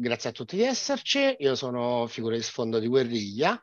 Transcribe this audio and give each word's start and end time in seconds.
Grazie 0.00 0.30
a 0.30 0.32
tutti 0.32 0.56
di 0.56 0.62
esserci, 0.62 1.36
io 1.38 1.54
sono 1.54 2.08
figura 2.08 2.34
di 2.34 2.42
sfondo 2.42 2.80
di 2.80 2.88
guerriglia 2.88 3.60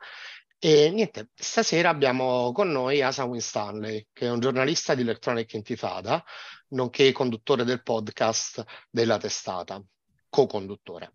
e 0.58 0.90
niente, 0.90 1.28
stasera 1.34 1.90
abbiamo 1.90 2.50
con 2.52 2.70
noi 2.70 3.02
Asa 3.02 3.24
Winstanley, 3.24 4.06
che 4.12 4.26
è 4.26 4.30
un 4.30 4.40
giornalista 4.40 4.94
di 4.94 5.02
Electronic 5.02 5.52
Intifada, 5.52 6.24
nonché 6.68 7.12
conduttore 7.12 7.64
del 7.64 7.82
podcast 7.82 8.64
della 8.88 9.18
testata, 9.18 9.84
co-conduttore. 10.30 11.12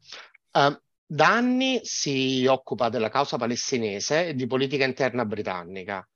Uh, 0.51 0.79
da 1.13 1.27
anni 1.27 1.81
si 1.83 2.45
occupa 2.45 2.87
della 2.87 3.09
causa 3.09 3.35
palestinese 3.35 4.27
e 4.27 4.33
di 4.33 4.47
politica 4.47 4.85
interna 4.85 5.25
britannica. 5.25 6.07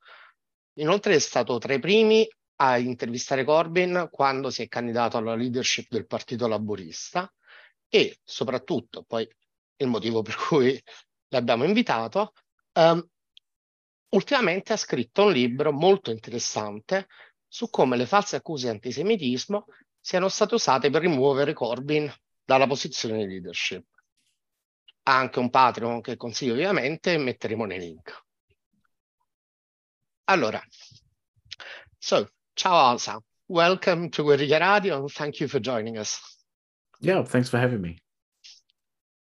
Inoltre 0.75 1.15
è 1.15 1.20
stato 1.20 1.57
tra 1.57 1.73
i 1.73 1.79
primi 1.79 2.25
a 2.61 2.77
intervistare 2.77 3.43
Corbyn 3.43 4.07
quando 4.09 4.49
si 4.49 4.61
è 4.61 4.70
candidato 4.70 5.17
alla 5.17 5.35
leadership 5.35 5.87
del 5.89 6.07
Partito 6.07 6.47
Laburista 6.47 7.29
e 7.89 8.20
soprattutto, 8.23 9.03
poi 9.03 9.27
il 9.77 9.87
motivo 9.87 10.21
per 10.21 10.37
cui 10.47 10.81
l'abbiamo 11.27 11.65
invitato, 11.65 12.31
um, 12.75 13.05
ultimamente 14.12 14.71
ha 14.71 14.77
scritto 14.77 15.25
un 15.25 15.34
libro 15.34 15.73
molto 15.73 16.09
interessante 16.09 17.07
su 17.45 17.70
come 17.70 17.98
le 17.98 18.05
false 18.05 18.37
accuse 18.37 18.67
di 18.67 18.75
antisemitismo 18.75 19.65
siano 19.99 20.29
state 20.29 20.55
usate 20.55 20.89
per 20.89 21.01
rimuovere 21.01 21.51
Corbyn 21.51 22.09
dalla 22.45 22.65
posizione 22.65 23.17
di 23.17 23.34
leadership. 23.34 23.85
Ha 25.07 25.17
anche 25.17 25.39
un 25.39 25.51
Patreon 25.51 26.01
che 26.01 26.17
consiglio 26.17 26.53
ovviamente 26.53 27.15
metteremo 27.17 27.65
nei 27.65 27.79
link. 27.79 28.23
Allora, 30.23 30.59
so, 31.99 32.27
ciao 32.55 32.75
Alsa, 32.75 33.21
welcome 33.45 34.09
to 34.09 34.23
Guerrilla 34.23 34.57
Radio 34.57 34.97
and 34.97 35.12
thank 35.12 35.39
you 35.39 35.47
for 35.47 35.59
joining 35.59 35.97
us. 35.97 36.20
Yeah, 37.01 37.23
thanks 37.23 37.49
for 37.49 37.59
having 37.59 37.81
me. 37.81 38.01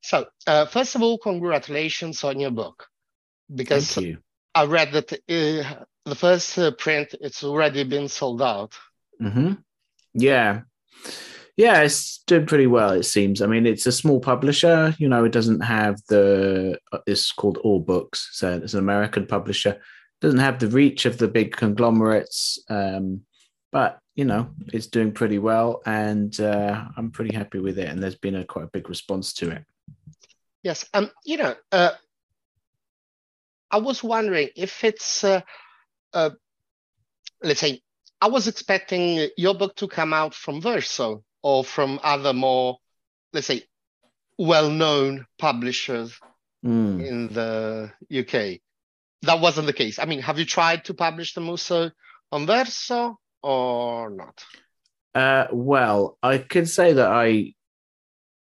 So, 0.00 0.26
uh, 0.46 0.66
first 0.66 0.94
of 0.94 1.02
all, 1.02 1.16
congratulations 1.16 2.22
on 2.24 2.38
your 2.38 2.50
book, 2.50 2.90
because 3.48 3.96
I 4.54 4.66
read 4.66 4.92
that 4.92 5.12
uh, 5.12 5.84
the 6.04 6.14
first 6.14 6.58
uh, 6.58 6.72
print 6.72 7.14
it's 7.18 7.42
already 7.42 7.84
been 7.84 8.08
sold 8.08 8.42
out. 8.42 8.74
Mm-hmm. 9.22 9.54
Yeah, 10.12 10.64
yeah, 11.56 11.82
it's 11.82 12.18
doing 12.26 12.46
pretty 12.46 12.66
well. 12.66 12.92
It 12.92 13.04
seems. 13.04 13.42
I 13.42 13.46
mean, 13.46 13.66
it's 13.66 13.86
a 13.86 13.92
small 13.92 14.20
publisher. 14.20 14.94
You 14.98 15.08
know, 15.08 15.24
it 15.24 15.32
doesn't 15.32 15.60
have 15.60 16.00
the. 16.08 16.78
Uh, 16.92 16.98
it's 17.06 17.30
called 17.30 17.58
OR 17.62 17.82
Books, 17.84 18.30
so 18.32 18.52
it's 18.52 18.72
an 18.72 18.80
American 18.80 19.26
publisher. 19.26 19.70
It 19.70 19.80
doesn't 20.20 20.40
have 20.40 20.58
the 20.58 20.68
reach 20.68 21.04
of 21.04 21.18
the 21.18 21.28
big 21.28 21.54
conglomerates, 21.54 22.58
um, 22.70 23.22
but 23.70 23.98
you 24.14 24.24
know, 24.24 24.50
it's 24.72 24.86
doing 24.86 25.12
pretty 25.12 25.38
well, 25.38 25.82
and 25.84 26.38
uh, 26.40 26.84
I'm 26.96 27.10
pretty 27.10 27.34
happy 27.34 27.58
with 27.58 27.78
it. 27.78 27.88
And 27.88 28.02
there's 28.02 28.14
been 28.14 28.36
a 28.36 28.44
quite 28.44 28.64
a 28.64 28.70
big 28.72 28.88
response 28.88 29.34
to 29.34 29.50
it. 29.50 29.64
Yes, 30.62 30.86
um, 30.94 31.10
you 31.24 31.36
know, 31.36 31.54
uh, 31.70 31.92
I 33.70 33.78
was 33.78 34.02
wondering 34.02 34.50
if 34.54 34.84
it's, 34.84 35.24
uh, 35.24 35.40
uh, 36.14 36.30
let's 37.42 37.60
say, 37.60 37.82
I 38.20 38.28
was 38.28 38.46
expecting 38.46 39.28
your 39.36 39.54
book 39.54 39.74
to 39.76 39.88
come 39.88 40.12
out 40.12 40.34
from 40.34 40.60
Verso 40.60 41.24
or 41.42 41.64
from 41.64 42.00
other 42.02 42.32
more, 42.32 42.78
let's 43.32 43.46
say, 43.46 43.64
well-known 44.38 45.26
publishers 45.38 46.18
mm. 46.64 47.04
in 47.06 47.28
the 47.28 47.92
UK. 48.10 48.60
That 49.22 49.40
wasn't 49.40 49.66
the 49.66 49.72
case. 49.72 49.98
I 49.98 50.04
mean, 50.04 50.20
have 50.20 50.38
you 50.38 50.44
tried 50.44 50.84
to 50.86 50.94
publish 50.94 51.34
the 51.34 51.42
also 51.42 51.90
on 52.30 52.46
Verso? 52.46 53.18
or 53.42 54.10
not? 54.10 54.44
Uh, 55.14 55.46
well, 55.52 56.18
I 56.22 56.38
can 56.38 56.66
say 56.66 56.94
that 56.94 57.08
I 57.08 57.54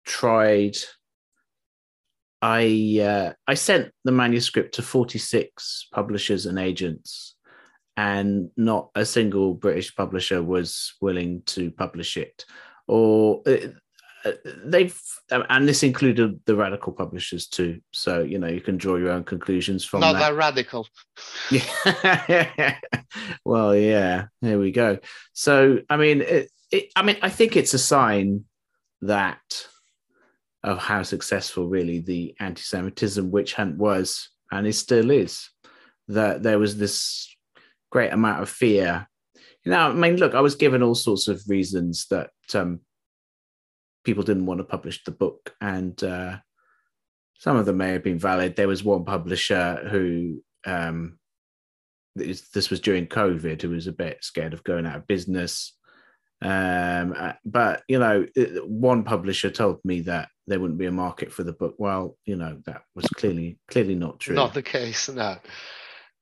tried. 0.06 0.78
I 2.42 3.00
uh, 3.02 3.34
I 3.48 3.54
sent 3.56 3.92
the 4.04 4.12
manuscript 4.12 4.76
to 4.76 4.81
forty 4.81 5.20
six 5.20 5.88
publishers 5.92 6.46
and 6.46 6.60
agents, 6.60 7.36
and 7.98 8.50
not 8.56 8.92
a 8.96 9.06
single 9.06 9.56
British 9.56 9.96
publisher 9.96 10.44
was 10.44 10.94
willing 11.02 11.42
to 11.48 11.72
publish 11.72 12.18
it. 12.18 12.46
Or 12.90 13.44
uh, 13.46 13.68
uh, 14.26 14.32
they've 14.66 15.00
um, 15.32 15.44
and 15.50 15.68
this 15.68 15.84
included 15.84 16.40
the 16.46 16.56
radical 16.56 16.92
publishers 16.92 17.48
too. 17.48 17.80
So 17.92 18.22
you 18.22 18.38
know 18.40 18.48
you 18.48 18.62
can 18.62 18.78
draw 18.78 18.96
your 18.96 19.12
own 19.12 19.24
conclusions 19.24 19.86
from 19.86 20.02
not 20.02 20.14
that, 20.14 20.32
that 20.32 20.36
radical. 20.36 20.88
Yeah 21.52 22.76
well 23.46 23.76
yeah 23.76 24.26
there 24.42 24.60
we 24.60 24.72
go. 24.72 24.98
So 25.34 25.80
i 25.90 25.98
mean 25.98 26.22
it, 26.22 26.50
it, 26.72 26.92
i 26.96 27.02
mean 27.02 27.18
i 27.22 27.30
think 27.30 27.56
it's 27.56 27.74
a 27.74 27.80
sign 27.80 28.46
that 29.02 29.68
of 30.64 30.80
how 30.80 31.04
successful 31.04 31.70
really 31.70 32.00
the 32.00 32.36
anti-semitism 32.40 33.32
witch 33.32 33.54
hunt 33.54 33.78
was 33.78 34.30
and 34.52 34.68
it 34.68 34.74
still 34.74 35.10
is 35.10 35.50
that 36.10 36.44
there 36.44 36.60
was 36.60 36.78
this 36.78 37.34
great 37.92 38.12
amount 38.12 38.42
of 38.42 38.50
fear. 38.50 39.08
You 39.64 39.72
know 39.72 39.90
i 39.90 39.94
mean 39.94 40.18
look 40.18 40.36
i 40.36 40.42
was 40.42 40.56
given 40.56 40.84
all 40.84 40.96
sorts 40.96 41.28
of 41.28 41.42
reasons 41.48 42.08
that 42.10 42.32
um, 42.56 42.82
people 44.04 44.24
didn't 44.24 44.46
want 44.46 44.60
to 44.60 44.64
publish 44.64 45.04
the 45.04 45.12
book, 45.12 45.56
and 45.62 46.02
uh, 46.04 46.38
some 47.38 47.58
of 47.58 47.66
them 47.66 47.78
may 47.78 47.92
have 47.92 48.04
been 48.04 48.20
valid. 48.20 48.56
There 48.56 48.68
was 48.68 48.84
one 48.84 49.06
publisher 49.06 49.88
who 49.90 50.42
um, 50.66 51.20
this, 52.16 52.70
was 52.70 52.80
during 52.80 53.08
COVID, 53.08 53.62
who 53.62 53.70
was 53.70 53.88
a 53.88 53.92
bit 53.92 54.24
scared 54.24 54.54
of 54.54 54.64
going 54.64 54.86
out 54.86 54.98
of 54.98 55.08
business. 55.08 55.76
Um, 56.42 57.14
uh, 57.18 57.34
but 57.46 57.84
you 57.88 58.00
know, 58.00 58.26
one 58.66 59.04
publisher 59.04 59.50
told 59.50 59.80
me 59.84 60.02
that 60.02 60.30
there 60.48 60.60
wouldn't 60.60 60.80
be 60.80 60.86
a 60.86 60.92
market 60.92 61.31
for 61.31 61.44
the 61.44 61.54
book. 61.54 61.76
Well, 61.78 62.18
you 62.26 62.36
know, 62.36 62.62
that 62.66 62.84
was 62.96 63.06
clearly 63.08 63.58
clearly 63.68 63.96
not 63.96 64.20
true. 64.20 64.36
Not 64.36 64.54
the 64.54 64.64
case, 64.64 65.10
no. 65.10 65.38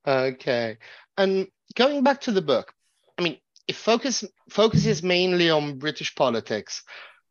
Okay, 0.07 0.77
and 1.17 1.47
going 1.75 2.03
back 2.03 2.21
to 2.21 2.31
the 2.31 2.41
book, 2.41 2.73
I 3.17 3.21
mean, 3.21 3.37
it 3.67 3.75
focus 3.75 4.23
focuses 4.49 5.03
mainly 5.03 5.49
on 5.49 5.77
British 5.77 6.15
politics, 6.15 6.83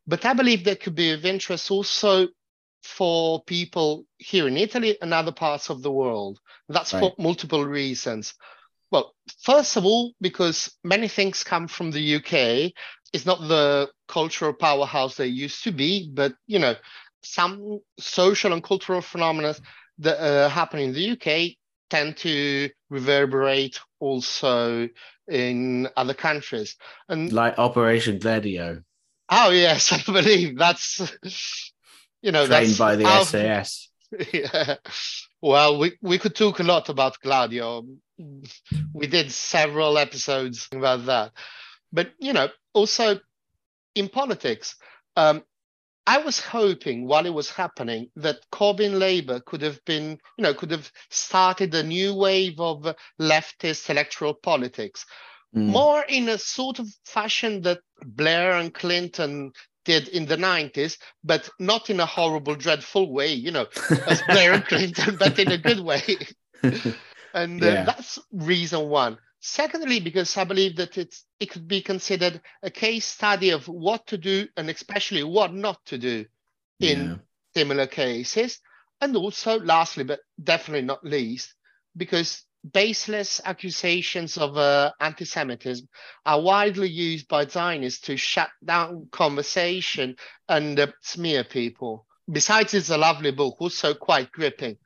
but 0.06 0.24
I 0.24 0.34
believe 0.34 0.64
that 0.64 0.80
could 0.80 0.94
be 0.94 1.12
of 1.12 1.24
interest 1.24 1.70
also 1.70 2.28
for 2.82 3.42
people 3.44 4.06
here 4.18 4.46
in 4.46 4.56
Italy 4.56 4.96
and 5.00 5.12
other 5.12 5.32
parts 5.32 5.70
of 5.70 5.82
the 5.82 5.90
world. 5.90 6.38
That's 6.68 6.92
right. 6.92 7.00
for 7.00 7.14
multiple 7.18 7.64
reasons. 7.64 8.34
Well, 8.90 9.14
first 9.42 9.76
of 9.76 9.84
all, 9.84 10.12
because 10.20 10.72
many 10.84 11.08
things 11.08 11.42
come 11.42 11.66
from 11.68 11.90
the 11.90 12.16
UK. 12.16 12.72
It's 13.12 13.26
not 13.26 13.40
the 13.48 13.88
cultural 14.08 14.52
powerhouse 14.52 15.16
they 15.16 15.26
used 15.26 15.64
to 15.64 15.72
be, 15.72 16.10
but 16.12 16.34
you 16.46 16.58
know, 16.58 16.76
some 17.22 17.80
social 17.98 18.52
and 18.52 18.62
cultural 18.62 19.00
phenomena 19.00 19.54
that 19.98 20.20
uh, 20.20 20.48
happen 20.48 20.80
in 20.80 20.92
the 20.92 21.10
UK 21.12 21.56
tend 21.90 22.16
to 22.18 22.70
reverberate 22.90 23.80
also 24.00 24.88
in 25.28 25.88
other 25.96 26.14
countries. 26.14 26.76
And 27.08 27.32
like 27.32 27.58
Operation 27.58 28.18
Gladio. 28.18 28.82
Oh 29.28 29.50
yes, 29.50 29.92
I 30.08 30.12
believe 30.12 30.56
that's 30.58 31.00
you 32.22 32.32
know 32.32 32.46
trained 32.46 32.68
that's 32.70 32.78
by 32.78 32.96
the 32.96 33.06
how, 33.06 33.24
SAS. 33.24 33.90
Yeah. 34.32 34.76
Well, 35.42 35.78
we, 35.78 35.98
we 36.00 36.18
could 36.18 36.34
talk 36.34 36.60
a 36.60 36.62
lot 36.62 36.88
about 36.88 37.20
Gladio. 37.20 37.84
We 38.94 39.06
did 39.08 39.32
several 39.32 39.98
episodes 39.98 40.68
about 40.72 41.06
that. 41.06 41.32
But 41.92 42.12
you 42.18 42.32
know, 42.32 42.48
also 42.72 43.18
in 43.94 44.08
politics, 44.08 44.76
um, 45.16 45.42
I 46.06 46.18
was 46.18 46.38
hoping 46.38 47.06
while 47.06 47.26
it 47.26 47.34
was 47.34 47.50
happening 47.50 48.10
that 48.16 48.38
Corbyn 48.52 48.98
Labour 48.98 49.40
could 49.40 49.62
have 49.62 49.84
been, 49.84 50.18
you 50.36 50.42
know, 50.42 50.54
could 50.54 50.70
have 50.70 50.90
started 51.10 51.74
a 51.74 51.82
new 51.82 52.14
wave 52.14 52.60
of 52.60 52.94
leftist 53.20 53.90
electoral 53.90 54.34
politics 54.34 55.04
mm. 55.54 55.66
more 55.66 56.04
in 56.08 56.28
a 56.28 56.38
sort 56.38 56.78
of 56.78 56.88
fashion 57.04 57.62
that 57.62 57.80
Blair 58.04 58.52
and 58.52 58.72
Clinton 58.72 59.52
did 59.84 60.08
in 60.08 60.26
the 60.26 60.36
90s, 60.36 60.98
but 61.24 61.48
not 61.58 61.90
in 61.90 62.00
a 62.00 62.06
horrible, 62.06 62.54
dreadful 62.54 63.12
way, 63.12 63.32
you 63.32 63.50
know, 63.50 63.66
as 64.06 64.22
Blair 64.22 64.52
and 64.52 64.64
Clinton, 64.68 65.16
but 65.16 65.38
in 65.38 65.50
a 65.50 65.58
good 65.58 65.80
way. 65.80 66.02
and 67.34 67.62
uh, 67.62 67.66
yeah. 67.66 67.84
that's 67.84 68.18
reason 68.32 68.88
one. 68.88 69.18
Secondly, 69.48 70.00
because 70.00 70.36
I 70.36 70.42
believe 70.42 70.74
that 70.76 70.98
it's, 70.98 71.24
it 71.38 71.50
could 71.50 71.68
be 71.68 71.80
considered 71.80 72.40
a 72.64 72.70
case 72.70 73.04
study 73.04 73.50
of 73.50 73.68
what 73.68 74.04
to 74.08 74.18
do 74.18 74.48
and 74.56 74.68
especially 74.68 75.22
what 75.22 75.54
not 75.54 75.78
to 75.86 75.98
do 75.98 76.24
in 76.80 77.04
yeah. 77.04 77.16
similar 77.54 77.86
cases. 77.86 78.58
And 79.00 79.14
also, 79.14 79.60
lastly, 79.60 80.02
but 80.02 80.18
definitely 80.42 80.84
not 80.84 81.04
least, 81.04 81.54
because 81.96 82.42
baseless 82.72 83.40
accusations 83.44 84.36
of 84.36 84.56
uh, 84.56 84.90
anti-Semitism 84.98 85.86
are 86.24 86.42
widely 86.42 86.88
used 86.88 87.28
by 87.28 87.46
Zionists 87.46 88.00
to 88.06 88.16
shut 88.16 88.50
down 88.64 89.06
conversation 89.12 90.16
and 90.48 90.80
uh, 90.80 90.88
smear 91.02 91.44
people. 91.44 92.04
Besides, 92.28 92.74
it's 92.74 92.90
a 92.90 92.98
lovely 92.98 93.30
book, 93.30 93.54
also 93.60 93.94
quite 93.94 94.32
gripping. 94.32 94.76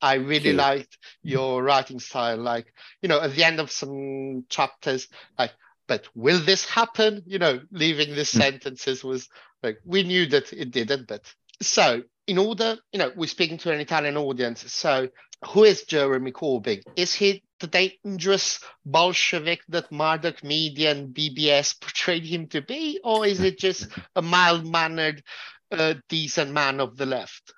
I 0.00 0.14
really 0.14 0.52
Cute. 0.52 0.56
liked 0.56 0.98
your 1.22 1.62
writing 1.62 2.00
style. 2.00 2.38
Like, 2.38 2.72
you 3.02 3.08
know, 3.08 3.20
at 3.20 3.34
the 3.34 3.44
end 3.44 3.60
of 3.60 3.70
some 3.70 4.44
chapters, 4.48 5.08
like, 5.38 5.52
but 5.86 6.06
will 6.14 6.40
this 6.40 6.64
happen? 6.68 7.22
You 7.26 7.38
know, 7.38 7.60
leaving 7.70 8.14
the 8.14 8.24
Hmm. 8.32 8.40
sentences 8.40 9.04
was 9.04 9.28
like, 9.62 9.78
we 9.84 10.02
knew 10.02 10.26
that 10.26 10.52
it 10.52 10.70
didn't, 10.70 11.08
but 11.08 11.32
so 11.62 12.02
in 12.26 12.38
order, 12.38 12.76
you 12.92 12.98
know, 12.98 13.12
we're 13.16 13.26
speaking 13.26 13.58
to 13.58 13.72
an 13.72 13.80
Italian 13.80 14.16
audience. 14.16 14.70
So 14.72 15.08
who 15.48 15.64
is 15.64 15.84
Jeremy 15.84 16.32
Corbyn? 16.32 16.82
Is 16.96 17.14
he 17.14 17.42
the 17.60 17.66
dangerous 17.66 18.60
Bolshevik 18.84 19.60
that 19.68 19.90
Murdoch 19.92 20.42
Media 20.44 20.92
and 20.92 21.14
BBC 21.14 21.80
portrayed 21.80 22.24
him 22.24 22.46
to 22.48 22.62
be? 22.62 23.00
Or 23.04 23.26
is 23.26 23.42
it 23.42 23.58
just 23.58 23.88
a 24.16 24.22
mild 24.22 24.66
mannered, 24.70 25.22
uh, 25.70 25.94
decent 26.08 26.52
man 26.52 26.80
of 26.80 26.96
the 26.96 27.06
left? 27.06 27.52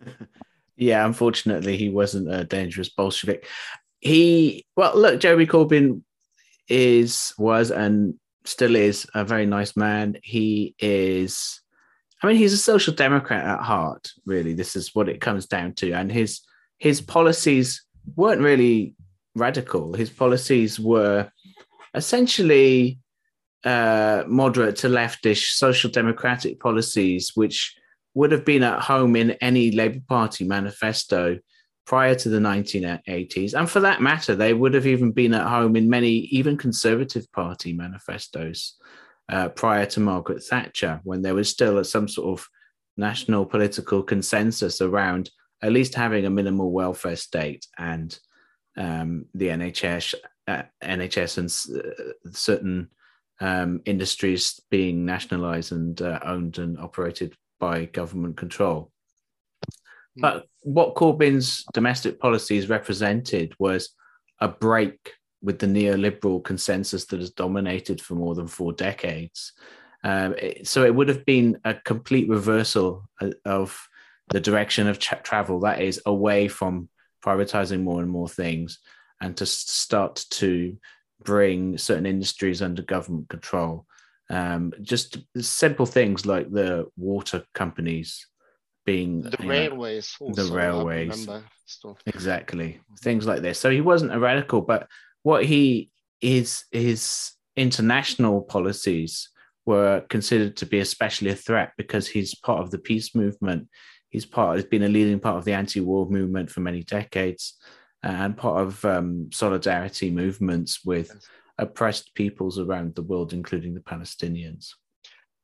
Yeah, 0.78 1.04
unfortunately, 1.04 1.76
he 1.76 1.88
wasn't 1.88 2.32
a 2.32 2.44
dangerous 2.44 2.88
Bolshevik. 2.88 3.46
He, 4.00 4.64
well, 4.76 4.96
look, 4.96 5.18
Jeremy 5.18 5.46
Corbyn 5.46 6.02
is, 6.68 7.34
was, 7.36 7.72
and 7.72 8.14
still 8.44 8.76
is 8.76 9.06
a 9.12 9.24
very 9.24 9.44
nice 9.44 9.76
man. 9.76 10.18
He 10.22 10.76
is, 10.78 11.60
I 12.22 12.28
mean, 12.28 12.36
he's 12.36 12.52
a 12.52 12.58
social 12.58 12.94
democrat 12.94 13.44
at 13.44 13.60
heart, 13.60 14.12
really. 14.24 14.54
This 14.54 14.76
is 14.76 14.94
what 14.94 15.08
it 15.08 15.20
comes 15.20 15.46
down 15.46 15.74
to. 15.74 15.92
And 15.92 16.10
his 16.10 16.40
his 16.78 17.00
policies 17.00 17.84
weren't 18.14 18.40
really 18.40 18.94
radical. 19.34 19.94
His 19.94 20.10
policies 20.10 20.78
were 20.78 21.28
essentially 21.94 23.00
uh, 23.64 24.22
moderate 24.28 24.76
to 24.76 24.88
leftish 24.88 25.54
social 25.54 25.90
democratic 25.90 26.60
policies, 26.60 27.32
which 27.34 27.74
would 28.14 28.32
have 28.32 28.44
been 28.44 28.62
at 28.62 28.80
home 28.80 29.16
in 29.16 29.32
any 29.32 29.70
Labour 29.70 30.00
Party 30.08 30.44
manifesto 30.44 31.38
prior 31.86 32.14
to 32.14 32.28
the 32.28 32.38
1980s. 32.38 33.54
And 33.54 33.68
for 33.68 33.80
that 33.80 34.02
matter, 34.02 34.34
they 34.34 34.52
would 34.52 34.74
have 34.74 34.86
even 34.86 35.12
been 35.12 35.32
at 35.32 35.46
home 35.46 35.76
in 35.76 35.88
many, 35.88 36.10
even 36.10 36.56
Conservative 36.56 37.30
Party 37.32 37.72
manifestos 37.72 38.76
uh, 39.30 39.48
prior 39.48 39.86
to 39.86 40.00
Margaret 40.00 40.42
Thatcher, 40.42 41.00
when 41.04 41.22
there 41.22 41.34
was 41.34 41.48
still 41.48 41.82
some 41.84 42.08
sort 42.08 42.38
of 42.38 42.46
national 42.98 43.46
political 43.46 44.02
consensus 44.02 44.80
around 44.80 45.30
at 45.62 45.72
least 45.72 45.94
having 45.94 46.26
a 46.26 46.30
minimal 46.30 46.72
welfare 46.72 47.16
state 47.16 47.66
and 47.78 48.18
um, 48.76 49.26
the 49.34 49.48
NHS, 49.48 50.14
uh, 50.46 50.62
NHS 50.82 51.38
and 51.38 51.82
uh, 51.84 52.30
certain 52.32 52.90
um, 53.40 53.80
industries 53.86 54.60
being 54.70 55.04
nationalized 55.04 55.72
and 55.72 56.00
uh, 56.02 56.20
owned 56.22 56.58
and 56.58 56.78
operated 56.78 57.34
by 57.58 57.86
government 57.86 58.36
control. 58.36 58.90
But 60.20 60.46
what 60.62 60.96
Corbyn's 60.96 61.64
domestic 61.72 62.18
policies 62.18 62.68
represented 62.68 63.54
was 63.58 63.90
a 64.40 64.48
break 64.48 65.12
with 65.42 65.60
the 65.60 65.66
neoliberal 65.66 66.42
consensus 66.42 67.04
that 67.06 67.20
has 67.20 67.30
dominated 67.30 68.00
for 68.00 68.14
more 68.14 68.34
than 68.34 68.48
four 68.48 68.72
decades. 68.72 69.52
Um, 70.02 70.34
it, 70.34 70.66
so 70.66 70.84
it 70.84 70.94
would 70.94 71.08
have 71.08 71.24
been 71.24 71.60
a 71.64 71.74
complete 71.74 72.28
reversal 72.28 73.08
of 73.44 73.88
the 74.30 74.40
direction 74.40 74.88
of 74.88 74.98
tra- 74.98 75.20
travel, 75.22 75.60
that 75.60 75.80
is, 75.80 76.02
away 76.06 76.48
from 76.48 76.88
privatizing 77.24 77.82
more 77.82 78.02
and 78.02 78.10
more 78.10 78.28
things 78.28 78.78
and 79.20 79.36
to 79.36 79.46
start 79.46 80.24
to 80.30 80.76
bring 81.22 81.78
certain 81.78 82.06
industries 82.06 82.62
under 82.62 82.82
government 82.82 83.28
control. 83.28 83.86
Um, 84.30 84.72
just 84.82 85.18
simple 85.38 85.86
things 85.86 86.26
like 86.26 86.50
the 86.50 86.86
water 86.96 87.44
companies 87.54 88.26
being 88.84 89.22
the 89.22 89.36
know, 89.40 89.48
railways, 89.48 90.16
also, 90.20 90.44
the 90.44 90.54
railways. 90.54 91.28
stuff. 91.66 91.96
exactly 92.06 92.80
things 93.00 93.26
like 93.26 93.42
this. 93.42 93.58
So 93.58 93.70
he 93.70 93.80
wasn't 93.80 94.14
a 94.14 94.18
radical, 94.18 94.62
but 94.62 94.86
what 95.22 95.44
he 95.44 95.90
is 96.20 96.64
his 96.70 97.32
international 97.56 98.40
policies 98.42 99.28
were 99.66 100.02
considered 100.08 100.56
to 100.56 100.66
be 100.66 100.78
especially 100.78 101.30
a 101.30 101.34
threat 101.34 101.72
because 101.76 102.06
he's 102.06 102.34
part 102.34 102.60
of 102.60 102.70
the 102.70 102.78
peace 102.78 103.14
movement. 103.14 103.68
He's 104.08 104.24
part 104.24 104.56
has 104.56 104.64
been 104.64 104.84
a 104.84 104.88
leading 104.88 105.20
part 105.20 105.36
of 105.36 105.44
the 105.44 105.52
anti-war 105.52 106.08
movement 106.08 106.50
for 106.50 106.60
many 106.60 106.82
decades, 106.82 107.58
and 108.02 108.36
part 108.36 108.62
of 108.66 108.84
um, 108.84 109.28
solidarity 109.32 110.10
movements 110.10 110.84
with. 110.84 111.10
Oppressed 111.58 112.14
peoples 112.14 112.58
around 112.58 112.94
the 112.94 113.02
world, 113.02 113.32
including 113.32 113.74
the 113.74 113.80
Palestinians. 113.80 114.74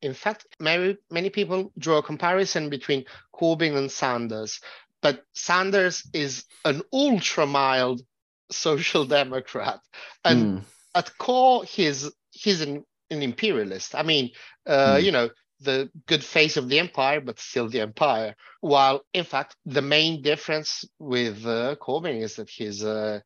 In 0.03 0.15
fact, 0.15 0.47
many, 0.61 0.97
many 1.11 1.31
people 1.31 1.73
draw 1.79 1.99
a 1.99 2.03
comparison 2.03 2.69
between 2.69 3.05
Corbyn 3.35 3.77
and 3.77 3.91
Sanders, 3.91 4.61
but 5.01 5.25
Sanders 5.35 6.05
is 6.13 6.45
an 6.65 6.83
ultra 6.93 7.47
mild 7.47 8.03
social 8.51 9.05
democrat, 9.19 9.81
and 10.25 10.51
Mm, 10.51 10.65
at 10.95 11.17
core, 11.19 11.65
he's 11.65 12.11
he's 12.31 12.61
an, 12.61 12.85
an 13.11 13.23
imperialist. 13.23 13.95
I 13.95 14.03
mean, 14.03 14.31
uh, 14.67 14.99
Hmm. 14.99 15.03
you 15.03 15.11
know, 15.11 15.31
the 15.61 15.91
good 16.07 16.23
face 16.23 16.57
of 16.57 16.69
the 16.69 16.79
empire, 16.79 17.21
but 17.21 17.41
still 17.41 17.69
the 17.69 17.81
empire. 17.81 18.37
While 18.61 19.03
in 19.15 19.25
fact, 19.25 19.57
the 19.65 19.83
main 19.83 20.23
difference 20.23 20.85
with 20.99 21.45
uh, 21.47 21.77
Corbyn 21.81 22.21
is 22.23 22.37
that 22.37 22.51
he's 22.51 22.85
uh, 22.85 23.21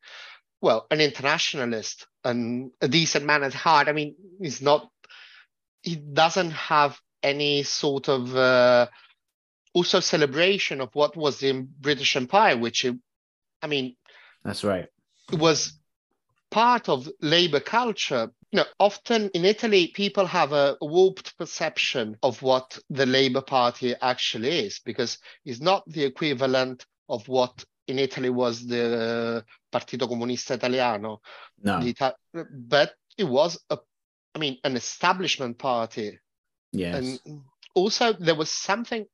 well, 0.61 0.85
an 0.91 1.01
internationalist 1.01 2.07
and 2.23 2.71
a 2.81 2.87
decent 2.87 3.25
man 3.25 3.43
at 3.43 3.53
heart. 3.53 3.87
I 3.87 3.93
mean, 3.93 4.15
he's 4.41 4.61
not. 4.61 4.89
He 5.81 5.95
doesn't 5.95 6.51
have 6.51 6.99
any 7.23 7.63
sort 7.63 8.09
of 8.09 8.35
uh, 8.35 8.87
also 9.73 9.99
celebration 9.99 10.81
of 10.81 10.89
what 10.93 11.15
was 11.15 11.39
the 11.39 11.65
British 11.79 12.15
Empire, 12.15 12.57
which, 12.57 12.85
uh, 12.85 12.93
I 13.61 13.67
mean, 13.67 13.95
that's 14.43 14.63
right. 14.63 14.87
it 15.31 15.39
was 15.39 15.73
part 16.51 16.89
of 16.89 17.09
labor 17.21 17.59
culture. 17.59 18.31
You 18.51 18.57
know, 18.57 18.65
often 18.79 19.29
in 19.33 19.45
Italy, 19.45 19.87
people 19.87 20.25
have 20.25 20.53
a 20.53 20.75
warped 20.81 21.37
perception 21.37 22.17
of 22.23 22.41
what 22.41 22.79
the 22.89 23.05
Labour 23.05 23.41
Party 23.41 23.95
actually 24.01 24.65
is, 24.65 24.79
because 24.83 25.19
it's 25.45 25.61
not 25.61 25.83
the 25.87 26.03
equivalent 26.03 26.85
of 27.07 27.27
what 27.27 27.63
in 27.89 27.97
Italy 27.99 28.29
was 28.29 28.65
the 28.67 29.43
Partito 29.73 30.07
Comunista 30.07 30.51
Italiano, 30.51 31.21
No, 31.63 31.79
Ita- 31.79 32.15
but 32.33 32.93
it 33.17 33.23
was 33.23 33.59
a, 33.69 33.77
I 34.35 34.39
mean, 34.39 34.57
an 34.63 34.75
establishment 34.75 35.57
party. 35.57 36.19
yes, 36.71 36.95
And 36.95 37.41
also 37.73 38.13
there 38.13 38.35
was 38.35 38.51
something, 38.51 39.05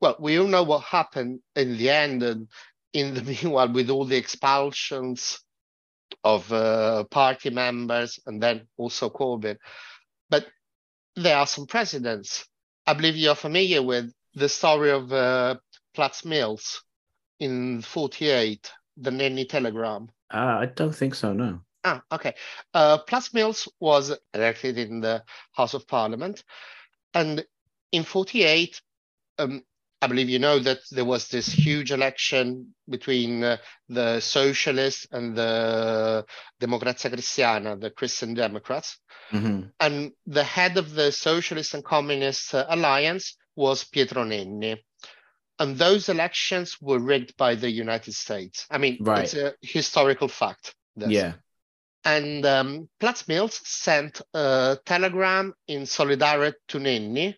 well, 0.00 0.16
we 0.20 0.38
all 0.38 0.46
know 0.46 0.62
what 0.62 0.84
happened 0.84 1.40
in 1.56 1.76
the 1.76 1.90
end, 1.90 2.22
and 2.22 2.48
in 2.92 3.14
the 3.14 3.22
meanwhile, 3.42 3.72
with 3.72 3.90
all 3.90 4.04
the 4.04 4.16
expulsions 4.16 5.40
of 6.22 6.50
uh, 6.52 7.04
party 7.10 7.50
members 7.50 8.20
and 8.26 8.40
then 8.40 8.68
also 8.76 9.10
Corbyn. 9.10 9.56
But 10.30 10.46
there 11.16 11.36
are 11.36 11.46
some 11.46 11.66
precedents. 11.66 12.46
I 12.86 12.94
believe 12.94 13.16
you're 13.16 13.34
familiar 13.34 13.82
with 13.82 14.12
the 14.34 14.48
story 14.48 14.90
of 14.90 15.12
uh, 15.12 15.56
Platts 15.94 16.24
Mills 16.24 16.82
in 17.40 17.82
48, 17.82 18.70
the 18.96 19.10
Nenni 19.10 19.48
Telegram. 19.48 20.08
uh, 20.32 20.36
I 20.62 20.66
don't 20.74 20.94
think 20.94 21.14
so. 21.14 21.32
No. 21.32 21.60
Ah, 21.84 22.02
okay. 22.10 22.34
Uh, 22.74 22.98
Platts 22.98 23.32
Mills 23.32 23.68
was 23.78 24.12
elected 24.34 24.76
in 24.78 25.00
the 25.00 25.22
House 25.52 25.74
of 25.74 25.86
Parliament. 25.86 26.42
And 27.14 27.44
in 27.92 28.02
48, 28.02 28.80
um, 29.38 29.62
I 30.02 30.08
believe 30.08 30.28
you 30.28 30.38
know 30.40 30.58
that 30.58 30.78
there 30.90 31.04
was 31.04 31.28
this 31.28 31.46
huge 31.46 31.92
election 31.92 32.74
between 32.88 33.44
uh, 33.44 33.56
the 33.88 34.20
socialists 34.20 35.06
and 35.12 35.36
the 35.36 36.24
Democrazia 36.60 37.10
Cristiana, 37.10 37.80
the 37.80 37.90
Christian 37.90 38.34
Democrats. 38.34 38.98
Mhm. 39.32 39.70
And 39.80 40.12
the 40.26 40.44
head 40.44 40.76
of 40.76 40.92
the 40.92 41.10
Socialist 41.12 41.74
and 41.74 41.84
Communist 41.84 42.54
uh, 42.54 42.66
Alliance 42.68 43.36
was 43.54 43.84
Pietro 43.84 44.24
Nenni. 44.24 44.76
And 45.58 45.76
those 45.78 46.08
elections 46.08 46.76
were 46.80 46.98
rigged 46.98 47.36
by 47.36 47.54
the 47.54 47.70
United 47.70 48.14
States. 48.14 48.66
I 48.70 48.78
mean, 48.78 48.98
Right. 49.00 49.24
it's 49.24 49.34
a 49.34 49.54
historical 49.62 50.28
fact. 50.28 50.74
this. 50.96 51.10
Yeah. 51.10 51.34
And 52.04 52.46
um, 52.46 52.88
Platts 53.00 53.26
Mills 53.28 53.60
sent 53.64 54.22
a 54.32 54.78
telegram 54.84 55.52
in 55.66 55.86
solidarity 55.86 56.56
to 56.68 56.78
Nenni, 56.78 57.34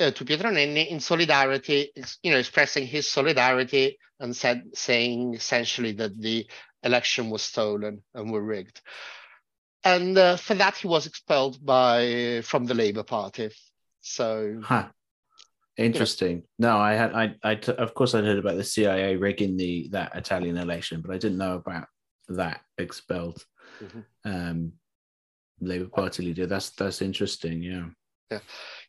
uh, 0.00 0.10
to 0.10 0.24
Pietro 0.24 0.50
Nenni, 0.50 0.88
in 0.88 0.98
solidarity, 0.98 1.90
you 2.22 2.32
know, 2.32 2.38
expressing 2.38 2.86
his 2.86 3.08
solidarity 3.08 3.98
and 4.18 4.34
said, 4.34 4.62
saying 4.74 5.34
essentially 5.34 5.92
that 5.92 6.18
the 6.20 6.46
election 6.82 7.28
was 7.30 7.42
stolen 7.42 8.02
and 8.14 8.32
were 8.32 8.42
rigged. 8.42 8.80
And 9.84 10.16
uh, 10.16 10.36
for 10.36 10.54
that, 10.54 10.76
he 10.76 10.86
was 10.86 11.06
expelled 11.06 11.64
by 11.64 12.40
from 12.44 12.66
the 12.66 12.74
Labour 12.74 13.02
Party. 13.02 13.50
So 14.00 14.60
Huh. 14.64 14.88
Interesting. 15.78 16.42
No, 16.58 16.76
I 16.78 16.92
had, 16.94 17.14
I, 17.14 17.34
I, 17.42 17.54
t- 17.54 17.72
of 17.72 17.94
course, 17.94 18.14
I'd 18.14 18.24
heard 18.24 18.38
about 18.38 18.56
the 18.56 18.64
CIA 18.64 19.16
rigging 19.16 19.56
the 19.56 19.88
that 19.92 20.14
Italian 20.14 20.58
election, 20.58 21.00
but 21.00 21.14
I 21.14 21.18
didn't 21.18 21.38
know 21.38 21.54
about 21.54 21.86
that 22.28 22.60
expelled 22.78 23.44
Mhm. 23.82 24.04
um, 24.24 24.72
Labour 25.60 25.88
Party 25.88 26.24
leader. 26.24 26.46
That's 26.46 26.70
that's 26.70 27.00
interesting. 27.02 27.62
Yeah. 27.62 27.86
Yeah. 28.30 28.38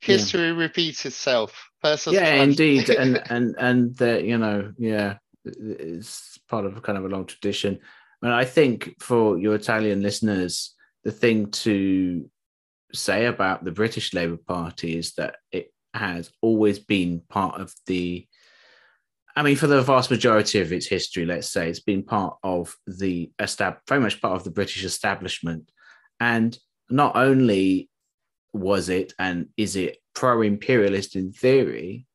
History 0.01 0.51
repeats 0.51 1.05
itself. 1.05 1.69
Persons 1.81 2.15
yeah, 2.15 2.35
trans- 2.35 2.59
indeed, 2.59 2.89
and 3.01 3.21
and 3.29 3.55
and 3.57 3.95
the 3.95 4.21
you 4.23 4.37
know, 4.37 4.73
yeah, 4.77 5.17
it's 5.45 6.37
part 6.49 6.65
of 6.65 6.81
kind 6.81 6.97
of 6.97 7.05
a 7.05 7.09
long 7.09 7.25
tradition. 7.25 7.79
And 8.21 8.31
I 8.33 8.45
think 8.45 8.95
for 9.01 9.37
your 9.37 9.55
Italian 9.55 10.01
listeners, 10.01 10.75
the 11.03 11.11
thing 11.11 11.51
to 11.51 12.29
say 12.93 13.25
about 13.25 13.63
the 13.65 13.71
British 13.71 14.13
Labour 14.13 14.37
Party 14.37 14.97
is 14.97 15.13
that 15.15 15.35
it 15.51 15.72
has 15.93 16.31
always 16.41 16.79
been 16.79 17.21
part 17.29 17.59
of 17.61 17.73
the 17.87 18.27
I 19.35 19.41
mean, 19.41 19.55
for 19.55 19.67
the 19.67 19.81
vast 19.81 20.11
majority 20.11 20.59
of 20.59 20.71
its 20.71 20.85
history, 20.85 21.25
let's 21.25 21.49
say, 21.49 21.67
it's 21.67 21.79
been 21.79 22.03
part 22.03 22.37
of 22.43 22.75
the 22.85 23.31
estab- 23.39 23.79
very 23.87 23.99
much 23.99 24.21
part 24.21 24.35
of 24.35 24.43
the 24.43 24.51
British 24.51 24.83
establishment. 24.83 25.71
And 26.19 26.55
not 26.89 27.15
only 27.15 27.89
was 28.53 28.89
it 28.89 29.13
and 29.17 29.47
is 29.57 29.75
it 29.75 29.97
pro 30.13 30.43
imperialist 30.43 31.15
in 31.15 31.31
theory, 31.31 32.05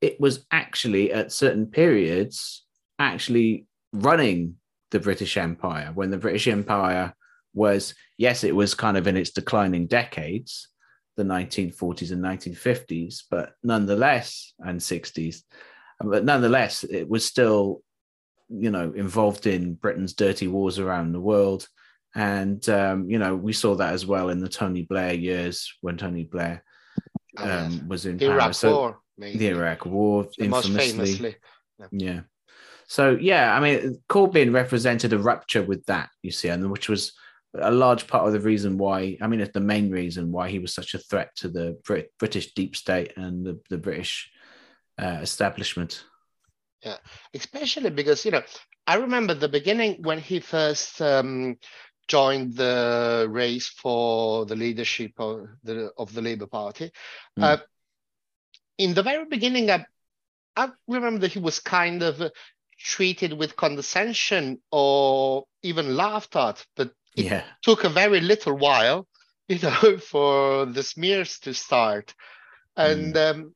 it 0.00 0.18
was 0.18 0.46
actually 0.50 1.12
at 1.12 1.32
certain 1.32 1.66
periods 1.66 2.64
actually 2.98 3.66
running 3.92 4.56
the 4.90 5.00
British 5.00 5.36
Empire 5.36 5.90
when 5.94 6.10
the 6.10 6.18
British 6.18 6.48
Empire 6.48 7.14
was, 7.52 7.94
yes, 8.16 8.42
it 8.42 8.56
was 8.56 8.74
kind 8.74 8.96
of 8.96 9.06
in 9.06 9.16
its 9.16 9.30
declining 9.30 9.86
decades, 9.86 10.68
the 11.16 11.24
1940s 11.24 12.12
and 12.12 12.22
1950s, 12.22 13.22
but 13.30 13.52
nonetheless, 13.62 14.52
and 14.58 14.80
60s, 14.80 15.42
but 16.00 16.24
nonetheless, 16.24 16.84
it 16.84 17.08
was 17.08 17.24
still, 17.24 17.82
you 18.48 18.70
know, 18.70 18.92
involved 18.92 19.46
in 19.46 19.74
Britain's 19.74 20.14
dirty 20.14 20.48
wars 20.48 20.78
around 20.78 21.12
the 21.12 21.20
world. 21.20 21.66
And, 22.14 22.66
um, 22.68 23.10
you 23.10 23.18
know, 23.18 23.34
we 23.34 23.52
saw 23.52 23.74
that 23.76 23.92
as 23.92 24.06
well 24.06 24.28
in 24.28 24.40
the 24.40 24.48
Tony 24.48 24.82
Blair 24.82 25.14
years 25.14 25.72
when 25.80 25.96
Tony 25.96 26.24
Blair 26.24 26.62
um, 27.36 27.48
oh, 27.48 27.68
yes. 27.70 27.80
was 27.86 28.06
in 28.06 28.16
the 28.16 28.26
power. 28.26 28.34
Iraq 28.34 28.54
so, 28.54 28.74
War, 28.74 28.98
maybe. 29.18 29.38
the 29.38 29.48
Iraq 29.48 29.86
War, 29.86 30.28
the 30.38 30.44
infamously. 30.44 31.36
Yeah. 31.78 31.86
yeah. 31.92 32.20
So 32.86 33.16
yeah, 33.20 33.54
I 33.56 33.60
mean, 33.60 34.02
Corbyn 34.08 34.52
represented 34.52 35.12
a 35.12 35.18
rupture 35.18 35.62
with 35.62 35.84
that, 35.86 36.10
you 36.22 36.30
see, 36.30 36.48
and 36.48 36.70
which 36.70 36.88
was 36.88 37.12
a 37.54 37.70
large 37.70 38.06
part 38.06 38.26
of 38.26 38.32
the 38.32 38.40
reason 38.40 38.78
why. 38.78 39.16
I 39.20 39.26
mean, 39.26 39.40
it's 39.40 39.52
the 39.52 39.60
main 39.60 39.90
reason 39.90 40.32
why 40.32 40.48
he 40.50 40.58
was 40.58 40.74
such 40.74 40.94
a 40.94 40.98
threat 40.98 41.30
to 41.36 41.48
the 41.48 41.78
Brit- 41.84 42.12
British 42.18 42.52
deep 42.54 42.76
state 42.76 43.12
and 43.16 43.44
the, 43.46 43.60
the 43.70 43.78
British 43.78 44.30
uh, 44.98 45.18
establishment. 45.22 46.04
Yeah, 46.82 46.96
especially 47.32 47.90
because 47.90 48.24
you 48.24 48.30
know, 48.30 48.42
I 48.86 48.96
remember 48.96 49.34
the 49.34 49.48
beginning 49.48 50.02
when 50.02 50.18
he 50.18 50.40
first 50.40 51.00
um, 51.00 51.56
joined 52.08 52.56
the 52.56 53.26
race 53.30 53.68
for 53.68 54.44
the 54.46 54.56
leadership 54.56 55.12
of 55.18 55.48
the 55.62 55.90
of 55.96 56.12
the 56.12 56.22
Labour 56.22 56.46
Party. 56.46 56.90
Mm. 57.38 57.42
Uh, 57.42 57.56
in 58.76 58.94
the 58.94 59.02
very 59.02 59.24
beginning, 59.24 59.70
I, 59.70 59.86
I 60.56 60.70
remember 60.88 61.20
that 61.20 61.32
he 61.32 61.38
was 61.38 61.60
kind 61.60 62.02
of 62.02 62.20
treated 62.78 63.32
with 63.32 63.56
condescension 63.56 64.60
or 64.70 65.44
even 65.62 65.96
laughed 65.96 66.36
at. 66.36 66.64
But 66.76 66.92
it 67.16 67.26
yeah. 67.26 67.44
took 67.62 67.84
a 67.84 67.88
very 67.88 68.20
little 68.20 68.56
while, 68.56 69.06
you 69.48 69.58
know, 69.58 69.98
for 70.10 70.66
the 70.66 70.82
smears 70.82 71.38
to 71.40 71.54
start. 71.54 72.14
And 72.76 73.14
mm. 73.14 73.30
um, 73.30 73.54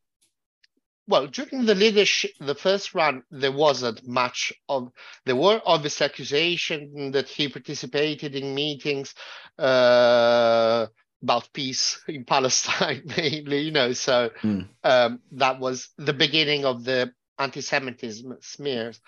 well, 1.09 1.27
during 1.27 1.65
the 1.65 1.75
leadership, 1.75 2.33
the 2.39 2.55
first 2.55 2.95
run, 2.95 3.23
there 3.31 3.51
wasn't 3.51 4.07
much 4.07 4.53
of. 4.69 4.93
There 5.25 5.37
were 5.37 5.61
obvious 5.65 6.03
accusations 6.03 7.15
that 7.15 7.29
he 7.29 7.49
participated 7.49 8.37
in 8.37 8.55
meetings 8.55 9.15
uh, 9.59 10.87
about 11.23 11.49
peace 11.55 12.03
in 12.09 12.25
Palestine, 12.25 13.03
mainly. 13.17 13.61
You 13.61 13.73
know, 13.73 13.93
so 13.95 14.31
mm. 14.43 14.69
um, 14.85 15.21
that 15.33 15.59
was 15.59 15.89
the 15.97 16.13
beginning 16.13 16.67
of 16.67 16.85
the 16.85 17.11
anti-Semitism 17.39 18.37
smears. 18.41 19.01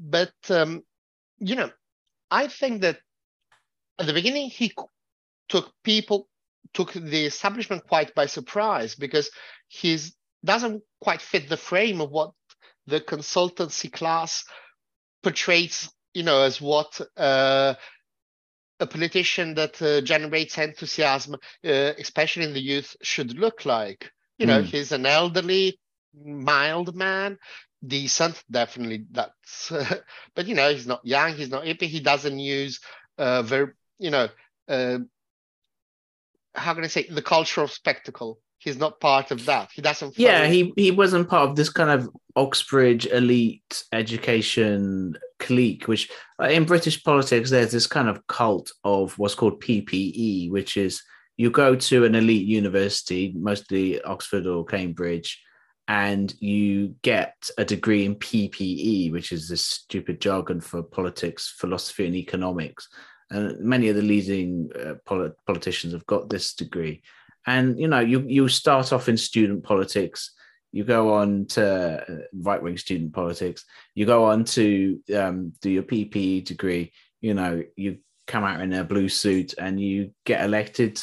But 0.00 0.34
um, 0.48 0.82
you 1.38 1.54
know, 1.54 1.70
I 2.28 2.48
think 2.48 2.82
that 2.82 2.98
at 4.00 4.06
the 4.06 4.12
beginning 4.12 4.50
he 4.50 4.72
took 5.48 5.72
people 5.84 6.28
took 6.72 6.92
the 6.92 7.26
establishment 7.26 7.86
quite 7.86 8.14
by 8.14 8.26
surprise 8.26 8.94
because 8.94 9.30
he 9.68 9.98
doesn't 10.44 10.82
quite 11.00 11.20
fit 11.20 11.48
the 11.48 11.56
frame 11.56 12.00
of 12.00 12.10
what 12.10 12.32
the 12.86 13.00
consultancy 13.00 13.92
class 13.92 14.44
portrays, 15.22 15.90
you 16.14 16.22
know, 16.22 16.42
as 16.42 16.60
what 16.60 17.00
uh, 17.16 17.74
a 18.78 18.86
politician 18.86 19.54
that 19.54 19.80
uh, 19.82 20.00
generates 20.00 20.58
enthusiasm, 20.58 21.34
uh, 21.34 21.92
especially 21.98 22.44
in 22.44 22.54
the 22.54 22.60
youth, 22.60 22.96
should 23.02 23.38
look 23.38 23.64
like. 23.64 24.10
You 24.38 24.46
know, 24.46 24.62
mm. 24.62 24.64
he's 24.64 24.92
an 24.92 25.04
elderly, 25.04 25.78
mild 26.14 26.96
man, 26.96 27.38
decent, 27.86 28.42
definitely. 28.50 29.04
That's, 29.10 29.72
but 30.34 30.46
you 30.46 30.54
know, 30.54 30.72
he's 30.72 30.86
not 30.86 31.04
young, 31.04 31.34
he's 31.34 31.50
not 31.50 31.64
hippie. 31.64 31.82
He 31.82 32.00
doesn't 32.00 32.38
use 32.38 32.80
uh, 33.18 33.42
very, 33.42 33.72
you 34.00 34.10
know, 34.10 34.28
uh, 34.68 34.98
how 36.54 36.74
can 36.74 36.84
I 36.84 36.88
say 36.88 37.06
the 37.08 37.22
cultural 37.22 37.68
spectacle. 37.68 38.40
He's 38.58 38.76
not 38.76 39.00
part 39.00 39.30
of 39.30 39.46
that. 39.46 39.70
He 39.72 39.80
doesn't. 39.80 40.16
Follow. 40.16 40.28
Yeah, 40.28 40.46
he 40.46 40.72
he 40.76 40.90
wasn't 40.90 41.30
part 41.30 41.48
of 41.48 41.56
this 41.56 41.70
kind 41.70 41.88
of 41.90 42.10
Oxbridge 42.36 43.06
elite 43.06 43.84
education 43.92 45.16
clique, 45.38 45.88
which 45.88 46.10
uh, 46.42 46.48
in 46.48 46.64
British 46.64 47.02
politics 47.02 47.48
there's 47.48 47.72
this 47.72 47.86
kind 47.86 48.08
of 48.08 48.26
cult 48.26 48.70
of 48.84 49.18
what's 49.18 49.34
called 49.34 49.62
PPE, 49.62 50.50
which 50.50 50.76
is 50.76 51.02
you 51.38 51.50
go 51.50 51.74
to 51.74 52.04
an 52.04 52.14
elite 52.14 52.46
university, 52.46 53.32
mostly 53.34 54.02
Oxford 54.02 54.46
or 54.46 54.66
Cambridge, 54.66 55.42
and 55.88 56.34
you 56.38 56.94
get 57.02 57.34
a 57.56 57.64
degree 57.64 58.04
in 58.04 58.14
PPE, 58.14 59.10
which 59.10 59.32
is 59.32 59.48
this 59.48 59.64
stupid 59.64 60.20
jargon 60.20 60.60
for 60.60 60.82
politics, 60.82 61.54
philosophy, 61.58 62.06
and 62.06 62.14
economics. 62.14 62.88
And 63.30 63.60
many 63.60 63.88
of 63.88 63.96
the 63.96 64.02
leading 64.02 64.70
uh, 64.78 64.94
polit- 65.04 65.36
politicians 65.46 65.92
have 65.92 66.06
got 66.06 66.28
this 66.28 66.54
degree. 66.54 67.02
And 67.46 67.78
you 67.78 67.88
know, 67.88 68.00
you 68.00 68.24
you 68.26 68.48
start 68.48 68.92
off 68.92 69.08
in 69.08 69.16
student 69.16 69.62
politics, 69.62 70.32
you 70.72 70.84
go 70.84 71.14
on 71.14 71.46
to 71.46 72.02
uh, 72.02 72.16
right 72.34 72.62
wing 72.62 72.76
student 72.76 73.12
politics, 73.12 73.64
you 73.94 74.06
go 74.06 74.24
on 74.24 74.44
to 74.44 75.00
um, 75.16 75.52
do 75.60 75.70
your 75.70 75.82
PPE 75.82 76.44
degree. 76.44 76.92
You 77.20 77.34
know, 77.34 77.62
you 77.76 77.98
come 78.26 78.44
out 78.44 78.60
in 78.60 78.72
a 78.72 78.84
blue 78.84 79.08
suit 79.08 79.54
and 79.58 79.80
you 79.80 80.12
get 80.24 80.44
elected. 80.44 81.00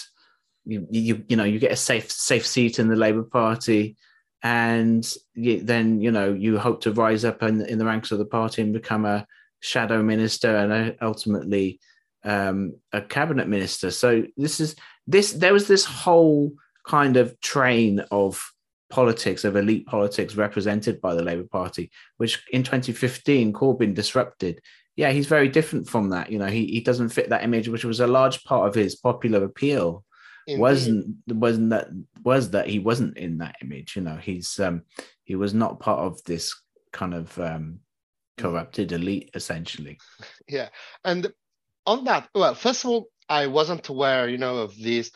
You, 0.66 0.86
you 0.92 1.24
you 1.28 1.38
know 1.38 1.44
you 1.44 1.60
get 1.60 1.72
a 1.72 1.78
safe 1.78 2.12
safe 2.12 2.46
seat 2.46 2.78
in 2.80 2.88
the 2.88 2.96
Labour 2.96 3.24
Party 3.24 3.96
and 4.44 5.10
then 5.36 6.02
you 6.02 6.12
know 6.12 6.34
you 6.34 6.58
hope 6.58 6.82
to 6.82 6.92
rise 6.92 7.26
up 7.26 7.42
in, 7.42 7.66
in 7.66 7.78
the 7.78 7.86
ranks 7.86 8.12
of 8.12 8.20
the 8.20 8.26
party 8.26 8.62
and 8.62 8.74
become 8.74 9.06
a 9.06 9.26
shadow 9.60 10.04
minister 10.04 10.56
and 10.56 10.96
ultimately 11.02 11.80
um, 12.28 12.76
a 12.92 13.02
cabinet 13.02 13.48
minister. 13.48 13.90
So 13.90 14.26
this 14.36 14.60
is 14.60 14.76
this. 15.08 15.32
There 15.34 15.54
was 15.54 15.68
this 15.68 15.86
whole 15.86 16.52
kind 16.86 17.18
of 17.18 17.40
train 17.42 18.02
of 18.12 18.52
politics 18.90 19.44
of 19.44 19.56
elite 19.56 19.86
politics 19.86 20.36
represented 20.36 21.02
by 21.02 21.16
the 21.16 21.24
Labour 21.24 21.48
Party, 21.48 21.90
which 22.18 22.44
in 22.52 22.64
2015 22.64 23.54
Corbyn 23.54 23.96
disrupted. 23.96 24.62
Yeah, 24.96 25.12
he's 25.12 25.28
very 25.28 25.48
different 25.48 25.88
from 25.88 26.10
that. 26.10 26.32
You 26.32 26.40
know, 26.40 26.48
he, 26.48 26.66
he 26.66 26.82
doesn't 26.82 27.10
fit 27.10 27.30
that 27.30 27.44
image, 27.44 27.70
which 27.70 27.86
was 27.86 28.00
a 28.00 28.08
large 28.08 28.44
part 28.44 28.68
of 28.68 28.76
his 28.76 28.96
popular 28.96 29.44
appeal 29.44 30.04
Indeed. 30.48 30.62
wasn't 30.62 31.16
wasn't 31.28 31.70
that 31.72 31.88
was 32.24 32.52
that 32.52 32.68
he 32.68 32.80
wasn't 32.80 33.18
in 33.18 33.40
that 33.40 33.58
image 33.62 33.98
you 33.98 34.02
know 34.02 34.16
he's 34.16 34.58
um 34.62 34.84
he 35.26 35.36
was 35.36 35.54
not 35.54 35.82
part 35.82 36.00
of 36.00 36.24
this 36.24 36.56
kind 36.94 37.14
of 37.14 37.38
um 37.38 37.80
corrupted 38.38 38.94
elite 38.94 39.30
essentially 39.34 40.00
yeah 40.48 40.70
and 41.04 41.34
on 41.88 42.03
that 42.03 42.29
well 42.36 42.53
first 42.53 42.84
of 42.84 42.91
all 42.91 43.08
i 43.27 43.48
wasn't 43.48 43.88
aware 43.89 44.29
you 44.29 44.38
know 44.38 44.58
of 44.58 44.77
this 44.77 45.12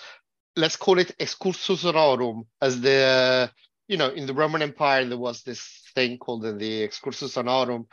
let's 0.55 0.75
call 0.75 0.97
it 0.97 1.15
excursus 1.19 1.83
honorum 1.83 2.45
as 2.61 2.81
the 2.81 3.51
you 3.87 3.97
know 3.97 4.09
in 4.09 4.25
the 4.25 4.33
roman 4.33 4.63
empire 4.63 5.05
there 5.05 5.17
was 5.17 5.43
this 5.43 5.83
thing 5.93 6.17
called 6.17 6.43
the 6.43 6.81
excursus 6.81 7.35
honorum 7.35 7.85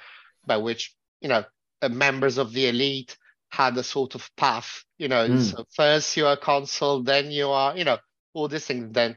by 0.46 0.56
which 0.56 0.94
you 1.20 1.28
know 1.28 1.44
members 1.90 2.38
of 2.38 2.52
the 2.52 2.66
elite 2.68 3.16
had 3.50 3.76
a 3.76 3.82
sort 3.82 4.14
of 4.14 4.28
path, 4.36 4.84
you 4.98 5.08
know. 5.08 5.28
Mm. 5.28 5.42
So 5.42 5.64
first 5.74 6.16
you 6.16 6.26
are 6.26 6.36
consul, 6.36 7.02
then 7.02 7.30
you 7.30 7.48
are, 7.48 7.76
you 7.76 7.84
know, 7.84 7.98
all 8.34 8.48
these 8.48 8.66
things. 8.66 8.92
Then 8.92 9.16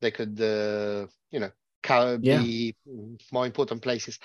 they 0.00 0.10
could, 0.10 0.40
uh, 0.40 1.06
you 1.30 1.40
know, 1.40 1.50
be 2.18 2.74
yeah. 2.84 2.94
more 3.32 3.46
important 3.46 3.82
places. 3.82 4.18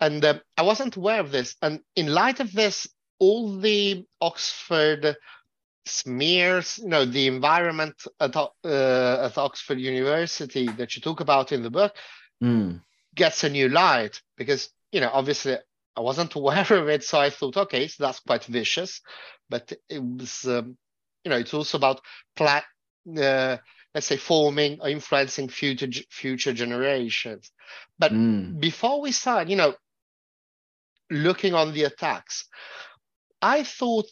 And 0.00 0.24
uh, 0.24 0.40
I 0.56 0.62
wasn't 0.62 0.96
aware 0.96 1.20
of 1.20 1.30
this. 1.30 1.56
And 1.62 1.80
in 1.94 2.08
light 2.12 2.40
of 2.40 2.52
this, 2.52 2.88
all 3.18 3.58
the 3.58 4.04
Oxford 4.20 5.16
smears, 5.86 6.78
you 6.78 6.88
know, 6.88 7.04
the 7.04 7.26
environment 7.26 7.94
at, 8.20 8.36
uh, 8.36 8.50
at 8.64 9.38
Oxford 9.38 9.78
University 9.78 10.66
that 10.66 10.96
you 10.96 11.02
talk 11.02 11.20
about 11.20 11.52
in 11.52 11.62
the 11.62 11.70
book 11.70 11.94
mm. 12.42 12.80
gets 13.14 13.44
a 13.44 13.48
new 13.48 13.68
light 13.68 14.20
because, 14.36 14.70
you 14.90 15.00
know, 15.00 15.10
obviously 15.12 15.56
I 15.96 16.00
wasn't 16.00 16.34
aware 16.36 16.72
of 16.72 16.88
it, 16.88 17.04
so 17.04 17.18
I 17.18 17.30
thought, 17.30 17.56
okay, 17.56 17.88
so 17.88 18.04
that's 18.04 18.20
quite 18.20 18.44
vicious. 18.44 19.00
But 19.48 19.72
it 19.88 20.02
was, 20.02 20.44
um, 20.44 20.76
you 21.24 21.30
know, 21.30 21.36
it's 21.36 21.54
also 21.54 21.78
about 21.78 22.00
pla- 22.34 22.62
uh, 23.16 23.56
let's 23.94 24.06
say 24.06 24.16
forming 24.16 24.80
or 24.80 24.88
influencing 24.88 25.48
future 25.48 25.88
future 26.10 26.52
generations. 26.52 27.50
But 27.98 28.12
mm. 28.12 28.60
before 28.60 29.00
we 29.00 29.12
start, 29.12 29.48
you 29.48 29.56
know, 29.56 29.74
looking 31.10 31.54
on 31.54 31.72
the 31.72 31.84
attacks, 31.84 32.48
I 33.46 33.62
thought, 33.62 34.06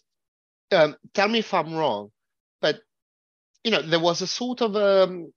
um, 0.70 0.94
tell 1.12 1.28
me 1.28 1.40
if 1.40 1.52
I'm 1.52 1.74
wrong, 1.74 2.10
but 2.60 2.80
you 3.64 3.72
know, 3.72 3.82
there 3.82 3.98
was 3.98 4.22
a 4.22 4.28
sort 4.28 4.60
of 4.62 4.76
um, 4.76 5.32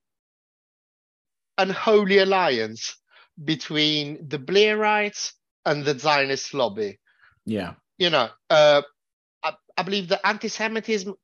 unholy 1.58 2.20
alliance 2.20 2.96
between 3.44 4.28
the 4.30 4.38
Blairites 4.38 5.34
and 5.66 5.84
the 5.84 5.98
Zionist 5.98 6.54
lobby. 6.54 7.00
Yeah. 7.46 7.74
You 7.98 8.12
know, 8.12 8.30
uh, 8.52 8.84
I, 9.42 9.54
I, 9.76 9.84
believe 9.84 10.08
the 10.08 10.26
anti-Semitism 10.26 11.16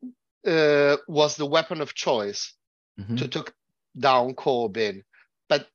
uh, 0.48 0.98
was 1.08 1.36
the 1.36 1.46
weapon 1.46 1.80
of 1.82 1.94
choice 1.94 2.56
mm-hmm. 3.00 3.18
to 3.18 3.28
take 3.28 3.52
down 4.00 4.34
Corbyn, 4.34 5.04
but 5.48 5.68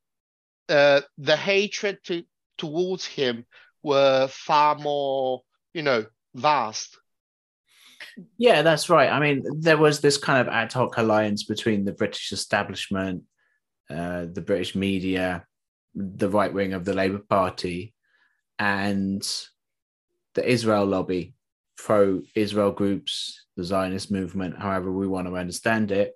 uh, 0.69 1.03
the 1.17 1.37
hatred 1.37 1.99
to, 2.05 2.25
towards 2.57 3.07
him 3.07 3.47
were 3.85 4.27
far 4.29 4.75
more, 4.75 5.43
you 5.73 5.83
know, 5.83 6.05
vast. 6.39 6.97
Yeah, 8.37 8.63
that's 8.63 8.89
right. 8.89 9.11
I 9.11 9.21
mean, 9.21 9.45
there 9.61 9.77
was 9.77 10.01
this 10.01 10.19
kind 10.19 10.41
of 10.41 10.53
ad 10.53 10.73
hoc 10.73 10.99
alliance 10.99 11.45
between 11.45 11.85
the 11.85 11.93
British 11.93 12.33
establishment, 12.33 13.23
uh, 13.91 14.27
the 14.33 14.43
British 14.43 14.75
media, 14.75 15.45
the 15.95 16.29
right 16.29 16.53
wing 16.53 16.73
of 16.73 16.85
the 16.85 16.95
Labour 16.95 17.23
Party, 17.29 17.95
and 18.59 19.23
the 20.35 20.49
Israel 20.49 20.85
lobby, 20.85 21.35
pro 21.77 22.23
Israel 22.35 22.73
groups, 22.73 23.47
the 23.57 23.65
Zionist 23.65 24.11
movement, 24.11 24.59
however 24.59 24.91
we 24.93 25.07
want 25.07 25.29
to 25.29 25.37
understand 25.37 25.91
it. 25.91 26.13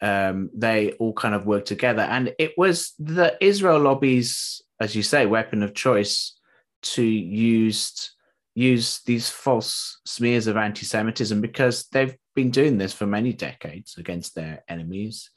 Um, 0.00 0.50
they 0.54 0.92
all 0.92 1.12
kind 1.12 1.34
of 1.34 1.46
work 1.46 1.64
together. 1.64 2.02
And 2.02 2.34
it 2.38 2.54
was 2.58 2.92
the 2.98 3.36
Israel 3.40 3.78
lobby's, 3.78 4.60
as 4.80 4.96
you 4.96 5.02
say, 5.04 5.26
weapon 5.26 5.62
of 5.62 5.74
choice 5.74 6.36
to 6.82 7.04
use 7.04 8.12
use 8.54 9.00
these 9.06 9.28
false 9.28 10.00
smears 10.04 10.46
of 10.46 10.56
anti-Semitism 10.56 11.40
because 11.40 11.86
they've 11.92 12.16
been 12.34 12.50
doing 12.50 12.78
this 12.78 12.92
for 12.92 13.06
many 13.06 13.32
decades 13.32 13.96
against 13.98 14.34
their 14.34 14.62
enemies, 14.68 15.30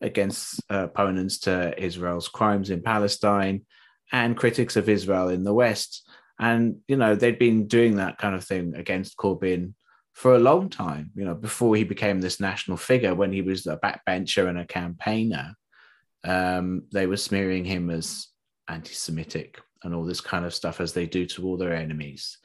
against 0.00 0.60
uh, 0.70 0.84
opponents 0.84 1.38
to 1.40 1.78
Israel's 1.82 2.28
crimes 2.28 2.70
in 2.70 2.82
Palestine, 2.82 3.64
and 4.12 4.36
critics 4.36 4.76
of 4.76 4.88
Israel 4.88 5.28
in 5.28 5.44
the 5.44 5.54
West. 5.54 6.08
And 6.38 6.76
you 6.88 6.96
know 6.96 7.14
they'd 7.14 7.38
been 7.38 7.66
doing 7.66 7.96
that 7.96 8.18
kind 8.18 8.34
of 8.34 8.44
thing 8.44 8.74
against 8.74 9.16
Corbyn 9.16 9.74
for 10.12 10.34
a 10.34 10.38
long 10.38 10.68
time. 10.68 11.10
You 11.14 11.24
know 11.24 11.34
before 11.34 11.74
he 11.76 11.84
became 11.84 12.20
this 12.20 12.40
national 12.40 12.76
figure, 12.76 13.14
when 13.14 13.32
he 13.32 13.42
was 13.42 13.66
a 13.66 13.76
backbencher 13.76 14.48
and 14.48 14.58
a 14.58 14.66
campaigner, 14.66 15.54
um, 16.24 16.84
they 16.92 17.06
were 17.06 17.16
smearing 17.16 17.64
him 17.64 17.90
as 17.90 18.28
anti-Semitic 18.68 19.60
and 19.82 19.94
all 19.94 20.04
this 20.04 20.20
kind 20.20 20.44
of 20.44 20.54
stuff 20.54 20.80
as 20.80 20.92
they 20.92 21.06
do 21.06 21.26
to 21.26 21.46
all 21.46 21.56
their 21.56 21.74
enemies. 21.74 22.38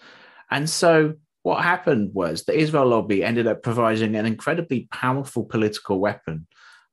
And 0.52 0.70
so 0.70 1.16
what 1.42 1.64
happened 1.64 2.12
was 2.14 2.44
the 2.44 2.58
Israel 2.58 2.88
lobby 2.88 3.24
ended 3.24 3.48
up 3.48 3.64
providing 3.64 4.16
an 4.16 4.26
incredibly 4.26 4.88
powerful 4.92 5.44
political 5.44 6.00
weapon, 6.00 6.48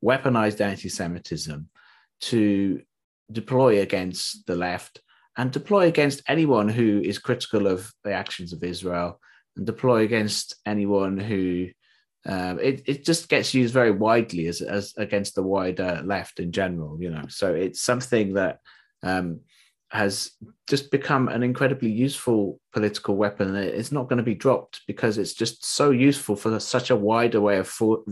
weaponized 0.05 0.61
anti 0.61 0.89
Semitism, 0.89 1.69
to 2.23 2.83
deploy 3.31 3.81
against 3.81 4.47
the 4.47 4.57
left 4.57 5.01
and 5.37 5.53
deploy 5.53 5.87
against 5.87 6.23
anyone 6.27 6.69
who 6.69 7.01
is 7.01 7.19
critical 7.19 7.67
of 7.67 7.93
the 8.03 8.13
actions 8.13 8.53
of 8.53 8.65
Israel 8.65 9.21
and 9.57 9.65
deploy 9.65 10.03
against 10.03 10.57
anyone 10.67 11.17
who 11.17 11.69
um, 12.27 12.59
it, 12.59 12.83
it 12.87 13.05
just 13.05 13.29
gets 13.29 13.55
used 13.55 13.73
very 13.73 13.91
widely 13.91 14.47
as, 14.47 14.61
as 14.61 14.93
against 14.99 15.35
the 15.35 15.43
wider 15.43 16.03
left 16.05 16.39
in 16.39 16.53
general, 16.53 17.01
you 17.01 17.09
know. 17.09 17.25
So 17.29 17.55
it's 17.55 17.81
something 17.81 18.35
that 18.35 18.59
um, 19.03 19.41
has 19.91 20.31
just 20.69 20.91
become 20.91 21.29
an 21.29 21.43
incredibly 21.43 21.91
useful 21.91 22.61
political 22.73 23.17
weapon. 23.17 23.57
It's 23.57 23.91
not 23.91 24.09
going 24.09 24.19
to 24.19 24.23
be 24.23 24.37
dropped 24.37 24.83
because 24.87 25.19
it's 25.19 25.35
just 25.35 25.65
so 25.65 25.91
useful 25.91 26.37
for 26.37 26.59
such 26.61 26.91
a 26.91 26.97
wide 26.97 27.35
array 27.35 27.59
of 27.59 27.69
for, 27.69 28.05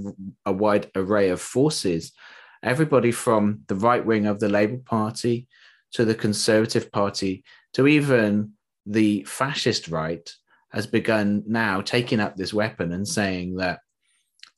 a 0.44 0.52
wide 0.52 0.90
array 0.96 1.30
of 1.30 1.40
forces. 1.40 2.12
Everybody 2.62 3.12
from 3.12 3.60
the 3.68 3.76
right 3.76 4.04
wing 4.04 4.26
of 4.26 4.40
the 4.40 4.48
Labour 4.48 4.80
Party 4.84 5.46
to 5.92 6.04
the 6.04 6.16
Conservative 6.16 6.90
Party 6.90 7.44
to 7.74 7.86
even 7.86 8.52
the 8.84 9.22
fascist 9.24 9.88
right 9.88 10.28
has 10.70 10.86
begun 10.86 11.44
now 11.46 11.80
taking 11.80 12.18
up 12.18 12.36
this 12.36 12.52
weapon 12.52 12.92
and 12.92 13.06
saying 13.06 13.56
that 13.56 13.80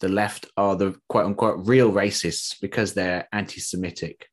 the 0.01 0.09
left 0.09 0.47
are 0.57 0.75
the 0.75 0.97
quote 1.09 1.27
unquote 1.27 1.67
real 1.67 1.93
racists 1.93 2.55
because 2.61 2.95
they're 2.95 3.29
anti-Semitic. 3.33 4.27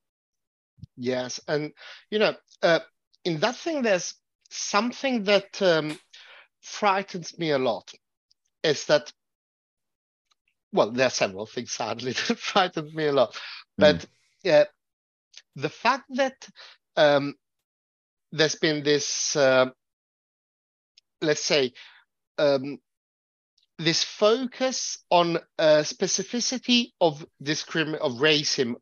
Yes, 0.96 1.40
and 1.48 1.72
you 2.10 2.20
know, 2.20 2.36
uh, 2.62 2.80
in 3.24 3.40
that 3.40 3.56
thing, 3.56 3.82
there's 3.82 4.16
something 4.50 5.24
that 5.26 5.62
um, 5.62 5.98
frightens 6.62 7.38
me 7.38 7.52
a 7.52 7.60
lot. 7.60 7.92
Is 8.64 8.86
that 8.86 9.12
well, 10.72 10.92
there 10.92 11.08
are 11.08 11.12
several 11.12 11.46
things 11.46 11.72
sadly 11.72 12.12
that 12.28 12.38
frighten 12.40 12.92
me 12.94 13.08
a 13.08 13.14
lot, 13.14 13.34
mm. 13.34 13.40
but 13.78 14.06
uh, 14.50 14.66
the 15.56 15.70
fact 15.70 16.06
that 16.16 16.48
um, 16.96 17.36
there's 18.32 18.56
been 18.56 18.84
this, 18.84 19.36
uh, 19.36 19.68
let's 21.22 21.44
say, 21.44 21.74
um, 22.38 22.80
this 23.80 24.04
focus 24.04 24.98
on 25.12 25.38
uh, 25.60 25.84
specificity 25.84 26.92
of 27.00 27.26
discrim 27.44 27.94
of 27.96 28.14
racism, 28.14 28.76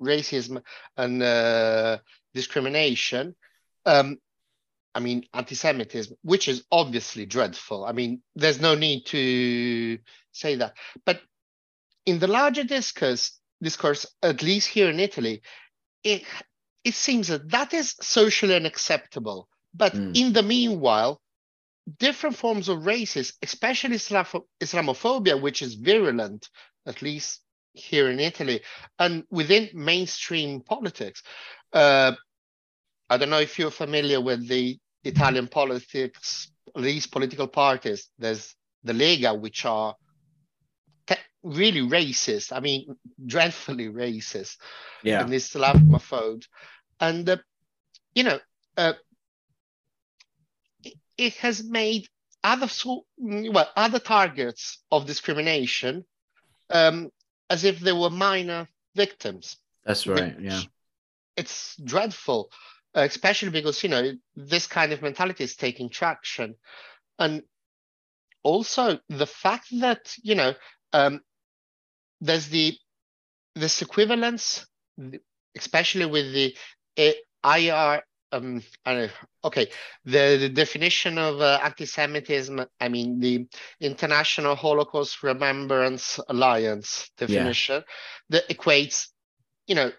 racism 0.00 0.62
and 0.96 1.22
uh, 1.22 1.98
discrimination. 2.34 3.34
Um, 3.84 4.18
I 4.94 5.00
mean, 5.00 5.24
anti-Semitism, 5.34 6.16
which 6.22 6.48
is 6.48 6.64
obviously 6.70 7.26
dreadful. 7.26 7.84
I 7.84 7.92
mean, 7.92 8.22
there's 8.34 8.60
no 8.60 8.74
need 8.74 9.06
to 9.06 9.98
say 10.32 10.56
that. 10.56 10.74
But 11.04 11.20
in 12.06 12.18
the 12.18 12.26
larger 12.26 12.64
discourse, 12.64 13.38
discourse, 13.62 14.06
at 14.22 14.42
least 14.42 14.68
here 14.68 14.88
in 14.88 15.00
Italy, 15.00 15.42
it 16.04 16.22
it 16.84 16.94
seems 16.94 17.28
that 17.28 17.50
that 17.50 17.74
is 17.74 17.96
socially 18.00 18.54
unacceptable. 18.54 19.48
But 19.74 19.94
mm. 19.94 20.16
in 20.16 20.32
the 20.32 20.42
meanwhile, 20.42 21.20
different 21.98 22.36
forms 22.36 22.68
of 22.68 22.80
racism, 22.80 23.32
especially 23.42 23.96
Islamophobia, 23.96 25.40
which 25.40 25.62
is 25.62 25.74
virulent, 25.74 26.48
at 26.86 27.02
least 27.02 27.40
here 27.72 28.10
in 28.10 28.20
Italy, 28.20 28.60
and 28.98 29.24
within 29.30 29.70
mainstream 29.72 30.60
politics. 30.60 31.22
Uh, 31.72 32.12
I 33.08 33.16
don't 33.16 33.30
know 33.30 33.40
if 33.40 33.58
you're 33.58 33.70
familiar 33.70 34.20
with 34.20 34.46
the 34.48 34.78
Italian 35.04 35.48
politics, 35.48 36.50
these 36.76 37.06
political 37.06 37.46
parties. 37.46 38.08
There's 38.18 38.54
the 38.84 38.92
Lega, 38.92 39.38
which 39.38 39.64
are 39.64 39.94
really 41.42 41.80
racist. 41.80 42.52
I 42.52 42.60
mean, 42.60 42.96
dreadfully 43.26 43.88
racist. 43.88 44.56
Yeah. 45.02 45.22
And 45.22 45.32
Islamophobe. 45.32 46.44
And, 47.00 47.28
uh, 47.28 47.36
you 48.14 48.24
know, 48.24 48.38
uh, 48.76 48.94
it 51.18 51.34
has 51.34 51.62
made 51.64 52.08
other 52.44 52.68
well 53.18 53.68
other 53.76 53.98
targets 53.98 54.78
of 54.90 55.06
discrimination 55.06 56.04
um, 56.70 57.10
as 57.50 57.64
if 57.64 57.80
they 57.80 57.92
were 57.92 58.10
minor 58.10 58.68
victims. 58.94 59.56
That's 59.84 60.06
right. 60.06 60.36
Yeah, 60.40 60.62
it's 61.36 61.76
dreadful, 61.76 62.50
uh, 62.96 63.00
especially 63.00 63.50
because 63.50 63.82
you 63.82 63.88
know 63.88 64.12
this 64.36 64.66
kind 64.66 64.92
of 64.92 65.02
mentality 65.02 65.44
is 65.44 65.56
taking 65.56 65.90
traction, 65.90 66.54
and 67.18 67.42
also 68.44 69.00
the 69.08 69.26
fact 69.26 69.66
that 69.80 70.14
you 70.22 70.36
know 70.36 70.54
um, 70.92 71.20
there's 72.20 72.48
the 72.48 72.76
this 73.54 73.82
equivalence, 73.82 74.66
especially 75.56 76.06
with 76.06 76.32
the 76.32 76.54
IR 77.44 78.02
um, 78.32 78.62
okay, 79.44 79.68
the, 80.04 80.36
the, 80.40 80.48
definition 80.48 81.18
of 81.18 81.40
uh, 81.40 81.60
anti-Semitism. 81.62 82.64
I 82.80 82.88
mean, 82.88 83.20
the 83.20 83.46
International 83.80 84.54
Holocaust 84.54 85.22
Remembrance 85.22 86.20
Alliance 86.28 87.10
definition 87.16 87.76
yeah. 87.76 87.92
that 88.30 88.48
equates, 88.48 89.08
you 89.66 89.74
know, 89.74 89.92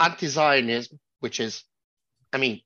anti-Zionism, 0.00 0.98
which 1.20 1.40
is, 1.40 1.64
I 2.32 2.38
mean, 2.38 2.60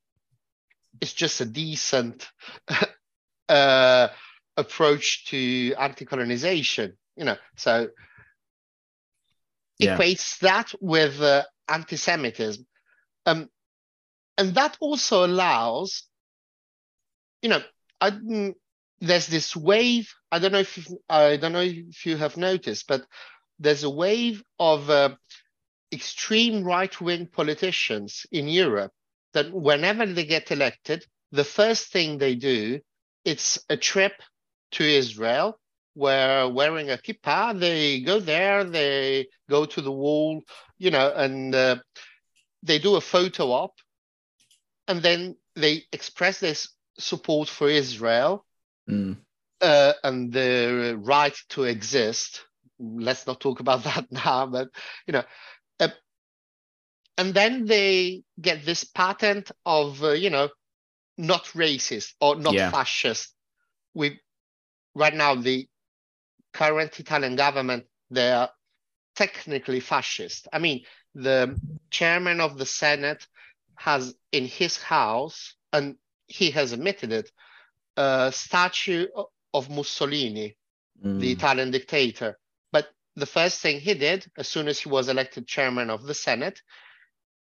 it's 1.00 1.12
just 1.12 1.40
a 1.40 1.44
decent 1.44 2.28
uh, 3.48 4.08
approach 4.56 5.26
to 5.26 5.74
anti-colonization. 5.78 6.96
You 7.16 7.24
know, 7.24 7.36
so 7.56 7.88
yeah. 9.78 9.96
equates 9.96 10.38
that 10.38 10.72
with 10.80 11.20
uh, 11.20 11.42
anti-Semitism. 11.68 12.64
Um, 13.26 13.48
and 14.38 14.54
that 14.54 14.76
also 14.80 15.26
allows, 15.26 16.04
you 17.42 17.50
know, 17.50 17.60
I, 18.00 18.10
mm, 18.10 18.54
there's 19.00 19.26
this 19.26 19.54
wave. 19.54 20.10
I 20.32 20.38
don't 20.38 20.52
know 20.52 20.60
if 20.60 20.88
I 21.08 21.36
don't 21.36 21.52
know 21.52 21.60
if 21.62 22.06
you 22.06 22.16
have 22.16 22.36
noticed, 22.36 22.86
but 22.88 23.04
there's 23.58 23.84
a 23.84 23.90
wave 23.90 24.42
of 24.58 24.88
uh, 24.88 25.16
extreme 25.92 26.64
right-wing 26.64 27.26
politicians 27.26 28.24
in 28.32 28.48
Europe 28.48 28.92
that 29.34 29.52
whenever 29.52 30.06
they 30.06 30.24
get 30.24 30.50
elected, 30.50 31.04
the 31.32 31.44
first 31.44 31.92
thing 31.92 32.18
they 32.18 32.34
do 32.34 32.80
it's 33.24 33.58
a 33.68 33.76
trip 33.76 34.12
to 34.72 34.84
Israel 34.84 35.58
where 35.94 36.48
wearing 36.48 36.90
a 36.90 36.96
kippah 36.96 37.58
they 37.58 38.00
go 38.00 38.20
there 38.20 38.64
they 38.64 39.26
go 39.50 39.64
to 39.66 39.80
the 39.80 39.92
wall 39.92 40.42
you 40.78 40.90
know 40.90 41.12
and 41.14 41.54
uh, 41.54 41.76
they 42.62 42.78
do 42.78 42.96
a 42.96 43.00
photo 43.00 43.50
op 43.50 43.74
and 44.88 45.02
then 45.02 45.36
they 45.54 45.84
express 45.92 46.40
this 46.40 46.68
support 46.98 47.48
for 47.48 47.68
Israel 47.68 48.44
Mm. 48.88 49.16
uh, 49.60 49.92
and 50.02 50.32
the 50.32 50.98
right 50.98 51.36
to 51.50 51.64
exist. 51.64 52.44
Let's 52.78 53.26
not 53.26 53.40
talk 53.40 53.60
about 53.60 53.84
that 53.84 54.10
now, 54.10 54.46
but 54.46 54.68
you 55.06 55.12
know, 55.12 55.24
uh, 55.80 55.88
and 57.18 57.34
then 57.34 57.66
they 57.66 58.22
get 58.40 58.64
this 58.64 58.84
patent 58.84 59.50
of 59.66 60.02
uh, 60.02 60.10
you 60.10 60.30
know, 60.30 60.48
not 61.18 61.44
racist 61.54 62.14
or 62.20 62.36
not 62.36 62.54
Yeah. 62.54 62.70
fascist. 62.70 63.34
We 63.94 64.20
right 64.94 65.14
now 65.14 65.34
the 65.34 65.68
current 66.52 66.98
Italian 66.98 67.36
government 67.36 67.84
they 68.10 68.30
are 68.32 68.50
technically 69.16 69.80
fascist. 69.80 70.48
I 70.52 70.58
mean, 70.58 70.84
the 71.14 71.58
chairman 71.90 72.40
of 72.40 72.56
the 72.58 72.66
Senate 72.66 73.26
has 73.78 74.14
in 74.32 74.46
his 74.46 74.76
house, 74.78 75.54
and 75.72 75.96
he 76.26 76.50
has 76.52 76.72
admitted 76.72 77.12
it, 77.12 77.30
a 77.96 78.32
statue 78.34 79.06
of 79.54 79.70
Mussolini, 79.70 80.56
the 81.18 81.30
Mm. 81.30 81.32
Italian 81.32 81.70
dictator. 81.70 82.38
But 82.72 82.88
the 83.16 83.26
first 83.26 83.60
thing 83.60 83.80
he 83.80 83.94
did, 83.94 84.26
as 84.36 84.48
soon 84.48 84.68
as 84.68 84.78
he 84.80 84.88
was 84.88 85.08
elected 85.08 85.46
chairman 85.48 85.90
of 85.90 86.04
the 86.04 86.14
Senate, 86.14 86.62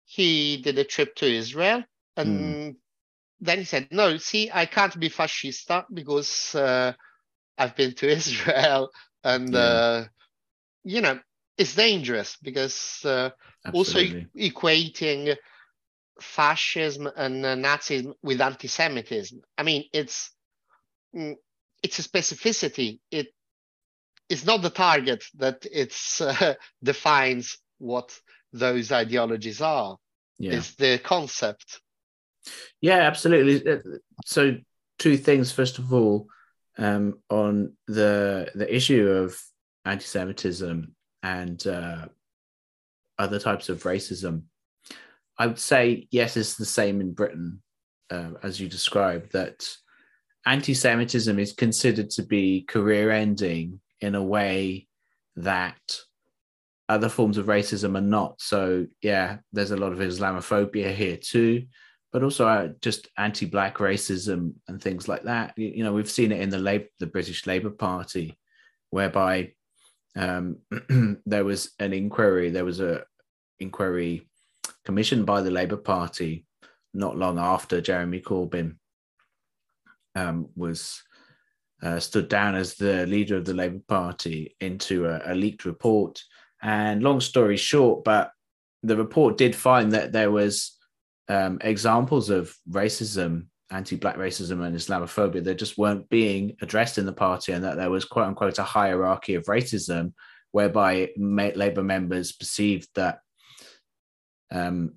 he 0.06 0.58
did 0.58 0.78
a 0.80 0.86
trip 0.86 1.16
to 1.18 1.26
Israel. 1.28 1.84
And 2.18 2.78
then 3.42 3.60
he 3.60 3.66
said, 3.66 3.90
No, 3.92 4.18
see, 4.18 4.52
I 4.54 4.66
can't 4.66 5.00
be 5.00 5.10
fascista 5.10 5.86
because 5.94 6.56
uh, 6.56 6.94
I've 7.58 7.76
been 7.76 7.94
to 7.96 8.10
Israel. 8.20 8.92
And, 9.24 9.56
Yeah. 9.56 9.56
uh, 9.56 10.06
you 10.84 11.02
know, 11.02 11.20
it's 11.58 11.76
dangerous 11.76 12.38
because 12.42 13.04
uh, 13.06 13.32
also 13.74 14.00
e- 14.00 14.16
equating 14.38 15.36
fascism 16.22 17.10
and 17.16 17.46
uh, 17.46 17.56
Nazism 17.56 18.14
with 18.22 18.42
anti-Semitism. 18.42 19.42
I 19.58 19.64
mean, 19.64 19.86
it's 19.94 20.32
mm, 21.16 21.36
it's 21.84 22.00
a 22.00 22.04
specificity. 22.04 23.00
It 23.12 23.28
is 24.30 24.46
not 24.46 24.62
the 24.62 24.70
target 24.70 25.24
that 25.38 25.66
it's 25.72 26.22
uh, 26.22 26.56
defines 26.84 27.58
what 27.78 28.18
those 28.54 28.92
ideologies 28.92 29.62
are. 29.62 29.98
yeah. 30.38 30.56
It's 30.56 30.76
the 30.76 31.00
concept. 31.00 31.82
Yeah, 32.82 33.00
absolutely. 33.00 33.72
Uh, 33.72 33.80
So, 34.26 34.58
two 34.98 35.18
things. 35.18 35.52
First 35.52 35.80
of 35.80 35.94
all, 35.94 36.28
um, 36.78 37.20
on 37.30 37.74
the 37.88 38.50
the 38.56 38.74
issue 38.74 39.08
of 39.08 39.38
anti-Semitism 39.86 40.96
and 41.24 41.68
uh, 41.68 42.08
other 43.18 43.40
types 43.40 43.70
of 43.70 43.84
racism, 43.84 44.44
I 45.40 45.48
would 45.48 45.60
say 45.60 46.08
yes, 46.12 46.38
it's 46.38 46.56
the 46.56 46.66
same 46.66 47.02
in 47.02 47.14
Britain 47.14 47.62
uh, 48.12 48.32
as 48.44 48.60
you 48.60 48.68
described. 48.68 49.32
That 49.32 49.68
anti-Semitism 50.46 51.40
is 51.40 51.54
considered 51.54 52.12
to 52.12 52.24
be 52.24 52.64
career-ending 52.64 53.80
in 54.02 54.16
a 54.16 54.24
way 54.24 54.88
that 55.38 55.80
other 56.88 57.10
forms 57.10 57.38
of 57.38 57.46
racism 57.46 57.98
are 57.98 58.02
not. 58.02 58.42
So, 58.42 58.86
yeah, 59.02 59.38
there's 59.54 59.72
a 59.72 59.78
lot 59.78 59.94
of 59.94 60.00
Islamophobia 60.00 60.94
here 60.94 61.18
too 61.18 61.66
but 62.12 62.24
also 62.24 62.48
uh, 62.48 62.70
just 62.82 63.08
anti-black 63.18 63.78
racism 63.78 64.54
and 64.68 64.82
things 64.82 65.08
like 65.08 65.24
that. 65.24 65.54
You, 65.58 65.72
you 65.76 65.84
know, 65.84 65.94
we've 65.94 66.10
seen 66.10 66.32
it 66.32 66.42
in 66.42 66.50
the 66.50 66.58
Lab- 66.58 66.88
the 67.00 67.08
British 67.08 67.46
Labour 67.46 67.70
Party, 67.70 68.38
whereby 68.90 69.54
um, 70.16 70.58
there 71.26 71.46
was 71.46 71.72
an 71.80 71.94
inquiry. 71.94 72.50
There 72.50 72.66
was 72.66 72.80
a 72.80 73.04
inquiry 73.60 74.29
commissioned 74.90 75.24
by 75.24 75.40
the 75.40 75.52
Labour 75.52 75.78
Party 75.78 76.44
not 76.96 77.16
long 77.16 77.38
after 77.38 77.80
Jeremy 77.80 78.22
Corbyn 78.22 78.78
um, 80.16 80.50
was 80.56 81.04
uh, 81.84 82.00
stood 82.00 82.28
down 82.28 82.56
as 82.56 82.74
the 82.74 83.06
leader 83.06 83.38
of 83.38 83.46
the 83.46 83.54
Labour 83.54 83.84
Party 83.88 84.56
into 84.60 85.06
a, 85.06 85.22
a 85.26 85.36
leaked 85.36 85.66
report. 85.66 86.24
And 86.64 87.04
long 87.04 87.22
story 87.22 87.56
short, 87.56 88.04
but 88.04 88.32
the 88.82 88.98
report 88.98 89.38
did 89.38 89.56
find 89.56 89.92
that 89.92 90.12
there 90.12 90.32
was 90.32 90.76
um, 91.28 91.60
examples 91.62 92.32
of 92.32 92.52
racism, 92.68 93.46
anti-black 93.70 94.18
racism, 94.18 94.66
and 94.66 94.76
Islamophobia 94.76 95.44
that 95.44 95.60
just 95.60 95.78
weren't 95.78 96.10
being 96.10 96.58
addressed 96.64 96.98
in 96.98 97.06
the 97.06 97.14
party, 97.14 97.52
and 97.52 97.64
that 97.64 97.78
there 97.78 97.92
was 97.92 98.06
"quote 98.06 98.26
unquote" 98.26 98.58
a 98.58 98.64
hierarchy 98.64 99.36
of 99.36 99.46
racism, 99.46 100.14
whereby 100.52 101.12
Labour 101.16 101.84
members 101.84 102.32
perceived 102.32 102.90
that 102.96 103.20
um, 104.52 104.94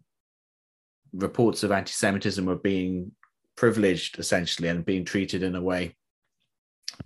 reports 1.12 1.62
of 1.62 1.72
anti-Semitism 1.72 2.44
were 2.44 2.56
being 2.56 3.12
privileged, 3.56 4.18
essentially, 4.18 4.68
and 4.68 4.84
being 4.84 5.04
treated 5.04 5.42
in 5.42 5.54
a 5.54 5.62
way 5.62 5.96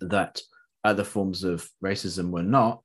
that 0.01 0.41
other 0.85 1.05
forms 1.05 1.45
of 1.45 1.69
racism 1.85 2.31
were 2.31 2.43
not. 2.43 2.83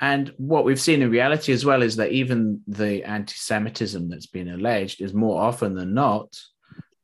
And 0.00 0.32
what 0.36 0.64
we've 0.64 0.80
seen 0.80 1.02
in 1.02 1.10
reality 1.10 1.52
as 1.52 1.64
well 1.64 1.82
is 1.82 1.96
that 1.96 2.12
even 2.12 2.60
the 2.66 3.04
anti 3.04 3.34
Semitism 3.34 4.08
that's 4.08 4.26
been 4.26 4.48
alleged 4.48 5.00
is 5.00 5.14
more 5.14 5.40
often 5.40 5.74
than 5.74 5.94
not 5.94 6.34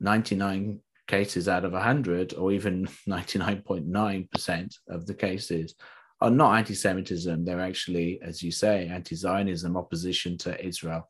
99 0.00 0.80
cases 1.08 1.48
out 1.48 1.64
of 1.64 1.72
100, 1.72 2.34
or 2.34 2.52
even 2.52 2.86
99.9% 3.08 4.74
of 4.88 5.06
the 5.06 5.14
cases 5.14 5.74
are 6.20 6.30
not 6.30 6.56
anti 6.56 6.74
Semitism. 6.74 7.44
They're 7.44 7.60
actually, 7.60 8.20
as 8.22 8.42
you 8.42 8.50
say, 8.50 8.88
anti 8.88 9.16
Zionism, 9.16 9.76
opposition 9.76 10.36
to 10.38 10.64
Israel 10.64 11.08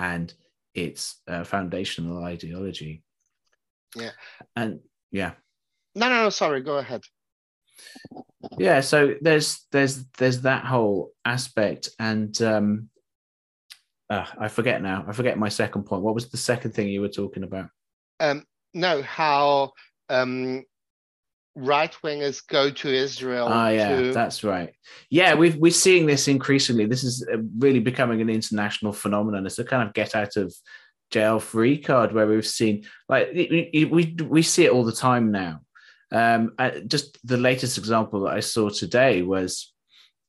and 0.00 0.34
its 0.74 1.20
uh, 1.28 1.44
foundational 1.44 2.24
ideology. 2.24 3.04
Yeah. 3.94 4.10
And 4.56 4.80
yeah. 5.12 5.32
No, 5.94 6.08
no, 6.08 6.24
no. 6.24 6.30
Sorry. 6.30 6.62
Go 6.62 6.78
ahead. 6.78 7.02
yeah 8.58 8.80
so 8.80 9.14
there's 9.20 9.66
there's 9.72 10.04
there's 10.18 10.42
that 10.42 10.64
whole 10.64 11.12
aspect 11.24 11.88
and 11.98 12.40
um 12.42 12.88
uh, 14.10 14.26
i 14.38 14.48
forget 14.48 14.82
now 14.82 15.04
i 15.08 15.12
forget 15.12 15.38
my 15.38 15.48
second 15.48 15.84
point 15.84 16.02
what 16.02 16.14
was 16.14 16.28
the 16.30 16.36
second 16.36 16.72
thing 16.72 16.88
you 16.88 17.00
were 17.00 17.08
talking 17.08 17.42
about 17.42 17.68
Um, 18.18 18.44
no, 18.74 19.00
how 19.02 19.72
um, 20.10 20.64
right 21.60 21.94
wingers 22.04 22.46
go 22.46 22.70
to 22.70 22.88
Israel. 22.88 23.48
ah 23.50 23.68
yeah 23.68 23.96
to, 23.96 24.12
that's 24.12 24.42
right. 24.44 24.72
Yeah 25.10 25.34
we've 25.34 25.56
we're 25.56 25.70
seeing 25.72 26.06
this 26.06 26.28
increasingly. 26.28 26.86
This 26.86 27.04
is 27.04 27.26
uh, 27.32 27.38
really 27.58 27.80
becoming 27.80 28.20
an 28.20 28.30
international 28.30 28.92
phenomenon. 28.92 29.46
It's 29.46 29.58
a 29.58 29.64
kind 29.64 29.86
of 29.86 29.94
get 29.94 30.14
out 30.14 30.36
of 30.36 30.54
jail 31.10 31.40
free 31.40 31.76
card 31.78 32.12
where 32.12 32.26
we've 32.26 32.46
seen 32.46 32.84
like 33.08 33.28
it- 33.32 33.90
we 33.90 34.16
we 34.24 34.42
see 34.42 34.64
it 34.64 34.72
all 34.72 34.84
the 34.84 34.92
time 34.92 35.30
now. 35.30 35.60
Um 36.12 36.52
uh, 36.58 36.80
just 36.86 37.18
the 37.26 37.36
latest 37.36 37.78
example 37.78 38.20
that 38.22 38.34
i 38.34 38.40
saw 38.40 38.68
today 38.68 39.22
was 39.22 39.72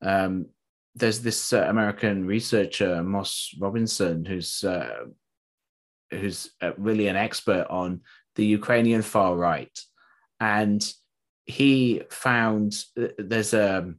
um 0.00 0.46
there's 0.94 1.20
this 1.20 1.52
uh, 1.52 1.66
american 1.68 2.24
researcher 2.26 3.02
Moss 3.02 3.32
Robeson 3.58 4.24
who's 4.24 4.62
uh, 4.62 5.06
who's 6.12 6.50
uh, 6.60 6.72
really 6.76 7.08
an 7.08 7.16
expert 7.16 7.66
on 7.70 8.00
the 8.36 8.44
ukrainian 8.44 9.02
far 9.02 9.34
right. 9.36 9.76
And 10.40 10.80
he 11.46 12.02
found 12.10 12.74
uh, 13.00 13.08
there's 13.18 13.54
a 13.54 13.92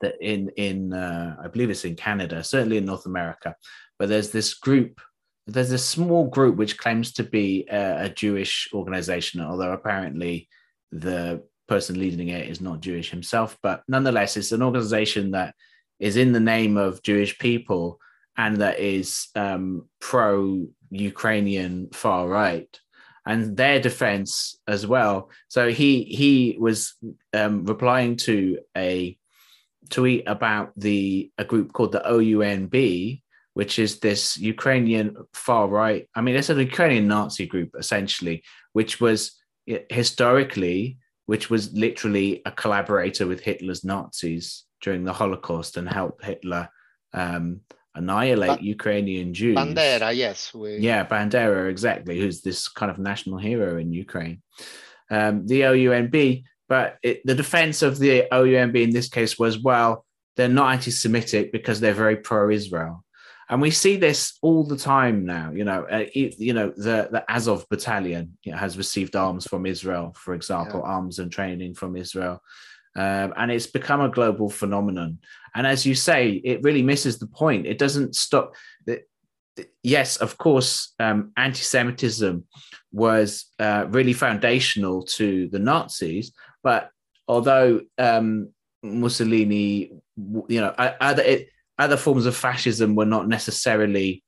that 0.00 0.14
in 0.20 0.50
in 0.56 0.92
uh, 0.92 1.36
I 1.42 1.48
believe 1.48 1.70
it's 1.70 1.84
in 1.84 1.96
Canada, 1.96 2.42
certainly 2.44 2.76
in 2.76 2.84
North 2.84 3.06
America, 3.06 3.54
but 3.98 4.08
there's 4.08 4.30
this 4.30 4.54
group. 4.54 5.00
There's 5.46 5.72
a 5.72 5.78
small 5.78 6.26
group 6.26 6.56
which 6.56 6.78
claims 6.78 7.12
to 7.14 7.22
be 7.22 7.66
a, 7.70 8.06
a 8.06 8.08
Jewish 8.08 8.70
organization, 8.72 9.42
although 9.42 9.72
apparently 9.72 10.48
the 10.90 11.42
person 11.68 11.98
leading 11.98 12.28
it 12.28 12.48
is 12.48 12.60
not 12.60 12.80
Jewish 12.80 13.10
himself. 13.10 13.58
But 13.62 13.82
nonetheless, 13.86 14.38
it's 14.38 14.52
an 14.52 14.62
organization 14.62 15.32
that 15.32 15.54
is 15.98 16.16
in 16.16 16.32
the 16.32 16.40
name 16.40 16.76
of 16.76 17.02
Jewish 17.02 17.38
people 17.38 17.98
and 18.36 18.56
that 18.58 18.80
is 18.80 19.28
um, 19.34 19.88
pro 20.00 20.66
Ukrainian 20.90 21.88
far 21.92 22.28
right 22.28 22.68
and 23.26 23.56
their 23.56 23.80
defense 23.80 24.58
as 24.68 24.86
well. 24.86 25.30
So 25.48 25.70
he 25.70 26.04
he 26.04 26.56
was 26.58 26.94
um, 27.32 27.64
replying 27.64 28.16
to 28.28 28.58
a 28.76 29.16
tweet 29.90 30.24
about 30.26 30.72
the 30.76 31.30
a 31.38 31.44
group 31.44 31.72
called 31.72 31.92
the 31.92 32.00
OUNB, 32.00 33.22
which 33.54 33.78
is 33.78 34.00
this 34.00 34.36
Ukrainian 34.36 35.16
far 35.32 35.68
right. 35.68 36.08
I 36.14 36.20
mean, 36.20 36.36
it's 36.36 36.50
a 36.50 36.62
Ukrainian 36.62 37.08
Nazi 37.08 37.46
group 37.46 37.74
essentially, 37.78 38.42
which 38.72 39.00
was 39.00 39.40
historically, 39.88 40.98
which 41.26 41.48
was 41.50 41.72
literally 41.72 42.42
a 42.44 42.50
collaborator 42.50 43.26
with 43.26 43.40
Hitler's 43.40 43.84
Nazis 43.84 44.64
during 44.82 45.04
the 45.04 45.12
Holocaust 45.12 45.76
and 45.76 45.88
helped 45.88 46.24
Hitler 46.24 46.68
um, 47.14 47.60
annihilate 47.94 48.58
ba- 48.58 48.64
Ukrainian 48.64 49.34
Jews. 49.34 49.56
Bandera, 49.56 50.14
yes. 50.14 50.52
We... 50.52 50.78
Yeah, 50.78 51.04
Bandera, 51.06 51.68
exactly, 51.70 52.18
who's 52.18 52.42
this 52.42 52.68
kind 52.68 52.90
of 52.90 52.98
national 52.98 53.38
hero 53.38 53.78
in 53.78 53.92
Ukraine. 53.92 54.42
Um, 55.10 55.46
the 55.46 55.62
OUNB, 55.62 56.44
but 56.68 56.98
it, 57.02 57.20
the 57.24 57.34
defense 57.34 57.82
of 57.82 57.98
the 57.98 58.24
OUNB 58.32 58.82
in 58.82 58.90
this 58.90 59.08
case 59.08 59.38
was 59.38 59.58
well, 59.58 60.04
they're 60.36 60.48
not 60.48 60.72
anti 60.72 60.90
Semitic 60.90 61.52
because 61.52 61.80
they're 61.80 61.92
very 61.92 62.16
pro 62.16 62.50
Israel. 62.50 63.04
And 63.48 63.60
we 63.60 63.70
see 63.70 63.96
this 63.96 64.38
all 64.40 64.64
the 64.64 64.76
time 64.76 65.26
now. 65.26 65.50
You 65.52 65.64
know, 65.64 65.84
uh, 65.84 66.06
you 66.14 66.54
know 66.54 66.70
the 66.70 67.08
the 67.12 67.24
Azov 67.28 67.68
battalion 67.68 68.38
you 68.42 68.52
know, 68.52 68.58
has 68.58 68.78
received 68.78 69.14
arms 69.16 69.46
from 69.46 69.66
Israel, 69.66 70.14
for 70.16 70.34
example, 70.34 70.80
yeah. 70.82 70.92
arms 70.92 71.18
and 71.18 71.30
training 71.30 71.74
from 71.74 71.94
Israel, 71.94 72.42
um, 72.96 73.32
and 73.36 73.50
it's 73.50 73.66
become 73.66 74.00
a 74.00 74.08
global 74.08 74.50
phenomenon. 74.50 75.18
And 75.54 75.66
as 75.66 75.86
you 75.86 75.94
say, 75.94 76.30
it 76.32 76.62
really 76.62 76.82
misses 76.82 77.18
the 77.18 77.26
point. 77.26 77.66
It 77.66 77.78
doesn't 77.78 78.16
stop. 78.16 78.54
Yes, 79.84 80.16
of 80.16 80.36
course, 80.36 80.94
um, 80.98 81.30
anti-Semitism 81.36 82.44
was 82.90 83.46
uh, 83.60 83.86
really 83.88 84.12
foundational 84.12 85.04
to 85.04 85.48
the 85.48 85.60
Nazis, 85.60 86.32
but 86.64 86.90
although 87.28 87.80
um, 87.98 88.48
Mussolini, 88.82 89.92
you 90.48 90.60
know, 90.60 90.74
other 90.76 91.38
other 91.78 91.96
forms 91.96 92.26
of 92.26 92.36
fascism 92.36 92.96
were 92.96 93.04
not 93.04 93.28
necessarily 93.28 94.23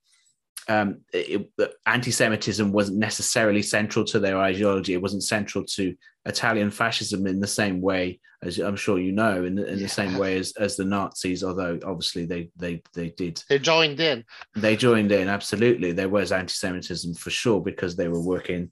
um, 0.69 1.01
it, 1.13 1.51
anti-Semitism 1.87 2.73
wasn't 2.73 2.99
necessarily 2.99 3.63
central 3.63 4.05
to 4.07 4.19
their 4.19 4.39
ideology. 4.39 4.95
It 4.95 5.03
wasn't 5.03 5.23
central 5.23 5.65
to 5.65 5.95
Italian 6.25 6.71
fascism 6.71 7.27
in 7.27 7.41
the 7.41 7.47
same 7.47 7.81
way 7.81 8.21
as 8.43 8.59
I'm 8.59 8.77
sure 8.77 8.99
you 8.99 9.13
know, 9.13 9.45
in, 9.45 9.59
in 9.59 9.79
yeah. 9.79 9.83
the 9.83 9.89
same 9.89 10.19
way 10.19 10.37
as, 10.39 10.53
as 10.59 10.77
the 10.77 10.85
Nazis. 10.85 11.43
Although 11.43 11.79
obviously 11.85 12.27
they 12.27 12.51
they 12.57 12.83
they 12.95 13.11
did 13.11 13.43
they 13.49 13.59
joined 13.59 14.01
in. 14.01 14.25
They 14.55 14.77
joined 14.77 15.13
in 15.13 15.29
absolutely. 15.29 15.93
There 15.93 16.09
was 16.09 16.33
anti-Semitism 16.33 17.15
for 17.15 17.31
sure 17.31 17.61
because 17.61 17.97
they 17.97 18.09
were 18.09 18.23
working 18.23 18.71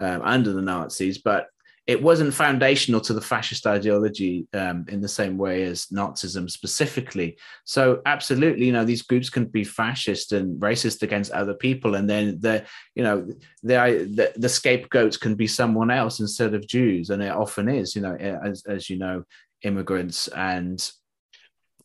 um, 0.00 0.22
under 0.22 0.52
the 0.52 0.62
Nazis, 0.62 1.18
but 1.18 1.48
it 1.86 2.02
wasn't 2.02 2.34
foundational 2.34 3.00
to 3.00 3.14
the 3.14 3.20
fascist 3.20 3.64
ideology 3.64 4.48
um, 4.52 4.84
in 4.88 5.00
the 5.00 5.08
same 5.08 5.38
way 5.38 5.62
as 5.62 5.86
Nazism 5.86 6.50
specifically. 6.50 7.38
So, 7.64 8.02
absolutely, 8.04 8.66
you 8.66 8.72
know, 8.72 8.84
these 8.84 9.02
groups 9.02 9.30
can 9.30 9.44
be 9.44 9.62
fascist 9.62 10.32
and 10.32 10.60
racist 10.60 11.02
against 11.02 11.30
other 11.30 11.54
people, 11.54 11.94
and 11.94 12.10
then 12.10 12.40
the, 12.40 12.64
you 12.96 13.04
know, 13.04 13.26
the 13.62 13.76
the, 14.14 14.32
the 14.36 14.48
scapegoats 14.48 15.16
can 15.16 15.36
be 15.36 15.46
someone 15.46 15.92
else 15.92 16.18
instead 16.18 16.54
of 16.54 16.66
Jews, 16.66 17.10
and 17.10 17.22
it 17.22 17.30
often 17.30 17.68
is, 17.68 17.94
you 17.94 18.02
know, 18.02 18.14
as 18.14 18.64
as 18.66 18.90
you 18.90 18.98
know, 18.98 19.22
immigrants 19.62 20.26
and 20.28 20.90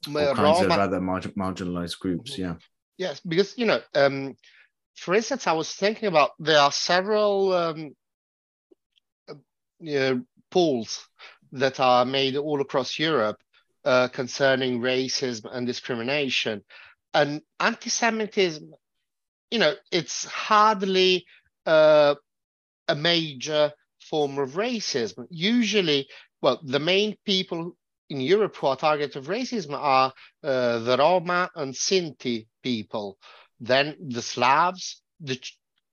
all 0.07 0.35
kinds 0.35 0.61
of 0.61 0.71
other 0.71 0.99
marginalized 0.99 1.99
groups. 1.99 2.37
Yeah. 2.37 2.55
Yes, 2.97 3.19
because 3.19 3.55
you 3.55 3.67
know, 3.67 3.81
um, 3.93 4.35
for 4.95 5.13
instance, 5.13 5.45
I 5.45 5.53
was 5.53 5.71
thinking 5.73 6.07
about 6.07 6.31
there 6.39 6.59
are 6.59 6.71
several. 6.71 7.53
Um, 7.53 7.95
uh, 9.87 10.15
polls 10.49 11.07
that 11.51 11.79
are 11.79 12.05
made 12.05 12.35
all 12.37 12.61
across 12.61 12.99
Europe 12.99 13.37
uh, 13.83 14.07
concerning 14.09 14.79
racism 14.79 15.45
and 15.51 15.67
discrimination. 15.67 16.63
And 17.13 17.41
anti-Semitism, 17.59 18.73
you 19.49 19.59
know, 19.59 19.73
it's 19.91 20.25
hardly 20.25 21.25
uh, 21.65 22.15
a 22.87 22.95
major 22.95 23.71
form 24.09 24.37
of 24.37 24.51
racism. 24.51 25.25
Usually, 25.29 26.07
well, 26.41 26.59
the 26.63 26.79
main 26.79 27.17
people 27.25 27.75
in 28.09 28.21
Europe 28.21 28.55
who 28.57 28.67
are 28.67 28.75
targets 28.75 29.15
of 29.15 29.27
racism 29.27 29.73
are 29.73 30.13
uh, 30.43 30.79
the 30.79 30.97
Roma 30.97 31.49
and 31.55 31.73
Sinti 31.73 32.47
people, 32.61 33.17
then 33.59 33.95
the 33.99 34.21
Slavs, 34.21 35.01
the 35.19 35.39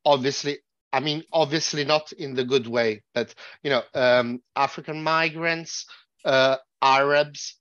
obviously 0.05 0.59
I 0.92 1.01
mean, 1.01 1.24
obviously 1.33 1.85
not 1.85 2.12
in 2.12 2.35
the 2.35 2.44
good 2.44 2.66
way, 2.66 3.03
but 3.14 3.35
you 3.62 3.70
know, 3.70 3.83
um, 3.94 4.40
African 4.57 5.03
migrants, 5.03 5.87
uh, 6.24 6.57
Arabs, 6.81 7.57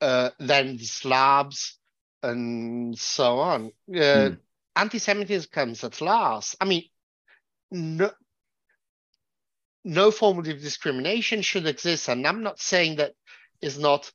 uh, 0.00 0.30
then 0.38 0.76
the 0.76 0.84
Slavs, 0.84 1.78
and 2.22 2.98
so 2.98 3.38
on. 3.38 3.72
Uh, 3.88 3.94
mm. 3.94 4.38
Anti-Semitism 4.74 5.50
comes 5.50 5.84
at 5.84 6.00
last. 6.00 6.56
I 6.60 6.66
mean, 6.66 6.84
no, 7.70 8.10
no 9.84 10.10
form 10.10 10.38
of 10.38 10.44
discrimination 10.44 11.42
should 11.42 11.66
exist, 11.66 12.08
and 12.08 12.26
I'm 12.26 12.42
not 12.42 12.60
saying 12.60 12.96
that 12.96 13.12
is 13.62 13.78
not. 13.78 14.10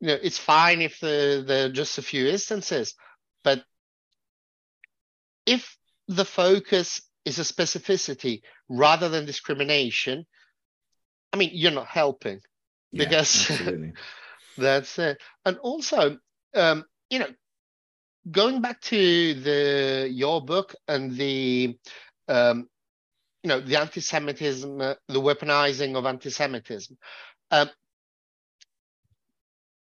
You 0.00 0.08
know, 0.08 0.18
it's 0.22 0.38
fine 0.38 0.82
if 0.82 1.00
there 1.00 1.66
are 1.66 1.72
just 1.72 1.98
a 1.98 2.02
few 2.02 2.28
instances, 2.28 2.94
but 3.42 3.64
if 5.46 5.76
the 6.08 6.24
focus 6.24 7.00
is 7.24 7.38
a 7.38 7.42
specificity 7.42 8.42
rather 8.68 9.08
than 9.08 9.24
discrimination, 9.24 10.26
I 11.32 11.36
mean, 11.36 11.50
you're 11.52 11.72
not 11.72 11.86
helping 11.86 12.40
yeah, 12.92 13.04
because 13.04 13.50
that's 14.58 14.98
it. 14.98 15.18
And 15.44 15.58
also, 15.58 16.18
um, 16.54 16.84
you 17.10 17.18
know, 17.18 17.28
going 18.30 18.60
back 18.60 18.80
to 18.82 19.34
the 19.34 20.08
your 20.10 20.44
book 20.44 20.74
and 20.88 21.16
the 21.16 21.78
um, 22.28 22.68
you 23.42 23.48
know 23.48 23.60
the 23.60 23.76
anti-Semitism, 23.76 24.80
uh, 24.80 24.94
the 25.08 25.20
weaponizing 25.20 25.96
of 25.96 26.06
anti-Semitism. 26.06 26.96
Um, 27.50 27.70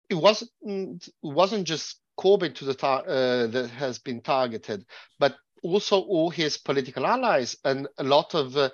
it 0.09 0.15
wasn't 0.15 0.51
it 0.61 1.11
wasn't 1.21 1.67
just 1.67 1.99
Corbyn 2.19 2.53
to 2.55 2.65
the 2.65 2.73
tar- 2.73 3.07
uh, 3.07 3.47
that 3.47 3.69
has 3.77 3.99
been 3.99 4.21
targeted, 4.21 4.85
but 5.19 5.35
also 5.63 5.99
all 5.99 6.29
his 6.29 6.57
political 6.57 7.05
allies 7.05 7.55
and 7.63 7.87
a 7.97 8.03
lot 8.03 8.35
of, 8.35 8.57
uh, 8.57 8.69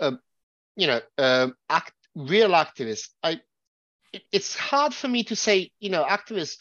um, 0.00 0.20
you 0.76 0.86
know, 0.86 1.00
um, 1.18 1.54
act, 1.68 1.92
real 2.14 2.50
activists. 2.50 3.08
I, 3.22 3.40
it, 4.12 4.22
it's 4.32 4.54
hard 4.54 4.94
for 4.94 5.08
me 5.08 5.24
to 5.24 5.36
say, 5.36 5.70
you 5.80 5.90
know, 5.90 6.04
activists. 6.04 6.56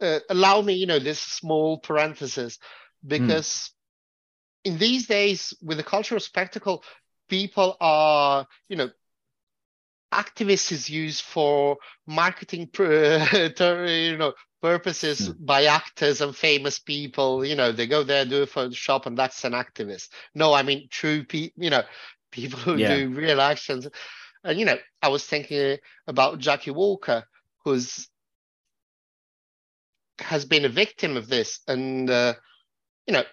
Uh, 0.00 0.18
allow 0.28 0.60
me, 0.60 0.74
you 0.74 0.86
know, 0.86 0.98
this 0.98 1.20
small 1.20 1.78
parenthesis, 1.78 2.58
because 3.06 3.70
mm. 4.66 4.72
in 4.72 4.78
these 4.78 5.06
days, 5.06 5.54
with 5.62 5.76
the 5.76 5.84
cultural 5.84 6.20
spectacle, 6.20 6.82
people 7.28 7.76
are, 7.80 8.46
you 8.68 8.76
know, 8.76 8.90
activists 10.14 10.72
is 10.72 10.88
used 10.88 11.22
for 11.22 11.76
marketing, 12.06 12.70
you 12.78 14.16
know, 14.16 14.32
purposes 14.62 15.28
mm. 15.28 15.46
by 15.46 15.64
actors 15.64 16.20
and 16.20 16.34
famous 16.34 16.78
people. 16.78 17.44
You 17.44 17.54
know, 17.54 17.72
they 17.72 17.86
go 17.86 18.02
there, 18.02 18.24
do 18.24 18.42
a 18.42 18.46
photo 18.46 18.74
op, 18.92 19.06
and 19.06 19.18
that's 19.18 19.44
an 19.44 19.52
activist. 19.52 20.08
No, 20.34 20.54
I 20.54 20.62
mean 20.62 20.88
true 20.90 21.24
people. 21.24 21.62
You 21.62 21.70
know, 21.70 21.82
people 22.32 22.58
who 22.58 22.76
yeah. 22.76 22.96
do 22.96 23.10
real 23.10 23.40
actions. 23.40 23.88
And 24.42 24.58
you 24.58 24.64
know, 24.64 24.78
I 25.02 25.08
was 25.08 25.24
thinking 25.24 25.78
about 26.06 26.38
Jackie 26.38 26.70
Walker, 26.70 27.24
who's 27.64 28.08
has 30.20 30.44
been 30.44 30.64
a 30.64 30.68
victim 30.68 31.16
of 31.16 31.28
this, 31.28 31.60
and 31.66 32.08
uh, 32.08 32.34
you 33.06 33.14
know, 33.14 33.24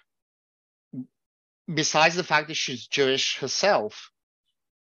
besides 1.72 2.16
the 2.16 2.24
fact 2.24 2.48
that 2.48 2.58
she's 2.58 2.88
Jewish 2.88 3.38
herself, 3.38 4.12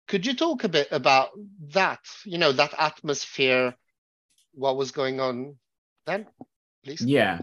could 0.08 0.26
you 0.26 0.34
talk 0.34 0.64
a 0.64 0.68
bit 0.68 0.88
about 0.90 1.30
that? 1.72 2.00
You 2.24 2.38
know, 2.38 2.52
that 2.52 2.74
atmosphere, 2.78 3.74
what 4.52 4.76
was 4.76 4.90
going 4.90 5.20
on 5.20 5.56
then, 6.06 6.26
please? 6.84 7.02
Yeah. 7.02 7.40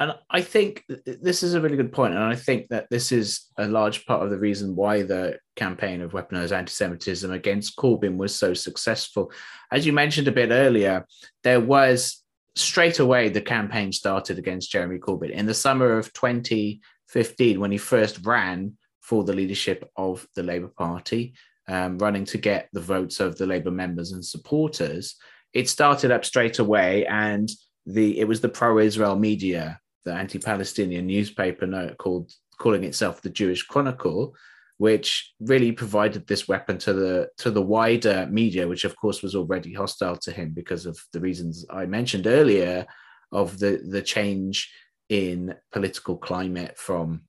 And 0.00 0.12
I 0.28 0.40
think 0.40 0.84
this 1.06 1.44
is 1.44 1.54
a 1.54 1.60
really 1.60 1.76
good 1.76 1.92
point, 1.92 2.14
and 2.14 2.24
I 2.24 2.34
think 2.34 2.66
that 2.70 2.88
this 2.90 3.12
is 3.12 3.46
a 3.56 3.68
large 3.68 4.06
part 4.06 4.24
of 4.24 4.30
the 4.30 4.38
reason 4.38 4.74
why 4.74 5.02
the 5.02 5.38
campaign 5.54 6.00
of 6.00 6.10
weaponized 6.10 6.50
anti-Semitism 6.50 7.30
against 7.30 7.76
Corbyn 7.76 8.16
was 8.16 8.34
so 8.34 8.54
successful. 8.54 9.30
As 9.70 9.86
you 9.86 9.92
mentioned 9.92 10.26
a 10.26 10.32
bit 10.32 10.50
earlier, 10.50 11.06
there 11.44 11.60
was 11.60 12.24
straight 12.56 12.98
away 12.98 13.28
the 13.28 13.40
campaign 13.40 13.92
started 13.92 14.36
against 14.36 14.72
Jeremy 14.72 14.98
Corbyn 14.98 15.30
in 15.30 15.46
the 15.46 15.54
summer 15.54 15.96
of 15.96 16.12
2015 16.12 17.60
when 17.60 17.70
he 17.70 17.78
first 17.78 18.26
ran 18.26 18.76
for 19.00 19.22
the 19.22 19.32
leadership 19.32 19.88
of 19.96 20.26
the 20.34 20.42
Labour 20.42 20.72
Party, 20.76 21.34
um, 21.68 21.98
running 21.98 22.24
to 22.26 22.38
get 22.38 22.68
the 22.72 22.80
votes 22.80 23.20
of 23.20 23.36
the 23.36 23.46
Labour 23.46 23.70
members 23.70 24.12
and 24.12 24.24
supporters. 24.24 25.16
It 25.52 25.68
started 25.68 26.10
up 26.10 26.24
straight 26.24 26.58
away, 26.58 27.06
and 27.06 27.48
the 27.86 28.18
it 28.18 28.28
was 28.28 28.40
the 28.40 28.48
pro-Israel 28.48 29.16
media, 29.16 29.80
the 30.04 30.12
anti-Palestinian 30.12 31.06
newspaper 31.06 31.94
called 31.98 32.32
calling 32.58 32.84
itself 32.84 33.22
the 33.22 33.30
Jewish 33.30 33.62
Chronicle, 33.62 34.34
which 34.78 35.32
really 35.40 35.72
provided 35.72 36.26
this 36.26 36.48
weapon 36.48 36.78
to 36.78 36.92
the 36.92 37.28
to 37.38 37.50
the 37.50 37.62
wider 37.62 38.26
media, 38.30 38.68
which 38.68 38.84
of 38.84 38.96
course 38.96 39.22
was 39.22 39.34
already 39.34 39.72
hostile 39.72 40.16
to 40.16 40.32
him 40.32 40.52
because 40.54 40.86
of 40.86 40.98
the 41.12 41.20
reasons 41.20 41.64
I 41.70 41.86
mentioned 41.86 42.26
earlier 42.26 42.86
of 43.32 43.58
the 43.58 43.80
the 43.88 44.02
change 44.02 44.72
in 45.08 45.54
political 45.72 46.16
climate 46.16 46.78
from 46.78 47.22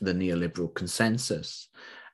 the 0.00 0.12
neoliberal 0.12 0.74
consensus. 0.74 1.68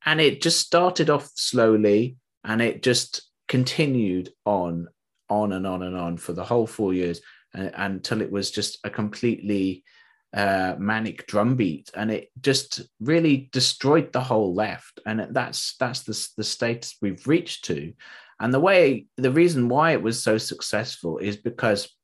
And 0.04 0.20
it 0.20 0.42
just 0.42 0.60
started 0.60 1.10
off 1.10 1.30
slowly 1.34 2.16
and 2.44 2.60
it 2.60 2.82
just 2.82 3.22
continued 3.48 4.30
on, 4.44 4.88
on 5.28 5.52
and 5.52 5.66
on 5.66 5.82
and 5.82 5.96
on 5.96 6.16
for 6.16 6.32
the 6.32 6.44
whole 6.44 6.66
four 6.66 6.94
years 6.94 7.20
uh, 7.56 7.68
until 7.74 8.20
it 8.20 8.30
was 8.30 8.50
just 8.50 8.78
a 8.84 8.90
completely 8.90 9.84
uh, 10.34 10.74
manic 10.78 11.26
drumbeat, 11.26 11.90
and 11.94 12.10
it 12.10 12.30
just 12.40 12.82
really 13.00 13.50
destroyed 13.52 14.12
the 14.12 14.20
whole 14.20 14.54
left. 14.54 15.00
And 15.04 15.28
that's 15.30 15.76
that's 15.78 16.00
the 16.02 16.28
the 16.36 16.44
state 16.44 16.94
we've 17.02 17.26
reached 17.26 17.66
to. 17.66 17.92
And 18.40 18.52
the 18.52 18.60
way 18.60 19.06
the 19.18 19.30
reason 19.30 19.68
why 19.68 19.92
it 19.92 20.02
was 20.02 20.22
so 20.22 20.38
successful 20.38 21.18
is 21.18 21.36
because 21.36 21.94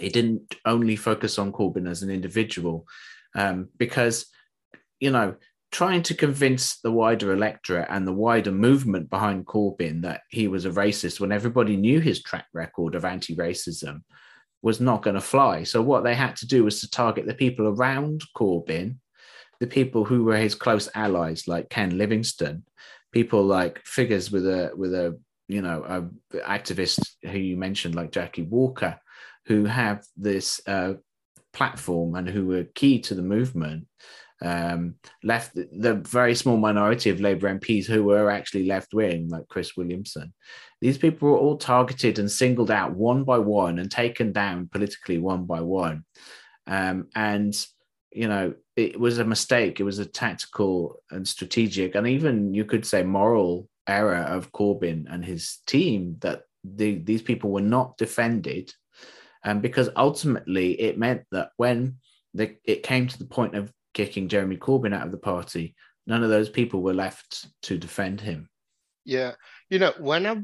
it 0.00 0.12
didn't 0.12 0.54
only 0.64 0.96
focus 0.96 1.38
on 1.38 1.52
Corbyn 1.52 1.90
as 1.90 2.02
an 2.02 2.10
individual, 2.10 2.86
um, 3.34 3.68
because 3.76 4.26
you 5.00 5.10
know 5.10 5.34
trying 5.70 6.02
to 6.02 6.14
convince 6.14 6.80
the 6.80 6.90
wider 6.90 7.32
electorate 7.32 7.86
and 7.90 8.06
the 8.06 8.12
wider 8.12 8.50
movement 8.50 9.08
behind 9.08 9.46
Corbyn 9.46 10.02
that 10.02 10.22
he 10.28 10.48
was 10.48 10.64
a 10.64 10.70
racist 10.70 11.20
when 11.20 11.32
everybody 11.32 11.76
knew 11.76 12.00
his 12.00 12.22
track 12.22 12.46
record 12.52 12.94
of 12.94 13.04
anti-racism 13.04 14.02
was 14.62 14.80
not 14.80 15.02
going 15.02 15.14
to 15.14 15.20
fly. 15.20 15.62
So 15.62 15.80
what 15.80 16.04
they 16.04 16.14
had 16.14 16.36
to 16.36 16.46
do 16.46 16.64
was 16.64 16.80
to 16.80 16.90
target 16.90 17.26
the 17.26 17.34
people 17.34 17.68
around 17.68 18.22
Corbyn, 18.36 18.96
the 19.60 19.66
people 19.66 20.04
who 20.04 20.24
were 20.24 20.36
his 20.36 20.54
close 20.54 20.88
allies, 20.94 21.46
like 21.46 21.70
Ken 21.70 21.96
Livingstone, 21.96 22.64
people 23.12 23.42
like 23.42 23.80
figures 23.84 24.30
with 24.30 24.46
a 24.46 24.72
with 24.74 24.94
a 24.94 25.18
you 25.48 25.62
know 25.62 25.82
a 26.34 26.40
activist 26.40 27.00
who 27.22 27.38
you 27.38 27.56
mentioned 27.56 27.94
like 27.94 28.12
Jackie 28.12 28.42
Walker, 28.42 28.98
who 29.46 29.64
have 29.64 30.04
this 30.16 30.60
uh, 30.66 30.94
platform 31.52 32.14
and 32.14 32.28
who 32.28 32.46
were 32.46 32.64
key 32.74 33.00
to 33.00 33.14
the 33.14 33.22
movement. 33.22 33.86
Um, 34.42 34.94
left 35.22 35.54
the 35.54 36.02
very 36.06 36.34
small 36.34 36.56
minority 36.56 37.10
of 37.10 37.20
Labour 37.20 37.54
MPs 37.58 37.86
who 37.86 38.04
were 38.04 38.30
actually 38.30 38.66
left 38.66 38.94
wing, 38.94 39.28
like 39.28 39.48
Chris 39.48 39.76
Williamson. 39.76 40.32
These 40.80 40.96
people 40.96 41.28
were 41.28 41.36
all 41.36 41.58
targeted 41.58 42.18
and 42.18 42.30
singled 42.30 42.70
out 42.70 42.96
one 42.96 43.24
by 43.24 43.38
one 43.38 43.78
and 43.78 43.90
taken 43.90 44.32
down 44.32 44.68
politically 44.72 45.18
one 45.18 45.44
by 45.44 45.60
one. 45.60 46.04
Um, 46.66 47.08
and, 47.14 47.54
you 48.12 48.28
know, 48.28 48.54
it 48.76 48.98
was 48.98 49.18
a 49.18 49.24
mistake. 49.24 49.78
It 49.78 49.84
was 49.84 49.98
a 49.98 50.06
tactical 50.06 51.02
and 51.10 51.28
strategic, 51.28 51.94
and 51.94 52.06
even 52.06 52.54
you 52.54 52.64
could 52.64 52.86
say 52.86 53.02
moral 53.02 53.68
error 53.86 54.22
of 54.22 54.52
Corbyn 54.52 55.04
and 55.10 55.24
his 55.24 55.58
team 55.66 56.16
that 56.20 56.42
the, 56.64 56.94
these 56.96 57.22
people 57.22 57.50
were 57.50 57.60
not 57.60 57.98
defended. 57.98 58.72
Um, 59.42 59.60
because 59.60 59.88
ultimately 59.96 60.78
it 60.78 60.98
meant 60.98 61.22
that 61.32 61.50
when 61.56 61.96
the, 62.34 62.56
it 62.64 62.82
came 62.82 63.08
to 63.08 63.18
the 63.18 63.24
point 63.24 63.54
of 63.54 63.72
kicking 63.94 64.28
Jeremy 64.28 64.56
Corbyn 64.56 64.94
out 64.94 65.06
of 65.06 65.12
the 65.12 65.18
party, 65.18 65.74
none 66.06 66.22
of 66.22 66.30
those 66.30 66.48
people 66.48 66.82
were 66.82 66.94
left 66.94 67.48
to 67.62 67.78
defend 67.78 68.20
him. 68.20 68.48
Yeah, 69.04 69.32
you 69.68 69.78
know 69.78 69.92
when 69.98 70.26
I 70.26 70.36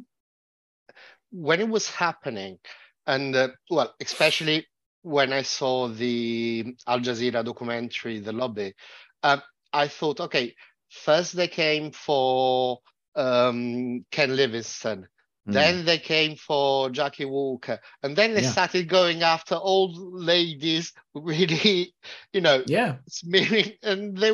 when 1.31 1.61
it 1.61 1.69
was 1.69 1.91
happening, 1.91 2.59
and 3.07 3.35
uh, 3.35 3.49
well, 3.71 3.95
especially 4.01 4.67
when 5.03 5.33
I 5.33 5.43
saw 5.43 5.89
the 5.89 6.75
Al 6.87 7.01
Jazeera 7.01 7.45
documentary, 7.45 8.19
The 8.19 8.33
Lobby, 8.33 8.75
uh, 9.23 9.39
I 9.73 9.89
thought, 9.89 10.21
okay, 10.21 10.55
first 10.91 11.37
they 11.37 11.49
came 11.49 11.93
for 11.93 12.79
um, 13.15 14.05
Ken 14.11 14.35
Livingstone, 14.35 15.07
Mm. 15.49 15.53
Then 15.53 15.85
they 15.85 15.99
came 15.99 16.37
for 16.37 16.91
Jackie 16.91 17.25
Walker, 17.25 17.81
and 18.03 18.17
then 18.17 18.35
they 18.35 18.43
yeah. 18.43 18.51
started 18.51 18.89
going 18.89 19.23
after 19.23 19.55
old 19.55 19.97
ladies, 19.97 20.93
really, 21.15 21.95
you 22.33 22.41
know, 22.41 22.65
yeah, 22.67 22.97
smearing, 23.09 23.73
and 23.83 24.17
they, 24.17 24.31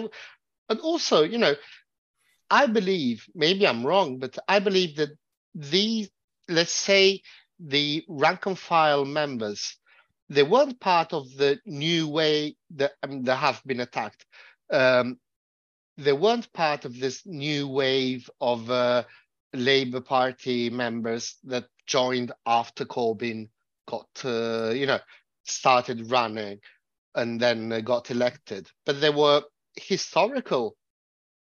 and 0.69 0.81
also, 0.81 1.23
you 1.23 1.39
know, 1.39 1.55
I 2.51 2.67
believe 2.67 3.27
maybe 3.35 3.67
I'm 3.67 3.87
wrong, 3.87 4.19
but 4.19 4.39
I 4.49 4.59
believe 4.59 4.97
that 4.97 5.11
these, 5.55 6.11
let's 6.49 6.73
say, 6.73 7.23
the 7.59 8.05
rank 8.09 8.47
and 8.47 8.59
file 8.59 9.05
members, 9.05 9.77
they 10.29 10.43
weren't 10.43 10.81
part 10.81 11.13
of 11.13 11.35
the 11.37 11.61
new 11.67 12.09
way 12.09 12.57
that 12.77 12.93
I 13.03 13.07
mean, 13.07 13.25
they 13.25 13.35
have 13.35 13.63
been 13.67 13.81
attacked. 13.81 14.25
Um, 14.71 15.19
they 15.99 16.13
weren't 16.13 16.53
part 16.53 16.85
of 16.85 16.99
this 16.99 17.23
new 17.27 17.69
wave 17.69 18.29
of 18.41 18.71
uh, 18.71 19.05
Labour 19.55 20.01
Party 20.01 20.71
members 20.71 21.37
that 21.45 21.67
joined 21.87 22.33
after 22.47 22.85
Corbyn 22.85 23.49
got, 23.87 24.09
uh, 24.25 24.71
you 24.71 24.87
know, 24.87 24.99
started 25.45 26.11
running 26.11 26.59
and 27.15 27.41
then 27.41 27.83
got 27.85 28.11
elected. 28.11 28.69
But 28.87 29.01
they 29.01 29.11
were 29.11 29.43
historical, 29.77 30.77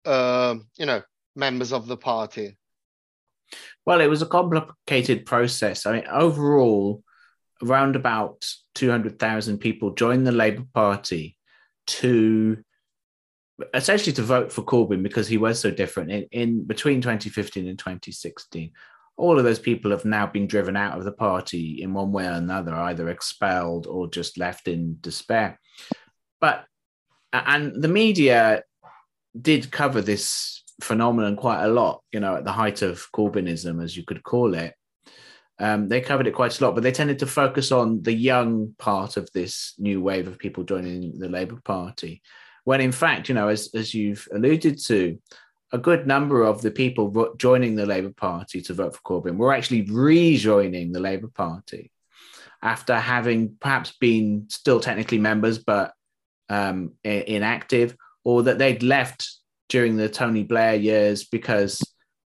uh, 0.04 0.56
you 0.76 0.86
know, 0.86 1.02
members 1.36 1.72
of 1.72 1.86
the 1.86 1.96
party. 1.96 2.56
Well, 3.84 4.00
it 4.00 4.06
was 4.06 4.22
a 4.22 4.26
complicated 4.26 5.26
process. 5.26 5.86
I 5.86 5.92
mean, 5.92 6.06
overall, 6.10 7.02
around 7.62 7.96
about 7.96 8.46
200,000 8.74 9.58
people 9.58 9.94
joined 9.94 10.26
the 10.26 10.32
Labour 10.32 10.64
Party 10.74 11.36
to 11.86 12.58
essentially 13.74 14.12
to 14.12 14.22
vote 14.22 14.52
for 14.52 14.62
Corbyn 14.62 15.02
because 15.02 15.28
he 15.28 15.38
was 15.38 15.58
so 15.58 15.70
different 15.70 16.10
in, 16.10 16.26
in 16.30 16.64
between 16.64 17.00
2015 17.00 17.68
and 17.68 17.78
2016. 17.78 18.72
All 19.16 19.38
of 19.38 19.44
those 19.44 19.58
people 19.58 19.90
have 19.90 20.04
now 20.04 20.26
been 20.26 20.46
driven 20.46 20.76
out 20.76 20.96
of 20.96 21.04
the 21.04 21.12
party 21.12 21.82
in 21.82 21.92
one 21.92 22.12
way 22.12 22.26
or 22.26 22.32
another, 22.32 22.74
either 22.74 23.08
expelled 23.08 23.86
or 23.86 24.08
just 24.08 24.38
left 24.38 24.68
in 24.68 24.98
despair. 25.00 25.58
But 26.40 26.64
and 27.32 27.82
the 27.82 27.88
media 27.88 28.62
did 29.40 29.70
cover 29.70 30.00
this 30.00 30.62
phenomenon 30.80 31.36
quite 31.36 31.64
a 31.64 31.68
lot, 31.68 32.02
you 32.12 32.20
know, 32.20 32.36
at 32.36 32.44
the 32.44 32.52
height 32.52 32.82
of 32.82 33.06
Corbynism, 33.12 33.82
as 33.82 33.96
you 33.96 34.04
could 34.04 34.22
call 34.22 34.54
it. 34.54 34.74
Um, 35.58 35.88
they 35.88 36.00
covered 36.00 36.28
it 36.28 36.34
quite 36.34 36.58
a 36.58 36.64
lot, 36.64 36.74
but 36.76 36.84
they 36.84 36.92
tended 36.92 37.18
to 37.18 37.26
focus 37.26 37.72
on 37.72 38.02
the 38.02 38.12
young 38.12 38.74
part 38.78 39.16
of 39.16 39.28
this 39.32 39.74
new 39.78 40.00
wave 40.00 40.28
of 40.28 40.38
people 40.38 40.62
joining 40.62 41.18
the 41.18 41.28
Labour 41.28 41.60
Party 41.64 42.22
when 42.68 42.82
in 42.82 42.92
fact, 42.92 43.30
you 43.30 43.34
know, 43.34 43.48
as, 43.48 43.70
as 43.74 43.94
you've 43.94 44.28
alluded 44.30 44.78
to, 44.78 45.18
a 45.72 45.78
good 45.78 46.06
number 46.06 46.42
of 46.42 46.60
the 46.60 46.70
people 46.70 47.32
joining 47.38 47.74
the 47.74 47.86
Labour 47.86 48.12
Party 48.12 48.60
to 48.60 48.74
vote 48.74 48.94
for 48.94 49.00
Corbyn 49.00 49.38
were 49.38 49.54
actually 49.54 49.88
rejoining 49.90 50.92
the 50.92 51.00
Labour 51.00 51.28
Party 51.28 51.90
after 52.60 52.94
having 52.94 53.56
perhaps 53.58 53.92
been 53.98 54.50
still 54.50 54.80
technically 54.80 55.16
members 55.16 55.56
but 55.56 55.94
um, 56.50 56.92
inactive, 57.04 57.96
or 58.22 58.42
that 58.42 58.58
they'd 58.58 58.82
left 58.82 59.36
during 59.70 59.96
the 59.96 60.10
Tony 60.10 60.42
Blair 60.42 60.74
years 60.74 61.24
because 61.24 61.80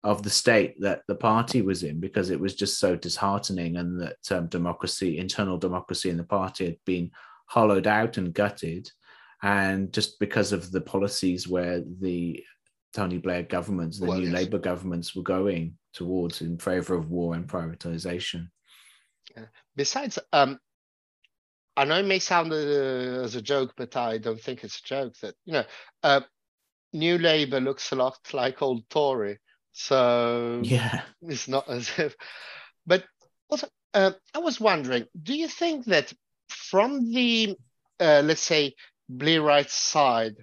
of 0.05 0.23
the 0.23 0.31
state 0.31 0.81
that 0.83 1.03
the 1.09 1.17
party 1.17 1.63
was 1.63 1.83
in, 1.83 1.99
because 1.99 2.31
it 2.31 2.39
was 2.39 2.55
just 2.55 2.79
so 2.79 2.95
disheartening, 2.95 3.77
and 3.77 4.01
that 4.01 4.31
um, 4.31 4.47
democracy, 4.47 5.19
internal 5.19 5.59
democracy 5.59 6.11
in 6.11 6.17
the 6.17 6.23
party, 6.23 6.65
had 6.65 6.79
been 6.85 7.11
hollowed 7.47 7.89
out 7.89 8.19
and 8.19 8.33
gutted 8.33 8.89
and 9.43 9.93
just 9.93 10.19
because 10.19 10.53
of 10.53 10.71
the 10.71 10.81
policies 10.81 11.47
where 11.47 11.83
the 12.01 12.43
Tony 12.93 13.19
Blair 13.19 13.43
governments, 13.43 13.99
the 13.99 14.07
well, 14.07 14.19
new 14.19 14.27
yes. 14.27 14.35
Labour 14.35 14.59
governments 14.59 15.15
were 15.15 15.23
going 15.23 15.77
towards 15.93 16.41
in 16.41 16.59
favour 16.59 16.95
of 16.95 17.11
war 17.11 17.35
and 17.35 17.47
privatisation. 17.47 18.49
Besides, 19.77 20.19
um, 20.33 20.59
I 21.77 21.85
know 21.85 21.99
it 22.01 22.07
may 22.07 22.19
sound 22.19 22.53
uh, 22.53 22.57
as 22.57 23.37
a 23.37 23.43
joke, 23.43 23.75
but 23.77 23.97
I 23.97 24.19
don't 24.19 24.41
think 24.41 24.65
it's 24.65 24.81
a 24.81 24.83
joke 24.83 25.15
that, 25.23 25.35
you 25.45 25.53
know, 25.53 25.65
uh, 26.03 26.23
New 26.93 27.19
Labour 27.19 27.61
looks 27.61 27.93
a 27.93 27.97
lot 27.97 28.19
like 28.33 28.63
old 28.63 28.89
Tory. 28.91 29.39
So 29.73 30.61
yeah, 30.65 31.03
it's 31.23 31.47
not 31.47 31.69
as 31.69 31.91
if. 31.99 32.17
But 32.87 33.05
also, 33.49 33.69
uh, 33.95 34.13
I 34.35 34.39
was 34.39 34.61
wondering, 34.61 35.05
do 35.23 35.35
you 35.37 35.47
think 35.47 35.85
that 35.85 36.13
from 36.49 37.13
the, 37.13 37.57
uh, 38.01 38.23
let's 38.25 38.43
say, 38.43 38.75
Blairite 39.11 39.71
side 39.71 40.37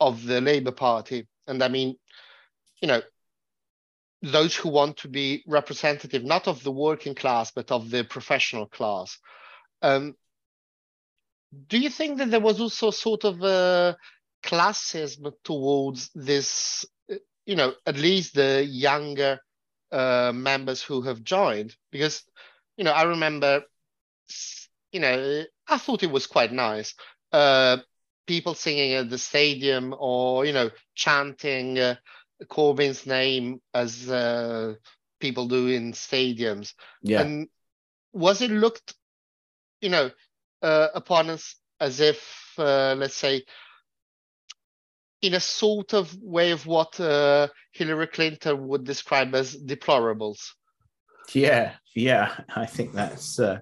of 0.00 0.24
the 0.24 0.40
Labour 0.40 0.72
Party, 0.72 1.28
and 1.46 1.62
I 1.62 1.68
mean, 1.68 1.96
you 2.80 2.88
know, 2.88 3.02
those 4.22 4.54
who 4.54 4.68
want 4.68 4.98
to 4.98 5.08
be 5.08 5.42
representative 5.46 6.24
not 6.24 6.46
of 6.46 6.62
the 6.62 6.70
working 6.70 7.14
class 7.14 7.50
but 7.50 7.72
of 7.72 7.90
the 7.90 8.04
professional 8.04 8.66
class. 8.66 9.18
Um, 9.82 10.14
do 11.66 11.78
you 11.78 11.90
think 11.90 12.18
that 12.18 12.30
there 12.30 12.40
was 12.40 12.60
also 12.60 12.90
sort 12.90 13.24
of 13.24 13.42
a 13.42 13.96
classism 14.42 15.32
towards 15.44 16.10
this, 16.14 16.86
you 17.44 17.56
know, 17.56 17.74
at 17.84 17.96
least 17.96 18.34
the 18.34 18.64
younger 18.64 19.38
uh, 19.90 20.32
members 20.34 20.82
who 20.82 21.02
have 21.02 21.22
joined? 21.22 21.76
Because, 21.90 22.22
you 22.76 22.84
know, 22.84 22.92
I 22.92 23.02
remember, 23.02 23.62
you 24.92 25.00
know, 25.00 25.44
I 25.68 25.78
thought 25.78 26.02
it 26.02 26.10
was 26.10 26.26
quite 26.26 26.52
nice 26.52 26.94
uh, 27.32 27.78
people 28.26 28.54
singing 28.54 28.92
at 28.94 29.10
the 29.10 29.18
stadium 29.18 29.94
or 29.98 30.44
you 30.44 30.52
know 30.52 30.70
chanting 30.94 31.78
uh, 31.78 31.94
Corbyn's 32.46 33.06
name 33.06 33.60
as 33.74 34.10
uh, 34.10 34.74
people 35.20 35.46
do 35.46 35.68
in 35.68 35.92
stadiums. 35.92 36.74
Yeah. 37.02 37.22
And 37.22 37.48
was 38.12 38.42
it 38.42 38.50
looked, 38.50 38.94
you 39.80 39.88
know, 39.88 40.10
uh, 40.62 40.88
upon 40.94 41.30
us 41.30 41.56
as 41.80 42.00
if, 42.00 42.52
uh, 42.58 42.94
let's 42.96 43.16
say, 43.16 43.44
in 45.22 45.34
a 45.34 45.40
sort 45.40 45.94
of 45.94 46.14
way 46.20 46.50
of 46.50 46.66
what 46.66 46.98
uh, 47.00 47.48
Hillary 47.72 48.08
Clinton 48.08 48.66
would 48.68 48.84
describe 48.84 49.34
as 49.34 49.56
deplorables? 49.56 50.50
Yeah, 51.32 51.74
yeah, 51.94 52.34
I 52.54 52.66
think 52.66 52.92
that's 52.92 53.38
uh, 53.38 53.60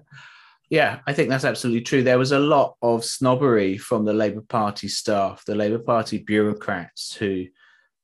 Yeah, 0.71 0.99
I 1.05 1.11
think 1.11 1.27
that's 1.27 1.43
absolutely 1.43 1.81
true. 1.81 2.01
There 2.01 2.17
was 2.17 2.31
a 2.31 2.39
lot 2.39 2.77
of 2.81 3.03
snobbery 3.03 3.77
from 3.77 4.05
the 4.05 4.13
Labour 4.13 4.39
Party 4.39 4.87
staff, 4.87 5.43
the 5.43 5.53
Labour 5.53 5.79
Party 5.79 6.19
bureaucrats 6.19 7.13
who 7.13 7.47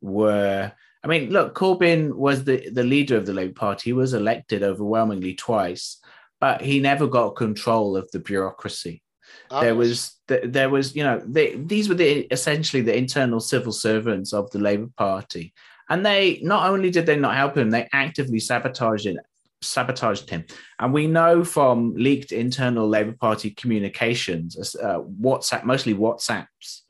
were. 0.01 0.73
I 1.01 1.07
mean, 1.07 1.29
look, 1.29 1.55
Corbyn 1.55 2.13
was 2.13 2.43
the, 2.43 2.69
the 2.69 2.83
leader 2.83 3.15
of 3.15 3.25
the 3.25 3.33
Labour 3.33 3.53
Party. 3.53 3.91
He 3.91 3.93
was 3.93 4.13
elected 4.13 4.63
overwhelmingly 4.63 5.33
twice, 5.33 6.01
but 6.41 6.61
he 6.61 6.81
never 6.81 7.07
got 7.07 7.37
control 7.37 7.95
of 7.95 8.11
the 8.11 8.19
bureaucracy. 8.19 9.01
Oh, 9.49 9.61
there 9.61 9.75
was 9.75 10.19
there 10.27 10.69
was 10.69 10.93
you 10.93 11.03
know 11.03 11.21
they, 11.25 11.55
these 11.55 11.87
were 11.87 11.95
the 11.95 12.27
essentially 12.31 12.81
the 12.81 12.97
internal 12.97 13.39
civil 13.39 13.71
servants 13.71 14.33
of 14.33 14.51
the 14.51 14.59
Labour 14.59 14.89
Party, 14.97 15.53
and 15.89 16.05
they 16.05 16.41
not 16.43 16.69
only 16.69 16.91
did 16.91 17.05
they 17.05 17.15
not 17.15 17.35
help 17.35 17.55
him, 17.55 17.69
they 17.69 17.87
actively 17.93 18.41
sabotaged 18.41 19.05
it 19.05 19.17
sabotaged 19.61 20.29
him. 20.29 20.45
And 20.79 20.93
we 20.93 21.07
know 21.07 21.43
from 21.43 21.93
leaked 21.95 22.31
internal 22.31 22.87
Labour 22.87 23.15
Party 23.19 23.51
communications, 23.51 24.75
uh, 24.75 25.01
WhatsApp, 25.01 25.63
mostly 25.63 25.93
WhatsApps, 25.93 26.81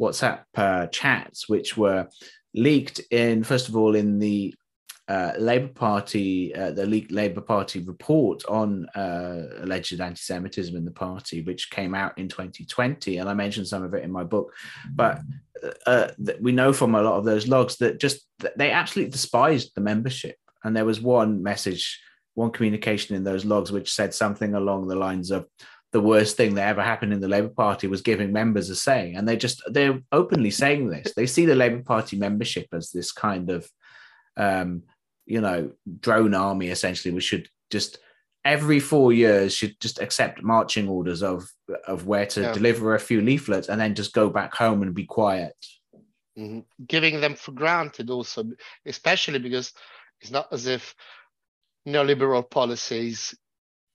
WhatsApp 0.00 0.42
uh, 0.56 0.86
chats, 0.86 1.48
which 1.48 1.76
were 1.76 2.08
leaked 2.54 3.00
in, 3.10 3.44
first 3.44 3.68
of 3.68 3.76
all, 3.76 3.94
in 3.94 4.18
the 4.18 4.54
uh, 5.08 5.32
Labour 5.38 5.68
Party, 5.68 6.52
uh, 6.54 6.72
the 6.72 6.84
leaked 6.84 7.12
Labour 7.12 7.40
Party 7.40 7.78
report 7.78 8.44
on 8.46 8.88
uh, 8.96 9.42
alleged 9.60 10.00
anti-Semitism 10.00 10.74
in 10.74 10.84
the 10.84 10.90
party, 10.90 11.42
which 11.42 11.70
came 11.70 11.94
out 11.94 12.18
in 12.18 12.28
2020, 12.28 13.18
and 13.18 13.28
I 13.28 13.34
mentioned 13.34 13.68
some 13.68 13.84
of 13.84 13.94
it 13.94 14.02
in 14.02 14.10
my 14.10 14.24
book. 14.24 14.52
But 14.92 15.20
uh, 15.86 16.08
we 16.40 16.50
know 16.50 16.72
from 16.72 16.96
a 16.96 17.02
lot 17.02 17.18
of 17.18 17.24
those 17.24 17.46
logs 17.46 17.76
that 17.76 18.00
just 18.00 18.26
they 18.56 18.72
absolutely 18.72 19.12
despised 19.12 19.72
the 19.74 19.80
membership, 19.80 20.36
and 20.64 20.76
there 20.76 20.84
was 20.84 21.00
one 21.00 21.40
message 21.40 22.00
one 22.36 22.50
communication 22.50 23.16
in 23.16 23.24
those 23.24 23.44
logs 23.44 23.72
which 23.72 23.92
said 23.92 24.14
something 24.14 24.54
along 24.54 24.86
the 24.86 24.94
lines 24.94 25.30
of 25.30 25.46
the 25.92 26.00
worst 26.00 26.36
thing 26.36 26.54
that 26.54 26.68
ever 26.68 26.82
happened 26.82 27.12
in 27.12 27.20
the 27.20 27.28
Labour 27.28 27.48
Party 27.48 27.86
was 27.86 28.02
giving 28.02 28.32
members 28.32 28.68
a 28.68 28.76
say. 28.76 29.14
And 29.14 29.26
they 29.26 29.36
just 29.36 29.62
they're 29.68 30.00
openly 30.12 30.50
saying 30.50 30.88
this. 30.88 31.14
They 31.14 31.26
see 31.26 31.46
the 31.46 31.54
Labour 31.54 31.82
Party 31.82 32.16
membership 32.16 32.68
as 32.72 32.90
this 32.90 33.10
kind 33.10 33.50
of 33.50 33.68
um, 34.36 34.82
you 35.24 35.40
know, 35.40 35.72
drone 36.00 36.34
army 36.34 36.68
essentially, 36.68 37.12
which 37.12 37.24
should 37.24 37.48
just 37.70 37.98
every 38.44 38.78
four 38.78 39.12
years 39.12 39.54
should 39.54 39.78
just 39.80 40.00
accept 40.00 40.42
marching 40.42 40.88
orders 40.88 41.22
of 41.22 41.50
of 41.88 42.06
where 42.06 42.26
to 42.26 42.42
yeah. 42.42 42.52
deliver 42.52 42.94
a 42.94 43.00
few 43.00 43.20
leaflets 43.20 43.68
and 43.68 43.80
then 43.80 43.94
just 43.94 44.12
go 44.12 44.28
back 44.28 44.54
home 44.54 44.82
and 44.82 44.94
be 44.94 45.04
quiet. 45.04 45.54
Mm-hmm. 46.38 46.60
Giving 46.86 47.20
them 47.20 47.34
for 47.34 47.52
granted 47.52 48.10
also, 48.10 48.44
especially 48.84 49.38
because 49.38 49.72
it's 50.20 50.30
not 50.30 50.52
as 50.52 50.66
if 50.66 50.94
neoliberal 51.86 52.48
policies 52.48 53.34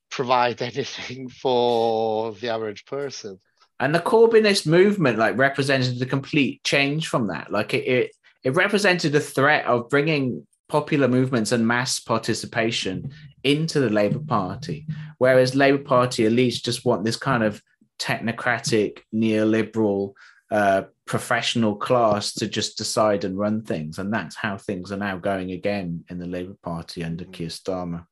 provide 0.09 0.61
anything 0.61 1.29
for 1.29 2.33
the 2.33 2.49
average 2.49 2.85
person. 2.85 3.39
And 3.79 3.95
the 3.95 3.99
Corbynist 3.99 4.67
movement 4.67 5.17
like 5.17 5.37
represented 5.37 5.99
a 6.01 6.05
complete 6.05 6.63
change 6.63 7.07
from 7.07 7.27
that. 7.27 7.51
Like 7.51 7.73
it, 7.73 7.87
it, 7.87 8.11
it 8.43 8.51
represented 8.51 9.15
a 9.15 9.19
threat 9.19 9.65
of 9.65 9.89
bringing 9.89 10.45
popular 10.69 11.07
movements 11.07 11.51
and 11.51 11.67
mass 11.67 11.99
participation 11.99 13.11
into 13.43 13.79
the 13.79 13.89
Labour 13.89 14.19
Party, 14.19 14.87
whereas 15.17 15.55
Labour 15.55 15.83
Party 15.83 16.23
elites 16.23 16.63
just 16.63 16.85
want 16.85 17.03
this 17.03 17.17
kind 17.17 17.43
of 17.43 17.61
technocratic 17.99 18.99
neoliberal 19.13 20.13
uh, 20.51 20.83
professional 21.11 21.75
class 21.75 22.33
to 22.33 22.47
just 22.47 22.77
decide 22.77 23.25
and 23.25 23.37
run 23.37 23.61
things. 23.63 23.99
And 23.99 24.13
that's 24.13 24.33
how 24.33 24.57
things 24.57 24.93
are 24.93 24.97
now 24.97 25.17
going 25.17 25.51
again 25.51 26.05
in 26.09 26.19
the 26.19 26.25
Labour 26.25 26.55
Party 26.63 27.03
under 27.03 27.25
mm. 27.25 27.33
Keir 27.33 27.49
Starmer. 27.49 28.05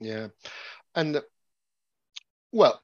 Yeah. 0.00 0.26
And 0.96 1.22
well, 2.50 2.82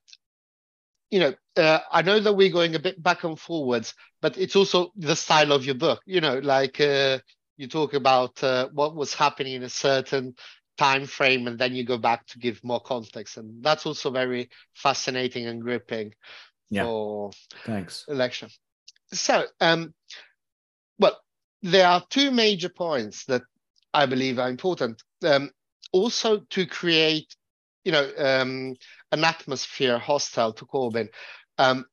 you 1.11 1.19
know, 1.19 1.35
uh, 1.57 1.81
I 1.91 2.03
know 2.03 2.21
that 2.21 2.35
we're 2.35 2.53
going 2.53 2.77
a 2.77 2.79
bit 2.79 3.03
back 3.03 3.25
and 3.25 3.37
forwards, 3.37 3.95
but 4.23 4.39
it's 4.39 4.55
also 4.55 4.93
the 4.95 5.17
style 5.17 5.51
of 5.51 5.65
your 5.65 5.75
book. 5.75 6.03
You 6.07 6.21
know, 6.21 6.39
like 6.39 6.81
uh, 6.81 7.19
you 7.57 7.67
talk 7.67 7.95
about 7.95 8.41
uh, 8.45 8.69
what 8.73 8.95
was 8.95 9.13
happening 9.13 9.55
in 9.55 9.65
a 9.65 9.69
certain 9.69 10.37
time 10.77 11.07
frame, 11.07 11.49
and 11.49 11.59
then 11.59 11.75
you 11.75 11.83
go 11.83 11.99
back 11.99 12.29
to 12.29 12.39
give 12.39 12.63
more 12.63 12.81
context, 12.81 13.39
and 13.39 13.61
that's 13.61 13.87
also 13.87 14.13
very 14.13 14.51
fascinating 14.75 15.47
and 15.47 15.63
gripping 15.63 16.15
yeah. 16.71 16.85
for 16.85 17.33
thanks 17.65 18.05
election 18.09 18.51
so, 19.13 19.45
um, 19.61 19.95
well, 20.99 21.19
there 21.63 21.87
are 21.87 22.05
two 22.11 22.31
major 22.31 22.69
points 22.69 23.25
that 23.27 23.43
I 23.93 24.07
believe 24.07 24.39
are 24.39 24.51
important. 24.51 25.03
Um, 25.25 25.51
also, 25.93 26.41
to 26.51 26.67
create, 26.67 27.35
you 27.85 27.93
know, 27.93 28.11
um, 28.19 28.77
an 29.11 29.25
atmosphere 29.25 29.99
hostile 29.99 30.53
to 30.53 30.67
Corbyn. 30.67 31.09
Um, 31.57 31.87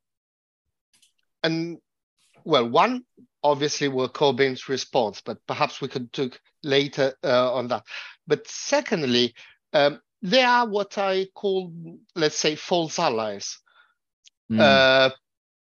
and 1.43 1.77
well, 2.43 2.69
one 2.69 3.03
obviously 3.43 3.87
were 3.87 4.09
Corbyn's 4.09 4.67
response, 4.67 5.21
but 5.21 5.37
perhaps 5.47 5.81
we 5.81 5.87
could 5.87 6.11
talk 6.11 6.39
later 6.63 7.13
uh, 7.23 7.53
on 7.53 7.67
that. 7.69 7.83
But 8.27 8.47
secondly, 8.47 9.33
um, 9.73 10.01
there 10.21 10.47
are 10.47 10.67
what 10.67 10.97
I 10.97 11.27
call, 11.33 11.71
let's 12.15 12.37
say, 12.37 12.55
false 12.55 12.97
allies. 12.99 13.59
Mm. 14.51 14.59
Uh, 14.59 15.09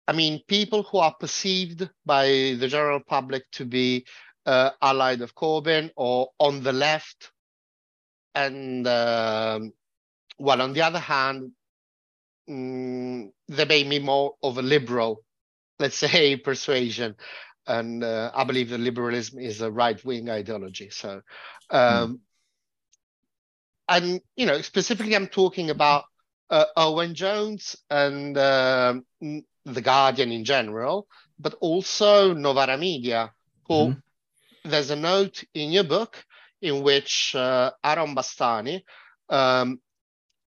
I 0.07 0.13
mean, 0.13 0.41
people 0.47 0.83
who 0.83 0.97
are 0.97 1.15
perceived 1.17 1.89
by 2.05 2.27
the 2.59 2.67
general 2.67 2.99
public 2.99 3.49
to 3.51 3.65
be 3.65 4.05
uh, 4.45 4.71
allied 4.81 5.21
of 5.21 5.35
Corbyn 5.35 5.91
or 5.95 6.29
on 6.39 6.63
the 6.63 6.73
left. 6.73 7.31
And 8.35 8.85
um, 8.87 9.71
well, 10.37 10.61
on 10.61 10.73
the 10.73 10.81
other 10.81 10.99
hand, 10.99 11.51
mm, 12.49 13.31
they 13.47 13.65
may 13.65 13.83
be 13.83 13.99
more 13.99 14.33
of 14.43 14.57
a 14.57 14.61
liberal, 14.61 15.23
let's 15.79 15.97
say, 15.97 16.35
persuasion. 16.37 17.15
And 17.65 18.03
uh, 18.03 18.31
I 18.33 18.43
believe 18.43 18.69
that 18.69 18.79
liberalism 18.79 19.39
is 19.39 19.61
a 19.61 19.71
right 19.71 20.03
wing 20.03 20.29
ideology. 20.29 20.89
So, 20.89 21.21
um, 21.69 21.79
mm. 21.79 22.19
and, 23.87 24.21
you 24.35 24.45
know, 24.45 24.59
specifically, 24.59 25.15
I'm 25.15 25.27
talking 25.27 25.69
about 25.69 26.03
uh, 26.49 26.65
Owen 26.75 27.15
Jones 27.15 27.77
and 27.89 28.37
uh, 28.37 28.95
the 29.65 29.81
Guardian 29.81 30.31
in 30.31 30.43
general, 30.45 31.07
but 31.39 31.55
also 31.61 32.33
Novara 32.33 32.77
Media, 32.77 33.31
who 33.67 33.73
mm-hmm. 33.73 34.69
there's 34.69 34.89
a 34.89 34.95
note 34.95 35.43
in 35.53 35.71
your 35.71 35.83
book 35.83 36.23
in 36.61 36.81
which 36.81 37.35
uh, 37.35 37.71
Aaron 37.83 38.15
Bastani 38.15 38.83
um, 39.29 39.79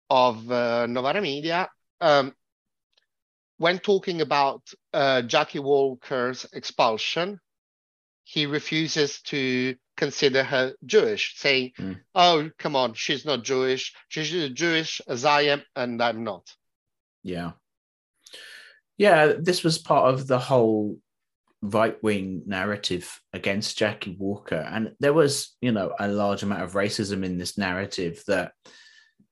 of 0.08 0.50
uh, 0.50 0.86
Novara 0.86 1.20
Media, 1.20 1.68
um, 2.00 2.34
when 3.58 3.78
talking 3.78 4.20
about 4.20 4.62
uh, 4.92 5.22
Jackie 5.22 5.58
Walker's 5.58 6.46
expulsion, 6.52 7.40
he 8.24 8.46
refuses 8.46 9.20
to 9.22 9.76
consider 9.96 10.42
her 10.42 10.74
Jewish, 10.84 11.34
saying, 11.36 11.72
mm. 11.78 12.00
"Oh, 12.14 12.50
come 12.58 12.74
on, 12.74 12.94
she's 12.94 13.24
not 13.24 13.44
Jewish. 13.44 13.94
She's 14.08 14.50
Jewish 14.50 15.00
as 15.06 15.24
I 15.24 15.42
am, 15.42 15.62
and 15.76 16.02
I'm 16.02 16.24
not." 16.24 16.46
Yeah, 17.22 17.52
yeah, 18.98 19.32
this 19.38 19.64
was 19.64 19.78
part 19.78 20.12
of 20.12 20.26
the 20.26 20.38
whole 20.38 20.98
right 21.62 22.00
wing 22.02 22.42
narrative 22.46 23.20
against 23.32 23.78
Jackie 23.78 24.16
Walker. 24.18 24.56
And 24.56 24.92
there 25.00 25.14
was, 25.14 25.56
you 25.60 25.72
know, 25.72 25.94
a 25.98 26.08
large 26.08 26.42
amount 26.42 26.62
of 26.62 26.72
racism 26.72 27.24
in 27.24 27.38
this 27.38 27.56
narrative 27.56 28.22
that 28.26 28.52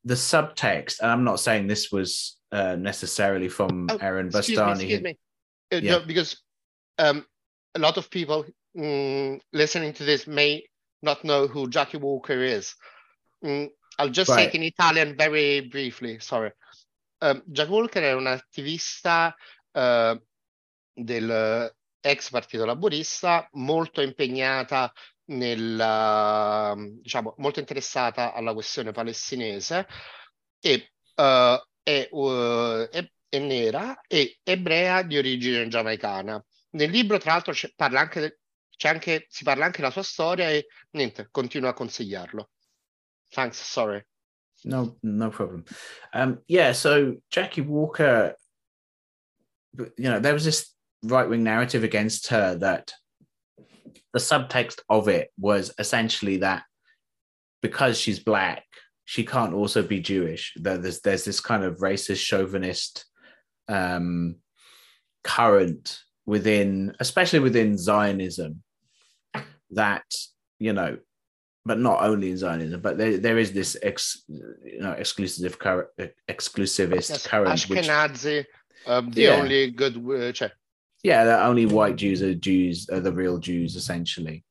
the 0.04 0.14
subtext, 0.14 1.00
and 1.00 1.10
I'm 1.10 1.24
not 1.24 1.40
saying 1.40 1.66
this 1.66 1.92
was 1.92 2.38
uh, 2.50 2.76
necessarily 2.76 3.48
from 3.48 3.88
oh, 3.90 3.98
Aaron 4.00 4.28
Excuse 4.28 4.58
me. 4.58 4.72
Excuse 4.72 5.02
me. 5.02 5.18
Uh, 5.72 5.76
yeah. 5.76 5.90
No, 5.92 6.00
because 6.00 6.40
um, 6.98 7.24
a 7.74 7.78
lot 7.78 7.96
of 7.98 8.10
people 8.10 8.46
mm, 8.76 9.40
listening 9.52 9.92
to 9.94 10.04
this 10.04 10.26
may 10.26 10.64
not 11.02 11.24
know 11.24 11.46
who 11.46 11.68
Jackie 11.68 11.98
Walker 11.98 12.42
is. 12.42 12.74
Mm, 13.44 13.70
I'll 13.98 14.08
just 14.08 14.30
right. 14.30 14.36
say 14.36 14.46
it 14.48 14.54
in 14.54 14.62
Italian 14.62 15.16
very 15.16 15.60
briefly, 15.60 16.18
sorry. 16.18 16.52
Uh, 17.22 17.40
Jack 17.46 17.70
Walker 17.70 18.02
è 18.02 18.14
un'attivista 18.14 19.32
uh, 19.70 20.20
del 20.92 21.72
ex 22.00 22.30
Partito 22.30 22.64
Laburista 22.64 23.48
molto 23.52 24.00
impegnata 24.00 24.92
nella, 25.26 26.74
diciamo, 26.76 27.34
molto 27.38 27.60
interessata 27.60 28.32
alla 28.32 28.52
questione 28.52 28.90
palestinese 28.90 29.86
e 30.58 30.92
uh, 31.14 31.64
è, 31.82 32.08
uh, 32.10 32.88
è, 32.90 33.08
è, 33.28 33.38
nera 33.38 34.00
e 34.08 34.40
ebrea 34.42 35.02
di 35.02 35.16
origine 35.16 35.68
giamaicana. 35.68 36.44
Nel 36.70 36.90
libro, 36.90 37.18
tra 37.18 37.34
l'altro, 37.34 37.54
parla 37.76 38.00
anche, 38.00 38.40
anche, 38.82 39.26
si 39.28 39.44
parla 39.44 39.64
anche 39.66 39.78
della 39.78 39.92
sua 39.92 40.02
storia 40.02 40.50
e 40.50 40.66
niente, 40.90 41.28
continuo 41.30 41.68
a 41.70 41.74
consigliarlo. 41.74 42.50
Thanks, 43.28 43.62
sorry. 43.62 44.04
No, 44.64 44.96
no 45.02 45.30
problem. 45.30 45.64
Um, 46.12 46.38
yeah, 46.46 46.72
so 46.72 47.16
Jackie 47.30 47.62
Walker, 47.62 48.34
you 49.76 50.10
know, 50.10 50.20
there 50.20 50.34
was 50.34 50.44
this 50.44 50.72
right 51.02 51.28
wing 51.28 51.42
narrative 51.42 51.84
against 51.84 52.28
her 52.28 52.54
that 52.56 52.92
the 54.12 54.18
subtext 54.18 54.80
of 54.88 55.08
it 55.08 55.30
was 55.38 55.72
essentially 55.78 56.38
that 56.38 56.62
because 57.60 57.98
she's 57.98 58.20
black, 58.20 58.64
she 59.04 59.24
can't 59.24 59.54
also 59.54 59.82
be 59.82 60.00
Jewish. 60.00 60.52
There's 60.56 61.00
there's 61.00 61.24
this 61.24 61.40
kind 61.40 61.64
of 61.64 61.78
racist 61.78 62.24
chauvinist 62.24 63.04
um, 63.68 64.36
current 65.24 65.98
within, 66.26 66.94
especially 67.00 67.40
within 67.40 67.78
Zionism, 67.78 68.62
that 69.70 70.04
you 70.58 70.72
know, 70.72 70.98
but 71.64 71.78
not 71.78 72.02
only 72.02 72.30
in 72.30 72.36
Zionism, 72.36 72.80
but 72.80 72.98
there, 72.98 73.18
there 73.18 73.38
is 73.38 73.52
this 73.52 73.76
ex, 73.82 74.24
you 74.28 74.80
know 74.80 74.92
exclusive 74.92 75.58
current, 75.58 75.88
exclusivist 76.28 77.10
Yes, 77.10 77.26
current, 77.26 77.62
which 77.64 77.86
Ashkenazi, 77.86 78.44
um, 78.86 79.10
the 79.10 79.22
Yeah. 79.22 79.36
only 79.36 79.70
good 79.70 79.96
uh, 79.96 80.48
yeah, 81.02 81.24
the 81.24 81.44
only 81.44 81.66
white 81.66 81.96
Jews 81.96 82.22
are 82.22 82.34
Jews, 82.34 82.88
are 82.88 83.00
the 83.00 83.12
real 83.12 83.38
Jews, 83.38 83.74
essentially. 83.74 84.44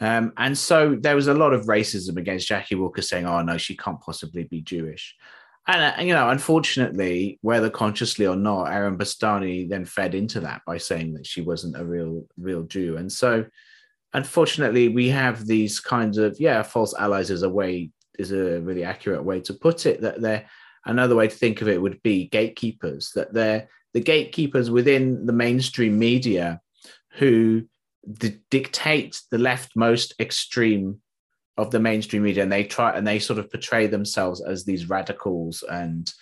Um, 0.00 0.32
and 0.36 0.56
so 0.56 0.96
there 1.00 1.16
was 1.16 1.26
a 1.26 1.34
lot 1.34 1.52
of 1.52 1.66
racism 1.66 2.16
against 2.18 2.46
Jackie 2.46 2.76
Walker 2.76 3.02
saying, 3.02 3.26
oh, 3.26 3.42
no, 3.42 3.58
she 3.58 3.76
can't 3.76 4.00
possibly 4.00 4.44
be 4.44 4.60
Jewish. 4.60 5.16
And, 5.66 5.82
uh, 5.82 6.00
you 6.00 6.14
know, 6.14 6.30
unfortunately, 6.30 7.38
whether 7.42 7.68
consciously 7.68 8.26
or 8.26 8.36
not, 8.36 8.72
Aaron 8.72 8.96
Bastani 8.96 9.68
then 9.68 9.84
fed 9.84 10.14
into 10.14 10.40
that 10.40 10.62
by 10.66 10.78
saying 10.78 11.14
that 11.14 11.26
she 11.26 11.40
wasn't 11.40 11.76
a 11.76 11.84
real, 11.84 12.26
real 12.38 12.62
Jew. 12.62 12.96
And 12.96 13.10
so, 13.10 13.44
unfortunately, 14.12 14.88
we 14.88 15.08
have 15.08 15.46
these 15.46 15.80
kinds 15.80 16.18
of, 16.18 16.38
yeah, 16.40 16.62
false 16.62 16.94
allies 16.94 17.30
is 17.30 17.42
a 17.42 17.48
way, 17.48 17.90
is 18.18 18.32
a 18.32 18.60
really 18.60 18.84
accurate 18.84 19.24
way 19.24 19.40
to 19.40 19.54
put 19.54 19.86
it, 19.86 20.00
that 20.00 20.20
they're, 20.20 20.46
another 20.86 21.16
way 21.16 21.28
to 21.28 21.34
think 21.34 21.60
of 21.60 21.68
it 21.68 21.80
would 21.80 22.02
be 22.02 22.28
gatekeepers, 22.28 23.12
that 23.14 23.32
they're 23.32 23.68
the 23.94 24.00
gatekeepers 24.00 24.70
within 24.70 25.26
the 25.26 25.32
mainstream 25.32 25.98
media 25.98 26.60
who 27.12 27.62
d- 28.10 28.38
dictate 28.50 29.20
the 29.30 29.36
leftmost 29.36 30.12
extreme 30.20 31.00
of 31.56 31.70
the 31.70 31.80
mainstream 31.80 32.22
media 32.22 32.42
and 32.42 32.52
they 32.52 32.64
try 32.64 32.96
and 32.96 33.06
they 33.06 33.18
sort 33.18 33.38
of 33.38 33.50
portray 33.50 33.86
themselves 33.86 34.40
as 34.40 34.64
these 34.64 34.88
radicals 34.88 35.64
and 35.68 36.12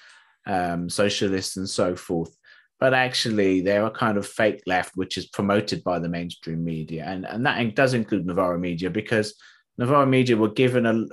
um, 0.47 0.89
socialists 0.89 1.57
and 1.57 1.69
so 1.69 1.95
forth 1.95 2.36
but 2.79 2.93
actually 2.93 3.61
they're 3.61 3.87
a 3.87 3.91
kind 3.91 4.19
of 4.19 4.27
fake 4.27 4.63
left 4.67 4.93
which 4.97 5.17
is 5.17 5.27
promoted 5.27 5.83
by 5.83 5.99
the 5.99 6.09
mainstream 6.09 6.65
media 6.65 7.05
and, 7.07 7.27
and 7.27 7.47
that 7.47 7.75
does 7.75 7.95
include 7.95 8.27
Novara 8.27 8.59
media 8.59 8.91
because 8.91 9.35
Novara 9.79 10.07
media 10.07 10.37
were 10.37 10.51
given 10.51 10.87
a, 10.87 11.05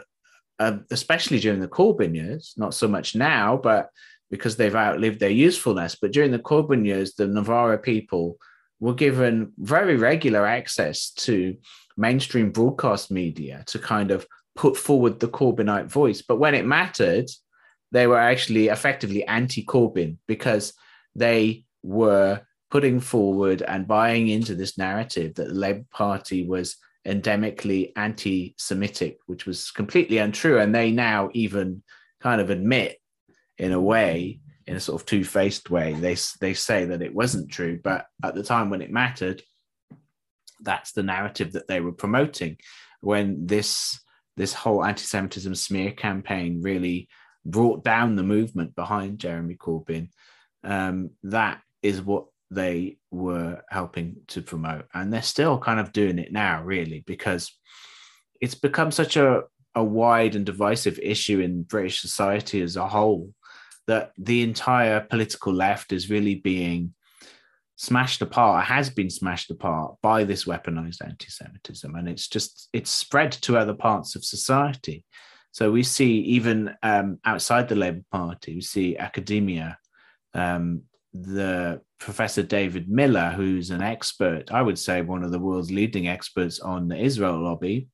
a 0.60 0.80
especially 0.92 1.40
during 1.40 1.60
the 1.60 1.68
Corbyn 1.68 2.16
years 2.16 2.54
not 2.58 2.74
so 2.74 2.88
much 2.88 3.16
now 3.16 3.58
but 3.58 3.90
because 4.34 4.56
they've 4.56 4.76
outlived 4.76 5.20
their 5.20 5.30
usefulness. 5.30 5.94
But 5.94 6.12
during 6.12 6.32
the 6.32 6.40
Corbyn 6.40 6.88
years, 6.88 7.14
the 7.14 7.28
Novara 7.28 7.78
people 7.78 8.40
were 8.80 8.96
given 8.96 9.54
very 9.60 9.96
regular 9.96 10.48
access 10.48 11.12
to 11.12 11.56
mainstream 11.98 12.50
broadcast 12.50 13.12
media 13.12 13.64
to 13.68 13.78
kind 13.78 14.10
of 14.10 14.26
put 14.56 14.76
forward 14.76 15.20
the 15.20 15.28
Corbynite 15.28 15.86
voice. 15.86 16.24
But 16.24 16.40
when 16.40 16.56
it 16.56 16.66
mattered, 16.66 17.30
they 17.92 18.08
were 18.08 18.18
actually 18.18 18.70
effectively 18.70 19.24
anti 19.26 19.64
Corbyn 19.64 20.18
because 20.28 20.74
they 21.16 21.66
were 21.82 22.42
putting 22.72 23.00
forward 23.00 23.62
and 23.62 23.88
buying 23.88 24.28
into 24.28 24.56
this 24.56 24.78
narrative 24.78 25.36
that 25.36 25.48
the 25.50 25.54
Labour 25.54 25.86
Party 25.92 26.46
was 26.46 26.78
endemically 27.06 27.92
anti 27.96 28.56
Semitic, 28.58 29.18
which 29.28 29.46
was 29.46 29.72
completely 29.72 30.18
untrue. 30.18 30.60
And 30.60 30.74
they 30.74 30.92
now 30.92 31.30
even 31.34 31.84
kind 32.20 32.42
of 32.42 32.50
admit 32.50 32.98
in 33.58 33.74
a 33.74 33.82
way, 33.82 34.40
in 34.66 34.76
a 34.76 34.80
sort 34.80 35.02
of 35.02 35.06
two-faced 35.06 35.70
way. 35.70 35.94
They 35.94 36.16
they 36.40 36.54
say 36.54 36.86
that 36.86 37.02
it 37.02 37.14
wasn't 37.14 37.52
true, 37.52 37.80
but 37.84 38.08
at 38.24 38.34
the 38.36 38.44
time 38.44 38.70
when 38.70 38.82
it 38.82 38.92
mattered, 38.92 39.44
that's 40.62 40.94
the 40.94 41.04
narrative 41.04 41.54
that 41.54 41.68
they 41.68 41.82
were 41.82 41.92
promoting. 41.92 42.58
When 43.02 43.46
this 43.46 44.00
this 44.36 44.54
whole 44.54 44.84
anti-Semitism 44.84 45.54
smear 45.54 45.92
campaign 45.92 46.62
really 46.62 47.08
brought 47.46 47.84
down 47.84 48.16
the 48.16 48.24
movement 48.24 48.76
behind 48.76 49.20
Jeremy 49.20 49.56
Corbyn, 49.56 50.10
um, 50.64 51.12
that 51.24 51.62
is 51.82 52.02
what 52.02 52.26
they 52.52 52.98
were 53.12 53.62
helping 53.70 54.18
to 54.28 54.42
promote, 54.42 54.86
and 54.94 55.12
they're 55.12 55.22
still 55.22 55.58
kind 55.58 55.80
of 55.80 55.92
doing 55.92 56.20
it 56.20 56.32
now, 56.32 56.64
really, 56.64 57.04
because 57.06 57.52
it's 58.42 58.56
become 58.56 58.92
such 58.92 59.18
a 59.18 59.44
a 59.76 59.84
wide 59.84 60.36
and 60.36 60.46
divisive 60.46 61.00
issue 61.02 61.40
in 61.40 61.64
British 61.64 62.02
society 62.02 62.62
as 62.62 62.76
a 62.76 62.88
whole 62.88 63.34
that 63.88 64.12
the 64.18 64.44
entire 64.44 65.02
political 65.02 65.54
left 65.54 65.92
is 65.92 66.10
really 66.10 66.36
being 66.36 66.94
smashed 67.76 68.22
apart 68.22 68.66
has 68.66 68.90
been 68.90 69.10
smashed 69.10 69.50
apart 69.50 69.96
by 70.02 70.24
this 70.24 70.46
weaponized 70.46 71.04
anti-semitism 71.04 71.96
and 71.96 72.08
it's 72.08 72.28
just 72.28 72.70
it's 72.72 72.92
spread 72.92 73.32
to 73.32 73.58
other 73.58 73.74
parts 73.74 74.16
of 74.16 74.24
society. 74.24 75.04
So 75.52 75.72
we 75.72 75.84
see 75.84 76.20
even 76.20 76.74
um, 76.82 77.20
outside 77.26 77.68
the 77.68 77.76
labour 77.76 78.04
party 78.12 78.56
we 78.56 78.62
see 78.62 78.98
academia 78.98 79.78
um, 80.34 80.82
the 81.14 81.80
professor 82.00 82.44
david 82.44 82.90
miller 82.90 83.30
who's 83.36 83.70
an 83.70 83.82
expert 83.82 84.52
i 84.52 84.62
would 84.62 84.80
say 84.80 85.02
one 85.02 85.24
of 85.24 85.32
the 85.32 85.40
world's 85.40 85.72
leading 85.72 86.08
experts 86.08 86.60
on 86.60 86.88
the 86.88 86.98
israel 86.98 87.40
lobby 87.40 87.88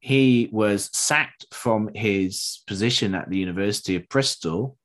he 0.00 0.48
was 0.52 0.90
sacked 0.92 1.46
from 1.52 1.90
his 1.94 2.62
position 2.66 3.14
at 3.14 3.28
the 3.28 3.38
university 3.38 3.94
of 3.94 4.08
bristol 4.08 4.76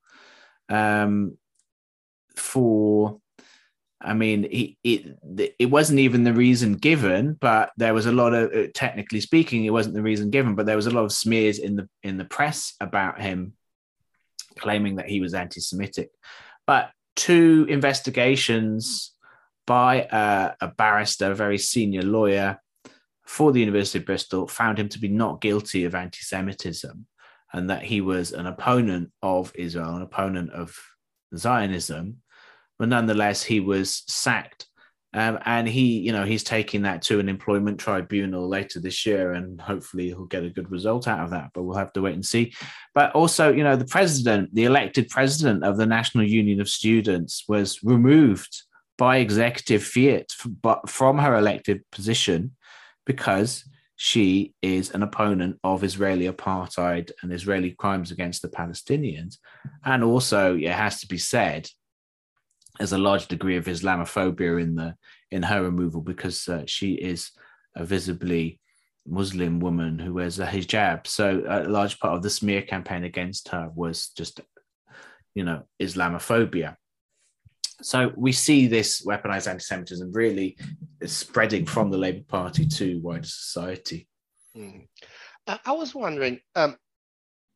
um, 0.70 1.38
for 2.36 3.20
I 4.02 4.14
mean, 4.14 4.48
he, 4.50 4.78
it 4.84 5.54
it 5.60 5.66
wasn't 5.66 6.00
even 6.00 6.24
the 6.24 6.34
reason 6.34 6.74
given, 6.74 7.34
but 7.34 7.72
there 7.76 7.94
was 7.94 8.06
a 8.06 8.14
lot 8.14 8.34
of, 8.34 8.54
uh, 8.54 8.68
technically 8.74 9.20
speaking, 9.20 9.66
it 9.66 9.72
wasn't 9.72 9.96
the 9.96 10.02
reason 10.02 10.30
given, 10.30 10.56
but 10.56 10.66
there 10.66 10.78
was 10.78 10.88
a 10.88 10.92
lot 10.92 11.04
of 11.04 11.12
smears 11.12 11.60
in 11.60 11.76
the 11.76 11.90
in 12.02 12.18
the 12.18 12.24
press 12.24 12.76
about 12.80 13.20
him, 13.20 13.54
claiming 14.58 14.96
that 14.96 15.10
he 15.10 15.20
was 15.20 15.34
anti-Semitic. 15.34 16.12
But 16.70 16.92
two 17.16 17.66
investigations 17.68 19.14
by 19.66 20.08
a, 20.12 20.54
a 20.62 20.68
barrister, 20.68 21.32
a 21.32 21.36
very 21.36 21.58
senior 21.58 22.04
lawyer 22.04 22.62
for 23.26 23.52
the 23.52 23.60
University 23.60 23.98
of 23.98 24.06
Bristol, 24.06 24.48
found 24.48 24.78
him 24.78 24.88
to 24.90 25.00
be 25.00 25.08
not 25.08 25.42
guilty 25.42 25.86
of 25.86 25.96
anti-Semitism, 25.96 27.08
and 27.54 27.70
that 27.72 27.82
he 27.82 28.02
was 28.02 28.34
an 28.34 28.46
opponent 28.46 29.10
of 29.24 29.52
Israel, 29.56 29.96
an 29.96 30.04
opponent 30.04 30.52
of 30.52 30.78
Zionism. 31.36 32.18
But 32.78 32.90
nonetheless 32.90 33.42
he 33.42 33.60
was 33.60 34.04
sacked 34.06 34.68
um, 35.14 35.40
and 35.46 35.68
he 35.68 36.00
you 36.00 36.12
know 36.12 36.24
he's 36.24 36.44
taking 36.44 36.84
that 36.84 37.02
to 37.02 37.20
an 37.20 37.30
employment 37.30 37.80
tribunal 37.80 38.48
later 38.48 38.80
this 38.80 39.06
year 39.06 39.34
and 39.34 39.60
hopefully 39.60 40.08
he'll 40.08 40.26
get 40.26 40.44
a 40.44 40.50
good 40.50 40.70
result 40.72 41.08
out 41.08 41.24
of 41.24 41.32
that 41.32 41.50
but 41.54 41.64
we'll 41.64 41.78
have 41.78 41.94
to 41.94 42.02
wait 42.02 42.14
and 42.14 42.26
see 42.26 42.54
but 42.94 43.12
also 43.14 43.52
you 43.52 43.64
know 43.64 43.76
the 43.76 43.86
president 43.86 44.54
the 44.54 44.66
elected 44.66 45.10
president 45.10 45.64
of 45.64 45.78
the 45.78 45.86
national 45.86 46.24
union 46.24 46.62
of 46.62 46.70
students 46.70 47.46
was 47.48 47.84
removed 47.84 48.64
by 48.98 49.18
executive 49.18 49.84
fiat 49.84 50.32
but 50.62 50.90
from 50.90 51.18
her 51.18 51.36
elected 51.36 51.82
position 51.92 52.52
because 53.06 53.64
she 54.02 54.54
is 54.62 54.92
an 54.92 55.04
opponent 55.04 55.60
of 55.62 55.84
Israeli 55.84 56.32
apartheid 56.32 57.12
and 57.22 57.34
Israeli 57.34 57.72
crimes 57.72 58.12
against 58.12 58.42
the 58.42 58.48
Palestinians. 58.48 59.40
And 59.84 60.06
also, 60.06 60.56
it 60.56 60.72
has 60.72 61.02
to 61.02 61.08
be 61.08 61.18
said, 61.18 61.68
there's 62.80 62.94
a 62.94 62.98
large 62.98 63.28
degree 63.28 63.58
of 63.58 63.66
Islamophobia 63.66 64.62
in 64.62 64.76
the 64.76 64.96
in 65.32 65.44
her 65.44 65.62
removal 65.62 66.02
because 66.02 66.48
uh, 66.48 66.64
she 66.66 66.94
is 66.94 67.32
a 67.76 67.86
visibly 67.86 68.60
Muslim 69.06 69.60
woman 69.60 70.00
who 70.00 70.14
wears 70.14 70.40
a 70.40 70.46
hijab. 70.46 71.06
So 71.06 71.44
a 71.48 71.64
large 71.64 72.00
part 72.00 72.16
of 72.16 72.24
the 72.24 72.30
smear 72.30 72.62
campaign 72.62 73.04
against 73.04 73.50
her 73.50 73.70
was 73.76 74.10
just, 74.10 74.40
you 75.36 75.44
know, 75.44 75.64
Islamophobia. 75.82 76.76
So 77.82 78.12
we 78.16 78.32
see 78.32 78.68
this 78.68 79.06
weaponized 79.06 79.48
anti-Semitism 79.48 80.12
really 80.12 80.58
spreading 81.06 81.66
from 81.66 81.90
the 81.90 81.98
Labour 81.98 82.24
Party 82.28 82.66
to 82.66 83.00
wider 83.00 83.24
society. 83.28 84.08
Mm. 84.56 84.88
I 85.48 85.72
was 85.72 85.96
wondering, 85.96 86.40
um, 86.56 86.78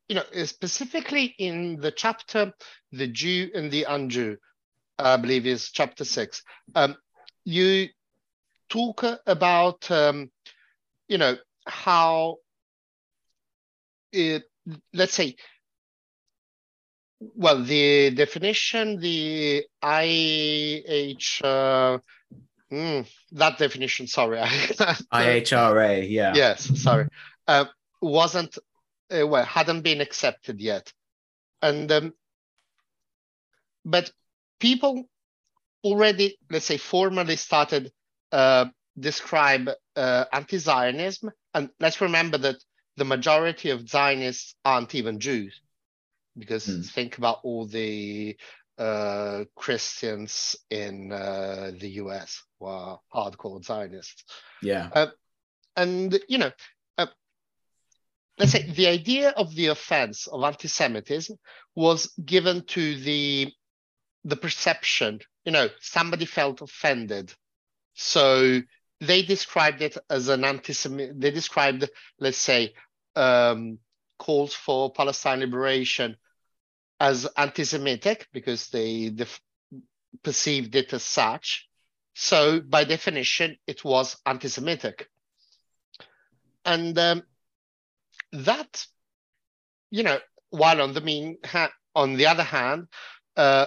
you 0.07 0.15
know, 0.15 0.24
specifically 0.45 1.36
in 1.38 1.80
the 1.80 1.91
chapter 1.91 2.53
"The 2.91 3.07
Jew 3.07 3.51
and 3.53 3.71
the 3.71 3.86
Unjew," 3.88 4.38
I 5.04 5.18
believe 5.18 5.45
is 5.45 5.70
chapter 5.72 6.06
six. 6.06 6.43
Um, 6.76 6.95
you 7.43 7.89
talk 8.70 9.04
about, 9.28 9.89
um, 9.91 10.32
you 11.08 11.18
know, 11.18 11.36
how 11.68 12.38
it, 14.12 14.43
let's 14.93 15.14
say, 15.14 15.36
well, 17.20 17.62
the 17.64 18.12
definition, 18.12 18.99
the 18.99 19.66
IH, 19.84 21.41
uh, 21.43 21.97
mm, 22.72 23.08
that 23.34 23.58
definition, 23.58 24.08
sorry. 24.08 24.39
IHRA, 24.39 26.10
yeah. 26.10 26.34
Yes, 26.34 26.82
sorry. 26.82 27.08
Uh, 27.47 27.66
wasn't, 28.01 28.58
uh, 29.12 29.28
well, 29.28 29.45
hadn't 29.45 29.82
been 29.82 30.01
accepted 30.01 30.62
yet. 30.62 30.91
And, 31.62 31.91
um, 31.91 32.14
but 33.86 34.12
people 34.64 35.03
already, 35.84 36.38
let's 36.49 36.66
say, 36.66 36.78
formally 36.78 37.36
started 37.36 37.91
uh, 38.32 38.66
describe 38.97 39.70
uh, 39.95 40.26
anti-Zionism. 40.32 41.32
And 41.53 41.70
let's 41.80 41.99
remember 42.01 42.38
that 42.39 42.55
the 42.95 43.05
majority 43.05 43.72
of 43.72 43.89
Zionists 43.89 44.55
aren't 44.64 44.95
even 44.95 45.20
Jews, 45.20 45.53
because 46.38 46.66
Mm. 46.68 46.86
think 46.95 47.18
about 47.18 47.39
all 47.43 47.68
the 47.68 48.38
uh, 48.78 49.43
Christians 49.55 50.55
in 50.70 51.11
uh, 51.11 51.72
the 51.82 51.89
US 52.03 52.41
who 52.59 52.68
are 52.68 52.99
hardcore 53.14 53.64
Zionists. 53.64 54.24
Yeah. 54.61 55.11
And, 55.76 56.20
you 56.30 56.38
know, 56.38 56.51
uh, 56.97 57.07
let's 58.38 58.51
say 58.51 58.64
the 58.72 58.88
idea 58.88 59.30
of 59.41 59.53
the 59.55 59.68
offense 59.68 60.28
of 60.28 60.43
anti-Semitism 60.43 61.36
was 61.76 62.14
given 62.24 62.64
to 62.76 62.84
the 63.09 63.51
the 64.24 64.36
perception, 64.36 65.19
you 65.45 65.51
know, 65.51 65.69
somebody 65.80 66.26
felt 66.26 66.61
offended. 66.61 67.34
So 67.93 68.61
they 68.99 69.21
described 69.21 69.82
it 69.82 69.97
as 70.09 70.30
an 70.30 70.43
anti-Semitic, 70.43 71.19
they 71.19 71.32
described, 71.32 71.89
let's 72.19 72.38
say, 72.38 72.74
um, 73.15 73.80
calls 74.17 74.53
for 74.53 74.91
Palestine 74.91 75.41
liberation 75.41 76.15
as 76.99 77.28
anti-Semitic 77.38 78.28
because 78.32 78.69
they 78.69 79.09
def- 79.09 79.41
perceived 80.24 80.76
it 80.76 80.93
as 80.93 81.03
such. 81.03 81.67
So 82.15 82.61
by 82.61 82.86
definition, 82.86 83.57
it 83.67 83.84
was 83.84 84.15
anti-Semitic. 84.26 85.09
And 86.63 86.97
um, 86.97 87.24
that, 88.32 88.86
you 89.91 90.03
know, 90.03 90.19
while 90.49 90.82
on 90.82 90.93
the 90.93 91.01
mean 91.01 91.39
ha- 91.43 91.74
on 91.93 92.15
the 92.15 92.28
other 92.28 92.43
hand, 92.43 92.88
uh, 93.36 93.65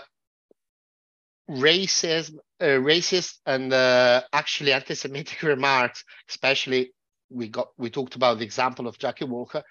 racism, 1.48 2.36
uh, 2.60 2.64
racist 2.64 3.38
and 3.46 3.72
uh, 3.72 4.22
actually 4.32 4.72
anti-Semitic 4.72 5.42
remarks, 5.42 6.04
especially 6.28 6.92
we 7.30 7.48
got 7.48 7.68
we 7.76 7.90
talked 7.90 8.14
about 8.14 8.38
the 8.38 8.44
example 8.44 8.86
of 8.86 8.98
Jackie 8.98 9.24
Walker, 9.24 9.62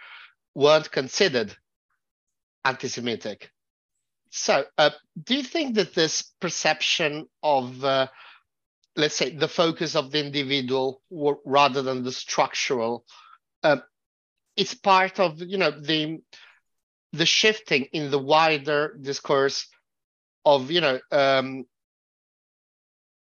weren't 0.54 0.92
considered 0.92 1.56
anti-Semitic. 2.64 3.52
So, 4.30 4.66
uh, 4.78 4.90
do 5.24 5.36
you 5.36 5.44
think 5.44 5.76
that 5.76 5.94
this 5.94 6.34
perception 6.42 7.28
of, 7.42 7.84
uh, 7.86 8.08
let's 8.98 9.16
say, 9.16 9.30
the 9.34 9.48
focus 9.48 9.96
of 9.96 10.12
the 10.12 10.20
individual 10.20 11.02
rather 11.10 11.82
than 11.82 12.04
the 12.04 12.12
structural, 12.12 13.06
uh, 13.64 13.78
is 14.58 14.74
part 14.74 15.20
of 15.20 15.42
you 15.42 15.58
know 15.58 15.72
the 15.72 16.20
the 17.14 17.26
shifting 17.26 17.86
in 17.94 18.12
the 18.12 18.20
wider 18.20 18.98
discourse 19.02 19.68
of 20.46 20.72
you 20.72 20.82
know 20.82 21.00
um, 21.12 21.66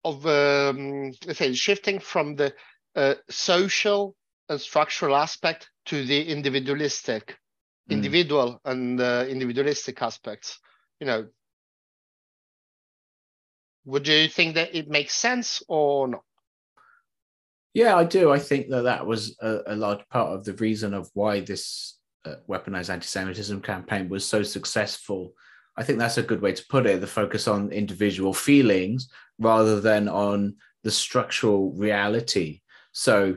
of 0.04 0.24
um, 0.26 1.12
let's 1.26 1.38
say 1.38 1.52
shifting 1.54 1.98
from 1.98 2.36
the 2.36 2.54
uh, 2.94 3.14
social 3.28 4.16
and 4.48 4.60
structural 4.60 5.16
aspect 5.16 5.70
to 5.86 6.04
the 6.04 6.28
individualistic, 6.28 7.36
Mm. 7.88 7.94
individual 7.94 8.60
and 8.66 9.00
uh, 9.00 9.24
individualistic 9.28 10.02
aspects. 10.02 10.58
You 11.00 11.06
know, 11.06 11.28
would 13.86 14.06
you 14.06 14.28
think 14.28 14.56
that 14.56 14.74
it 14.74 14.88
makes 14.88 15.14
sense 15.14 15.62
or 15.68 16.08
not? 16.08 16.22
Yeah, 17.72 17.96
I 17.96 18.04
do. 18.04 18.30
I 18.30 18.38
think 18.38 18.68
that 18.68 18.82
that 18.82 19.06
was 19.06 19.36
a, 19.40 19.60
a 19.68 19.76
large 19.76 20.06
part 20.10 20.34
of 20.34 20.44
the 20.44 20.52
reason 20.54 20.92
of 20.92 21.08
why 21.14 21.40
this 21.40 21.98
uh, 22.26 22.36
weaponized 22.48 22.90
anti-Semitism 22.90 23.62
campaign 23.62 24.08
was 24.08 24.26
so 24.26 24.42
successful. 24.42 25.32
I 25.78 25.84
think 25.84 26.00
that's 26.00 26.18
a 26.18 26.22
good 26.24 26.42
way 26.42 26.52
to 26.52 26.66
put 26.68 26.86
it. 26.86 27.00
The 27.00 27.06
focus 27.06 27.46
on 27.46 27.70
individual 27.70 28.34
feelings 28.34 29.08
rather 29.38 29.80
than 29.80 30.08
on 30.08 30.56
the 30.82 30.90
structural 30.90 31.72
reality. 31.72 32.62
So 32.92 33.36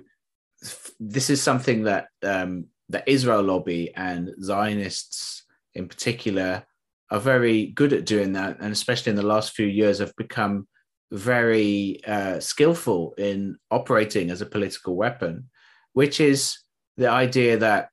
f- 0.64 0.92
this 1.00 1.30
is 1.30 1.42
something 1.42 1.84
that 1.84 2.08
um, 2.24 2.66
the 2.90 3.04
Israel 3.10 3.44
lobby 3.44 3.94
and 3.96 4.32
Zionists 4.42 5.46
in 5.76 5.88
particular 5.88 6.66
are 7.12 7.20
very 7.20 7.68
good 7.68 7.94
at 7.94 8.06
doing 8.06 8.34
that, 8.34 8.58
and 8.60 8.72
especially 8.74 9.12
in 9.12 9.18
the 9.18 9.34
last 9.34 9.52
few 9.52 9.68
years 9.68 10.00
have 10.00 10.16
become 10.16 10.68
very 11.12 12.02
uh, 12.08 12.40
skillful 12.40 13.14
in 13.20 13.58
operating 13.70 14.32
as 14.32 14.42
a 14.42 14.46
political 14.48 14.96
weapon, 14.96 15.50
which 15.94 16.20
is 16.20 16.58
the 16.98 17.10
idea 17.10 17.58
that, 17.58 17.90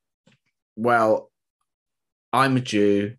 well, 0.76 1.30
I'm 2.32 2.56
a 2.56 2.60
Jew, 2.60 3.17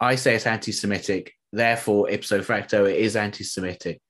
I 0.00 0.16
say 0.16 0.34
it's 0.34 0.46
anti 0.46 0.72
Semitic, 0.72 1.32
therefore, 1.52 2.10
ipso 2.10 2.42
facto, 2.42 2.84
it 2.84 2.96
is 2.96 3.16
anti 3.16 3.44
Semitic, 3.44 4.00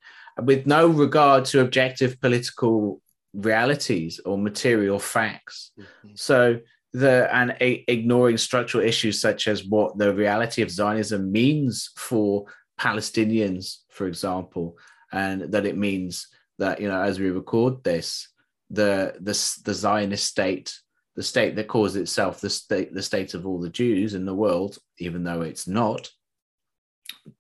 with 0.43 0.67
no 0.67 0.89
regard 0.89 1.45
to 1.47 1.61
objective 1.61 2.21
political 2.21 3.01
realities 3.33 4.21
or 4.25 4.39
material 4.39 4.99
facts. 4.99 5.73
Mm-hmm. 5.79 6.09
So, 6.15 6.61
the 6.93 7.29
and 7.35 7.57
a, 7.61 7.85
ignoring 7.89 8.39
structural 8.39 8.85
issues 8.85 9.21
such 9.21 9.49
as 9.49 9.65
what 9.65 9.99
the 9.99 10.15
reality 10.15 10.63
of 10.63 10.71
Zionism 10.71 11.31
means 11.31 11.91
for 11.97 12.47
Palestinians, 12.81 13.79
for 13.91 14.07
example, 14.07 14.79
and 15.13 15.43
that 15.53 15.67
it 15.67 15.77
means 15.77 16.29
that 16.59 16.81
you 16.81 16.89
know 16.89 17.01
as 17.01 17.19
we 17.19 17.31
record 17.31 17.83
this, 17.83 18.29
the 18.71 19.15
the 19.21 19.61
the 19.65 19.75
Zionist 19.75 20.27
state, 20.27 20.73
the 21.17 21.23
state 21.23 21.57
that 21.57 21.69
calls 21.69 21.97
itself 21.97 22.41
the 22.41 22.51
state 22.51 22.93
the 22.93 23.03
state 23.03 23.35
of 23.35 23.47
all 23.47 23.61
the 23.61 23.71
Jews 23.71 24.15
in 24.15 24.25
the 24.25 24.35
world, 24.35 24.79
even 24.99 25.25
though 25.25 25.43
it's 25.43 25.69
not, 25.69 26.11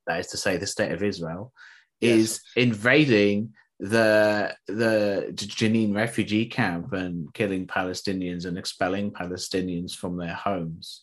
that 0.06 0.20
is 0.20 0.28
to 0.28 0.36
say, 0.36 0.56
the 0.56 0.66
state 0.66 0.92
of 0.92 1.02
Israel, 1.02 1.52
is 2.00 2.40
invading 2.56 3.52
the 3.80 4.54
the 4.68 5.32
Jenin 5.34 5.94
refugee 5.94 6.46
camp 6.46 6.92
and 6.92 7.32
killing 7.34 7.66
Palestinians 7.66 8.46
and 8.46 8.56
expelling 8.56 9.10
Palestinians 9.10 9.94
from 9.94 10.16
their 10.16 10.34
homes. 10.34 11.02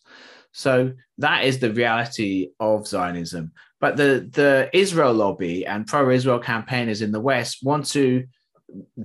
So 0.54 0.94
that 1.18 1.46
is 1.46 1.60
the 1.60 1.74
reality 1.74 2.50
of 2.60 2.88
Zionism. 2.88 3.52
But 3.80 3.98
the 3.98 4.30
the 4.32 4.70
Israel 4.74 5.14
lobby 5.14 5.66
and 5.66 5.88
pro-Israel 5.88 6.40
campaigners 6.40 7.02
in 7.02 7.12
the 7.12 7.20
West 7.20 7.60
want 7.64 7.86
to 7.88 8.26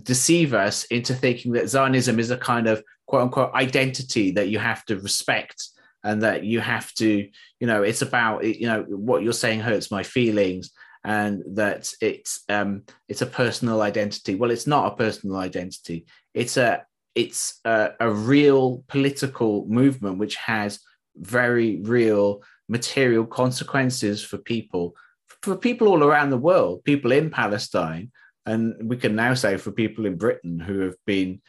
deceive 0.03 0.55
us 0.55 0.85
into 0.85 1.15
thinking 1.15 1.53
that 1.53 1.69
Zionism 1.69 2.19
is 2.19 2.31
a 2.31 2.37
kind 2.37 2.67
of 2.67 2.83
quote 3.07 3.23
unquote 3.23 3.55
identity 3.55 4.33
that 4.33 4.49
you 4.49 4.59
have 4.59 4.85
to 4.87 4.99
respect 4.99 5.69
and 6.05 6.23
that 6.23 6.45
you 6.45 6.61
have 6.61 6.93
to, 6.95 7.29
you 7.61 7.67
know, 7.67 7.83
it's 7.83 8.03
about 8.03 8.45
you 8.45 8.67
know 8.67 8.83
what 8.89 9.23
you're 9.23 9.33
saying 9.33 9.61
hurts 9.61 9.91
my 9.91 10.03
feelings 10.03 10.71
and 11.05 11.43
that 11.55 11.93
it's 12.01 12.43
um, 12.49 12.83
it's 13.09 13.23
a 13.23 13.27
personal 13.27 13.81
identity. 13.83 14.35
Well, 14.35 14.51
it's 14.51 14.67
not 14.67 14.93
a 14.93 14.97
personal 14.97 15.37
identity. 15.37 16.07
It's 16.35 16.57
a 16.57 16.85
it's 17.15 17.61
a, 17.65 17.91
a 18.01 18.11
real 18.11 18.85
political 18.89 19.67
movement 19.69 20.19
which 20.19 20.37
has 20.37 20.81
very 21.17 21.81
real 21.83 22.43
material 22.69 23.25
consequences 23.25 24.23
for 24.23 24.39
people, 24.39 24.95
for 25.43 25.57
people 25.57 25.89
all 25.89 26.05
around 26.05 26.31
the 26.31 26.37
world, 26.37 26.85
people 26.85 27.13
in 27.13 27.31
Palestine, 27.31 28.11
and 28.47 28.89
we 28.89 28.97
can 28.97 29.17
now 29.17 29.35
say 29.35 29.57
for 29.57 29.73
people 29.73 30.07
in 30.07 30.17
Britain 30.17 30.61
who 30.61 30.81
have 30.81 30.97
been 31.05 31.43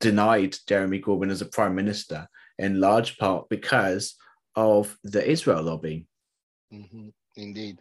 denied 0.00 0.56
Jeremy 0.66 1.00
Corbyn 1.00 1.30
as 1.30 1.40
a 1.40 1.46
prime 1.46 1.74
minister 1.74 2.28
in 2.58 2.80
large 2.80 3.16
part 3.16 3.48
because 3.48 4.16
of 4.56 4.96
the 5.04 5.26
Israel 5.26 5.62
lobby. 5.62 6.06
Mm-hmm. 6.72 7.08
Indeed. 7.36 7.80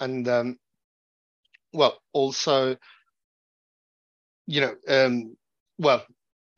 And 0.00 0.28
um, 0.28 0.58
well, 1.72 1.98
also, 2.12 2.76
you 4.46 4.60
know, 4.60 4.74
um, 4.88 5.36
well, 5.78 6.04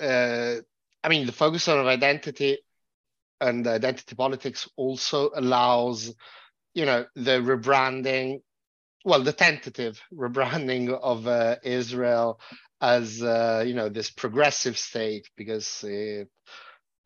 uh, 0.01 0.57
I 1.05 1.09
mean, 1.09 1.26
the 1.26 1.32
focus 1.32 1.68
on 1.68 1.86
identity 1.86 2.59
and 3.40 3.66
identity 3.66 4.14
politics 4.14 4.68
also 4.76 5.30
allows, 5.34 6.12
you 6.74 6.84
know, 6.84 7.07
the 7.14 7.38
rebranding, 7.40 8.40
well, 9.09 9.22
the 9.22 9.32
tentative 9.32 10.00
rebranding 10.12 10.90
of 10.90 11.26
uh, 11.26 11.56
Israel 11.64 12.40
as, 12.80 13.22
uh, 13.22 13.64
you 13.66 13.74
know, 13.74 13.88
this 13.88 14.11
progressive 14.11 14.76
state 14.76 15.28
because 15.34 15.82
it, 15.82 16.28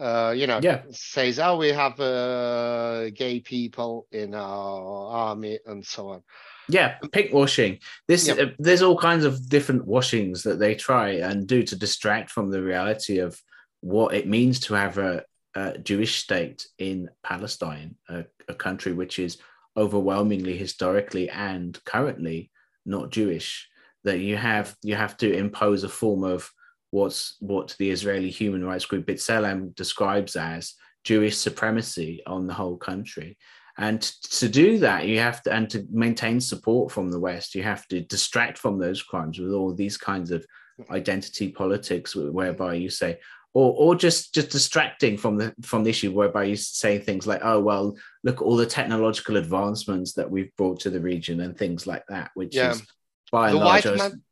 uh, 0.01 0.35
you 0.37 0.49
know, 0.49 0.59
Yeah. 0.63 0.83
says, 0.91 1.39
oh, 1.39 1.57
we 1.57 1.69
have 1.69 1.99
uh, 2.01 3.11
gay 3.11 3.39
people 3.41 4.09
in 4.11 4.35
our 4.35 5.11
army 5.29 5.61
and 5.65 5.87
so 5.87 6.09
on. 6.09 6.23
Yeah, 6.69 6.99
pink 7.13 7.33
washing. 7.33 7.79
This 8.09 8.27
Yep. 8.27 8.39
uh, 8.39 8.47
there's 8.59 8.83
all 8.83 8.99
kinds 8.99 9.25
of 9.25 9.49
different 9.49 9.87
washings 9.87 10.43
that 10.43 10.59
they 10.59 10.75
try 10.75 11.11
and 11.29 11.47
do 11.47 11.63
to 11.63 11.77
distract 11.77 12.31
from 12.31 12.51
the 12.51 12.63
reality 12.63 13.19
of 13.19 13.41
what 13.81 14.15
it 14.15 14.27
means 14.27 14.59
to 14.61 14.75
have 14.75 14.99
a, 14.99 15.25
a 15.55 15.79
Jewish 15.79 16.17
state 16.17 16.67
in 16.79 17.09
Palestine, 17.23 17.97
a, 18.09 18.25
a 18.49 18.55
country 18.55 18.93
which 18.93 19.19
is 19.19 19.39
overwhelmingly 19.77 20.57
historically 20.57 21.31
and 21.31 21.83
currently 21.85 22.51
not 22.85 23.11
Jewish. 23.11 23.69
That 24.05 24.19
you 24.19 24.37
have 24.37 24.75
you 24.83 24.97
have 24.97 25.17
to 25.19 25.33
impose 25.33 25.85
a 25.85 25.89
form 25.89 26.25
of 26.25 26.51
what's 26.91 27.37
what 27.41 27.77
the 27.79 27.91
Israeli 27.91 28.31
human 28.31 28.65
rights 28.65 28.85
group 28.85 29.07
B'Tselem 29.07 29.75
describes 29.77 30.35
as 30.37 30.75
Jewish 31.05 31.37
supremacy 31.37 32.23
on 32.27 32.47
the 32.47 32.55
whole 32.55 32.77
country. 32.77 33.37
And 33.79 34.03
to 34.03 34.49
do 34.49 34.79
that, 34.81 35.07
you 35.07 35.19
have 35.19 35.43
to, 35.45 35.53
and 35.53 35.69
to 35.71 35.87
maintain 35.91 36.41
support 36.41 36.93
from 36.93 37.11
the 37.11 37.21
West, 37.21 37.55
you 37.55 37.63
have 37.63 37.89
to 37.89 38.03
distract 38.03 38.59
from 38.59 38.79
those 38.79 39.03
crimes 39.03 39.39
with 39.39 39.53
all 39.53 39.73
these 39.73 39.97
kinds 39.97 40.31
of 40.31 40.45
identity 40.91 41.51
politics, 41.51 42.15
whereby 42.15 42.75
you 42.75 42.91
say, 42.91 43.19
or 43.55 43.75
or 43.77 43.95
just 43.95 44.35
just 44.35 44.51
distracting 44.51 45.17
from 45.17 45.37
the 45.37 45.55
from 45.63 45.85
the 45.85 45.91
issue 45.91 46.11
whereby 46.11 46.45
you 46.45 46.57
say 46.57 46.99
things 46.99 47.27
like 47.27 47.41
oh 47.43 47.61
well 47.61 47.97
look 48.25 48.37
at 48.37 48.43
all 48.43 48.57
the 48.57 48.67
technological 48.67 49.37
advancements 49.37 50.15
that 50.15 50.31
we've 50.31 50.55
brought 50.57 50.81
to 50.81 50.91
the 50.91 51.01
region 51.01 51.41
and 51.41 51.57
things 51.57 51.87
like 51.87 52.05
that 52.09 52.31
which 52.35 52.55
yeah. 52.55 52.71
is 52.71 52.83
by 53.31 53.49
and 53.49 53.59
the 53.59 53.65
large 53.65 53.85
man... 53.85 54.23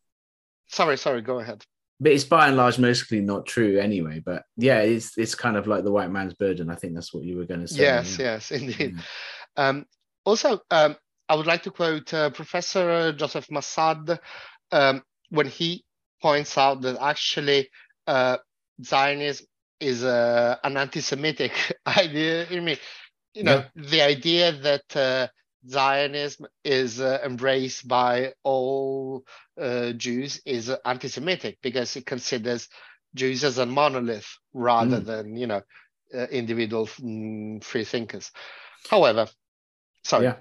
sorry 0.69 0.97
sorry 0.97 1.21
go 1.21 1.39
ahead 1.41 1.63
but 2.01 2.13
it's 2.13 2.25
by 2.25 2.49
and 2.49 2.57
large 2.57 2.79
mostly 2.79 3.21
not 3.21 3.47
true 3.47 3.79
anyway 3.79 4.23
but 4.25 4.45
yeah 4.57 4.81
it's 4.81 5.17
it's 5.19 5.35
kind 5.35 5.57
of 5.57 5.67
like 5.67 5.85
the 5.85 5.93
white 5.93 6.11
man's 6.11 6.35
burden 6.35 6.71
i 6.71 6.75
think 6.75 6.95
that's 6.95 7.13
what 7.13 7.25
you 7.25 7.37
were 7.37 7.47
going 7.47 7.61
to 7.61 7.69
say 7.69 7.83
yes 7.83 8.19
yeah. 8.19 8.35
yes 8.35 8.51
indeed 8.51 8.97
mm. 8.97 9.03
um, 9.57 9.85
also 10.25 10.61
um, 10.71 10.97
i 11.29 11.35
would 11.35 11.47
like 11.47 11.63
to 11.63 11.71
quote 11.71 12.13
uh, 12.15 12.31
professor 12.31 13.13
joseph 13.13 13.49
massad 13.49 14.19
um, 14.73 15.03
when 15.29 15.47
he 15.47 15.85
points 16.23 16.57
out 16.57 16.81
that 16.83 17.01
actually 17.03 17.69
uh, 18.07 18.37
Zionism 18.85 19.47
is 19.81 20.05
uh, 20.05 20.57
an 20.63 20.77
anti-Semitic 20.77 21.53
idea. 21.87 22.47
I 22.51 22.61
mean, 22.61 22.77
you 23.35 23.45
know, 23.45 23.65
yeah. 23.75 23.89
the 23.91 24.03
idea 24.03 24.53
that 24.53 24.97
uh, 24.97 25.29
Zionism 25.69 26.47
is 26.65 27.01
uh, 27.01 27.19
embraced 27.25 27.87
by 27.87 28.33
all 28.43 29.25
uh, 29.61 29.93
Jews 29.93 30.41
is 30.45 30.71
anti-Semitic 30.85 31.59
because 31.63 31.97
it 31.97 32.07
considers 32.07 32.69
Jews 33.15 33.45
as 33.45 33.59
a 33.59 33.67
monolith 33.67 34.39
rather 34.53 35.01
mm. 35.01 35.05
than 35.05 35.37
you 35.37 35.47
know 35.47 35.63
uh, 36.15 36.27
individual 36.31 36.87
mm, 36.87 37.63
free 37.63 37.85
thinkers. 37.85 38.31
However, 38.89 39.29
sorry. 40.05 40.25
Yeah. 40.25 40.37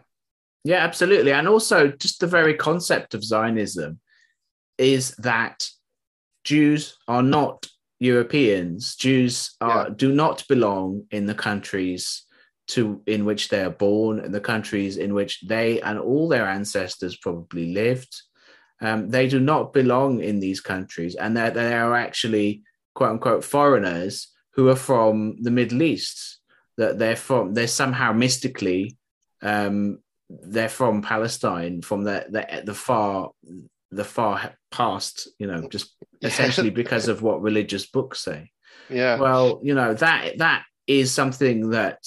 yeah, 0.64 0.84
absolutely, 0.84 1.34
and 1.34 1.48
also 1.48 1.88
just 1.90 2.20
the 2.20 2.28
very 2.28 2.54
concept 2.54 3.14
of 3.14 3.24
Zionism 3.24 4.00
is 4.78 5.16
that 5.18 5.68
Jews 6.44 6.98
are 7.08 7.24
not 7.24 7.68
Europeans. 8.00 8.96
Jews 8.96 9.56
are, 9.62 9.88
yeah. 9.88 9.94
do 9.96 10.12
not 10.12 10.48
belong 10.48 11.06
in 11.12 11.26
the 11.26 11.36
countries 11.36 12.24
to 12.70 13.02
in 13.08 13.26
which 13.26 13.50
they 13.50 13.62
are 13.62 13.70
born, 13.72 14.20
and 14.20 14.34
the 14.34 14.40
countries 14.40 14.98
in 14.98 15.14
which 15.14 15.42
they 15.42 15.82
and 15.82 16.00
all 16.00 16.28
their 16.28 16.46
ancestors 16.46 17.18
probably 17.18 17.74
lived. 17.74 18.22
Um, 18.82 19.10
they 19.10 19.28
do 19.28 19.40
not 19.40 19.74
belong 19.74 20.22
in 20.22 20.40
these 20.40 20.62
countries, 20.62 21.16
and 21.16 21.36
that 21.36 21.54
they 21.54 21.74
are 21.74 21.96
actually 21.96 22.64
quote 22.96 23.12
unquote 23.12 23.44
foreigners 23.44 24.30
who 24.54 24.70
are 24.70 24.76
from 24.76 25.38
the 25.42 25.52
Middle 25.52 25.82
East. 25.82 26.38
That 26.78 26.98
they're 26.98 27.18
from, 27.18 27.54
they're 27.54 27.68
somehow 27.68 28.14
mystically, 28.14 28.98
um, 29.42 30.00
they're 30.30 30.70
from 30.70 31.02
Palestine, 31.02 31.82
from 31.82 32.04
the, 32.04 32.26
the 32.30 32.62
the 32.66 32.74
far 32.74 33.32
the 33.92 34.06
far 34.06 34.54
past, 34.72 35.28
you 35.38 35.48
know, 35.48 35.68
just 35.70 35.96
essentially 36.22 36.70
because 36.70 37.08
of 37.08 37.22
what 37.22 37.42
religious 37.42 37.88
books 37.88 38.24
say. 38.24 38.52
Yeah. 38.90 39.20
Well, 39.20 39.60
you 39.64 39.76
know, 39.76 39.94
that 39.94 40.38
that 40.40 40.64
is 40.88 41.14
something 41.14 41.70
that 41.72 42.00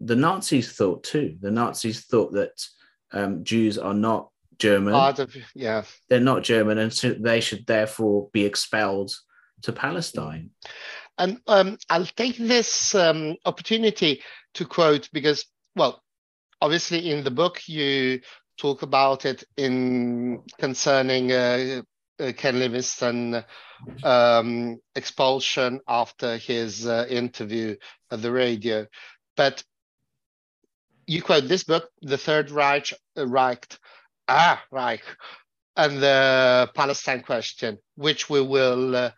the 0.00 0.16
Nazis 0.16 0.72
thought 0.72 1.04
too. 1.04 1.36
The 1.40 1.50
Nazis 1.50 2.06
thought 2.06 2.32
that 2.32 2.66
um, 3.12 3.44
Jews 3.44 3.78
are 3.78 3.94
not 3.94 4.30
German. 4.58 4.94
Of, 4.94 5.36
yeah. 5.54 5.82
They're 6.08 6.20
not 6.20 6.42
German, 6.42 6.78
and 6.78 6.92
so 6.92 7.12
they 7.12 7.40
should 7.40 7.66
therefore 7.66 8.28
be 8.32 8.44
expelled 8.44 9.12
to 9.62 9.72
Palestine. 9.72 10.50
And 11.18 11.40
um, 11.46 11.78
I'll 11.88 12.06
take 12.06 12.36
this 12.36 12.94
um, 12.94 13.36
opportunity 13.44 14.22
to 14.54 14.64
quote 14.64 15.08
because, 15.12 15.46
well, 15.74 16.02
obviously 16.60 17.10
in 17.10 17.24
the 17.24 17.30
book 17.30 17.66
you 17.66 18.20
talk 18.56 18.82
about 18.82 19.24
it 19.24 19.44
in 19.56 20.42
concerning 20.58 21.32
uh, 21.32 21.82
uh, 22.18 22.32
Ken 22.36 22.58
Livingstone 22.58 23.44
um, 24.02 24.80
expulsion 24.94 25.80
after 25.86 26.36
his 26.36 26.86
uh, 26.86 27.06
interview 27.08 27.76
at 28.10 28.22
the 28.22 28.32
radio. 28.32 28.86
But 29.36 29.62
you 31.06 31.22
quote 31.22 31.48
this 31.48 31.64
book, 31.64 31.88
The 32.02 32.18
Third 32.18 32.50
Reich, 32.50 32.92
Reich, 33.16 33.78
ah, 34.28 34.62
Reich, 34.70 35.04
and 35.76 36.02
the 36.02 36.70
Palestine 36.74 37.22
question, 37.22 37.78
which 37.96 38.28
we 38.30 38.40
will 38.40 38.96
uh, 38.96 39.10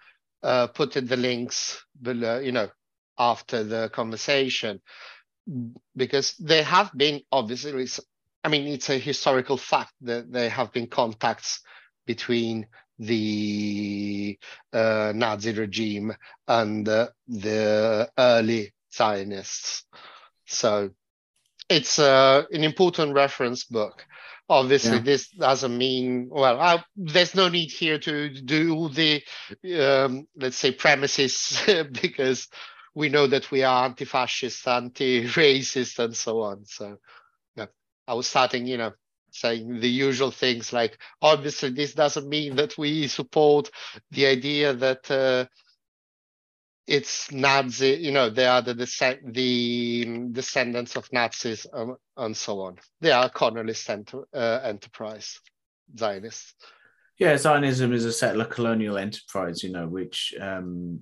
uh, 0.42 0.66
put 0.68 0.96
in 0.96 1.06
the 1.06 1.16
links 1.16 1.82
below, 2.00 2.40
you 2.40 2.52
know, 2.52 2.68
after 3.18 3.64
the 3.64 3.90
conversation, 3.90 4.80
because 5.96 6.34
there 6.38 6.64
have 6.64 6.90
been 6.96 7.22
obviously 7.32 7.86
I 8.44 8.48
mean, 8.48 8.66
it's 8.66 8.90
a 8.90 8.98
historical 8.98 9.56
fact 9.56 9.92
that 10.02 10.30
there 10.32 10.50
have 10.50 10.72
been 10.72 10.86
contacts 10.86 11.60
between 12.06 12.66
the 12.98 14.38
uh, 14.72 15.12
Nazi 15.14 15.52
regime 15.52 16.14
and 16.46 16.88
uh, 16.88 17.08
the 17.26 18.10
early 18.18 18.72
Zionists. 18.92 19.84
So 20.46 20.90
it's 21.68 21.98
uh, 21.98 22.44
an 22.50 22.64
important 22.64 23.14
reference 23.14 23.64
book. 23.64 24.04
Obviously, 24.48 24.96
yeah. 24.96 25.02
this 25.02 25.28
doesn't 25.28 25.76
mean, 25.76 26.28
well, 26.30 26.58
I, 26.58 26.82
there's 26.96 27.34
no 27.34 27.48
need 27.48 27.70
here 27.70 27.98
to 27.98 28.30
do 28.30 28.88
the, 28.88 29.22
um, 29.78 30.26
let's 30.36 30.56
say, 30.56 30.72
premises 30.72 31.62
because 32.02 32.48
we 32.94 33.10
know 33.10 33.26
that 33.26 33.50
we 33.50 33.62
are 33.62 33.84
anti 33.84 34.06
fascist, 34.06 34.66
anti 34.66 35.26
racist, 35.26 35.98
and 35.98 36.16
so 36.16 36.40
on. 36.40 36.64
So 36.64 36.96
I 38.08 38.14
was 38.14 38.26
starting, 38.26 38.66
you 38.66 38.78
know, 38.78 38.92
saying 39.30 39.80
the 39.80 39.88
usual 39.88 40.30
things 40.30 40.72
like, 40.72 40.98
obviously, 41.20 41.70
this 41.70 41.94
doesn't 41.94 42.28
mean 42.28 42.56
that 42.56 42.78
we 42.78 43.06
support 43.06 43.70
the 44.10 44.26
idea 44.26 44.72
that 44.72 45.10
uh, 45.10 45.44
it's 46.86 47.30
Nazi, 47.30 47.98
you 48.00 48.12
know, 48.12 48.30
they 48.30 48.46
are 48.46 48.62
the, 48.62 48.74
the 48.74 50.28
descendants 50.32 50.96
of 50.96 51.12
Nazis 51.12 51.66
um, 51.72 51.96
and 52.16 52.34
so 52.34 52.60
on. 52.62 52.78
They 53.02 53.12
are 53.12 53.28
colonialist 53.28 53.90
enter- 53.90 54.26
uh, 54.34 54.60
enterprise, 54.64 55.38
Zionists. 55.96 56.54
Yeah, 57.18 57.36
Zionism 57.36 57.92
is 57.92 58.06
a 58.06 58.12
settler 58.12 58.46
colonial 58.46 58.96
enterprise, 58.96 59.62
you 59.62 59.70
know, 59.70 59.86
which 59.86 60.32
um, 60.40 61.00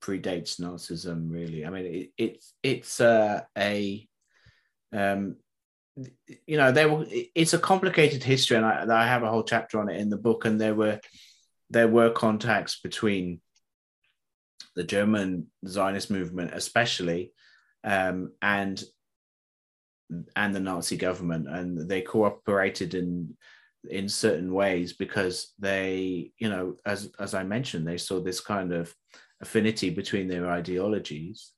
predates 0.00 0.60
Nazism. 0.60 1.30
Really, 1.30 1.66
I 1.66 1.70
mean, 1.70 1.86
it, 1.86 2.10
it's 2.18 2.54
it's 2.62 3.00
uh, 3.00 3.40
a 3.56 4.06
um, 4.92 5.36
you 6.46 6.56
know, 6.56 6.72
there 6.72 6.88
were. 6.88 7.06
It's 7.08 7.54
a 7.54 7.58
complicated 7.58 8.22
history, 8.22 8.56
and 8.56 8.66
I, 8.66 9.02
I 9.02 9.06
have 9.06 9.22
a 9.22 9.30
whole 9.30 9.44
chapter 9.44 9.80
on 9.80 9.88
it 9.88 10.00
in 10.00 10.10
the 10.10 10.16
book. 10.16 10.44
And 10.44 10.60
there 10.60 10.74
were 10.74 11.00
there 11.70 11.88
were 11.88 12.10
contacts 12.10 12.80
between 12.80 13.40
the 14.74 14.84
German 14.84 15.48
Zionist 15.66 16.10
movement, 16.10 16.52
especially, 16.54 17.32
um, 17.84 18.32
and 18.42 18.82
and 20.36 20.54
the 20.54 20.60
Nazi 20.60 20.96
government, 20.96 21.48
and 21.48 21.88
they 21.88 22.02
cooperated 22.02 22.94
in 22.94 23.36
in 23.88 24.08
certain 24.08 24.52
ways 24.52 24.92
because 24.92 25.52
they, 25.58 26.32
you 26.38 26.48
know, 26.48 26.76
as 26.84 27.10
as 27.18 27.34
I 27.34 27.44
mentioned, 27.44 27.86
they 27.86 27.98
saw 27.98 28.20
this 28.20 28.40
kind 28.40 28.72
of 28.72 28.94
affinity 29.40 29.90
between 29.90 30.28
their 30.28 30.48
ideologies 30.50 31.52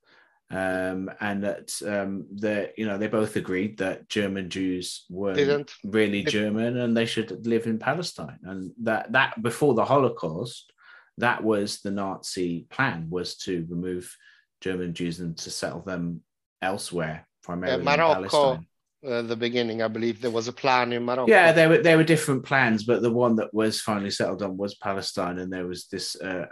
um, 0.51 1.11
and 1.20 1.44
that 1.44 1.72
um, 1.86 2.26
they, 2.32 2.72
you 2.76 2.84
know, 2.84 2.98
they 2.98 3.07
both 3.07 3.36
agreed 3.36 3.78
that 3.78 4.09
German 4.09 4.51
Jews 4.51 5.05
weren't 5.09 5.70
really 5.84 6.24
German 6.24 6.76
and 6.78 6.96
they 6.96 7.07
should 7.07 7.46
live 7.46 7.66
in 7.66 7.78
Palestine, 7.78 8.38
and 8.42 8.72
that 8.82 9.12
that 9.12 9.40
before 9.42 9.74
the 9.74 9.84
Holocaust, 9.84 10.72
that 11.18 11.44
was 11.44 11.80
the 11.80 11.92
Nazi 11.92 12.66
plan 12.68 13.07
was 13.11 13.36
to 13.38 13.66
remove 13.70 14.16
German 14.61 14.92
Jews 14.92 15.20
and 15.20 15.36
to 15.38 15.51
settle 15.51 15.82
them 15.82 16.22
elsewhere, 16.61 17.26
primarily 17.44 17.84
yeah, 17.84 17.96
Morocco, 17.96 18.24
in 18.24 18.28
Palestine. 18.30 18.66
Uh, 19.07 19.22
the 19.22 19.36
beginning, 19.36 19.82
I 19.82 19.88
believe 19.88 20.20
there 20.20 20.30
was 20.30 20.48
a 20.48 20.53
plan 20.53 20.92
in 20.92 21.05
Morocco. 21.05 21.30
Yeah, 21.30 21.53
there 21.53 21.68
were 21.68 21.78
there 21.78 21.96
were 21.96 22.05
different 22.05 22.44
plans, 22.44 22.82
but 22.82 23.03
the 23.03 23.12
one 23.12 23.36
that 23.36 23.55
was 23.55 23.80
finally 23.80 24.11
settled 24.11 24.42
on 24.42 24.57
was 24.57 24.74
Palestine, 24.74 25.38
and 25.38 25.53
there 25.53 25.66
was 25.66 25.86
this 25.86 26.20
uh, 26.20 26.44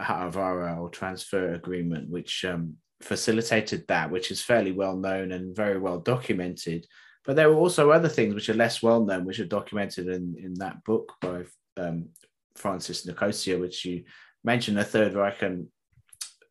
Haavara 0.00 0.78
or 0.78 0.90
transfer 0.90 1.54
agreement, 1.54 2.10
which 2.10 2.44
um, 2.44 2.76
facilitated 3.02 3.84
that, 3.88 4.10
which 4.10 4.30
is 4.30 4.42
fairly 4.42 4.72
well 4.72 4.96
known 4.96 5.32
and 5.32 5.54
very 5.54 5.78
well 5.78 5.98
documented. 5.98 6.86
But 7.24 7.36
there 7.36 7.48
were 7.48 7.56
also 7.56 7.90
other 7.90 8.08
things 8.08 8.34
which 8.34 8.48
are 8.48 8.54
less 8.54 8.82
well 8.82 9.04
known, 9.04 9.24
which 9.24 9.40
are 9.40 9.46
documented 9.46 10.08
in, 10.08 10.36
in 10.38 10.54
that 10.54 10.84
book 10.84 11.12
by 11.20 11.44
um, 11.76 12.08
Francis 12.56 13.06
Nicosia, 13.06 13.58
which 13.58 13.84
you 13.84 14.04
mentioned, 14.42 14.76
the 14.76 14.84
Third 14.84 15.14
Reich 15.14 15.42
and 15.42 15.66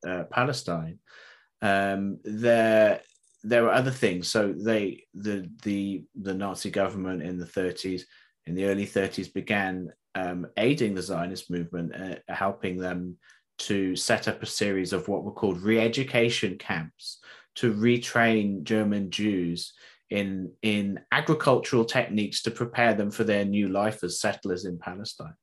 uh, 0.08 0.24
Palestine. 0.32 1.00
Um, 1.62 2.20
there, 2.24 3.02
there 3.44 3.64
were 3.64 3.72
other 3.72 3.92
things. 3.92 4.28
So 4.28 4.54
they, 4.54 5.06
the 5.14 5.50
the 5.64 6.04
the 6.16 6.34
Nazi 6.34 6.72
government 6.72 7.22
in 7.22 7.38
the 7.38 7.46
30s, 7.46 8.04
in 8.46 8.56
the 8.56 8.66
early 8.66 8.86
30s, 8.86 9.34
began 9.34 9.92
um, 10.16 10.48
aiding 10.58 10.96
the 10.96 11.02
Zionist 11.02 11.52
movement, 11.52 11.96
uh, 11.96 12.34
helping 12.34 12.78
them 12.78 13.18
to 13.60 13.96
set 13.96 14.28
up 14.28 14.42
a 14.42 14.48
series 14.48 14.94
of 14.94 15.08
what 15.08 15.24
were 15.24 15.32
called 15.32 15.62
re-education 15.62 16.58
camps 16.58 17.20
to 17.56 17.74
retrain 17.74 18.64
German 18.64 19.12
Jews 19.12 19.74
in 20.10 20.52
in 20.62 21.00
agricultural 21.12 21.86
techniques 21.86 22.44
to 22.44 22.52
prepare 22.52 22.94
them 22.94 23.10
for 23.10 23.24
their 23.24 23.46
new 23.46 23.68
life 23.70 24.04
as 24.04 24.20
settlers 24.20 24.66
in 24.66 24.78
Palestine, 24.78 25.34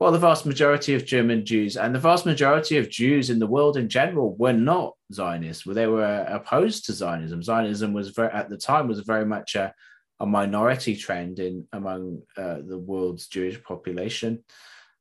Well, 0.00 0.10
the 0.10 0.18
vast 0.18 0.44
majority 0.46 0.94
of 0.94 1.06
German 1.06 1.46
Jews 1.46 1.76
and 1.76 1.94
the 1.94 2.00
vast 2.00 2.26
majority 2.26 2.76
of 2.78 2.90
Jews 2.90 3.30
in 3.30 3.38
the 3.38 3.46
world 3.46 3.76
in 3.76 3.88
general 3.88 4.34
were 4.36 4.52
not 4.52 4.94
Zionists. 5.12 5.64
They 5.64 5.86
were 5.86 6.26
opposed 6.28 6.86
to 6.86 6.92
Zionism. 6.92 7.42
Zionism 7.42 7.92
was 7.92 8.10
very, 8.10 8.32
at 8.32 8.50
the 8.50 8.58
time 8.58 8.88
was 8.88 9.00
very 9.00 9.24
much 9.24 9.54
a, 9.54 9.72
a 10.18 10.26
minority 10.26 10.96
trend 10.96 11.38
in 11.38 11.66
among 11.72 12.22
uh, 12.36 12.58
the 12.66 12.78
world's 12.78 13.28
Jewish 13.28 13.62
population. 13.62 14.42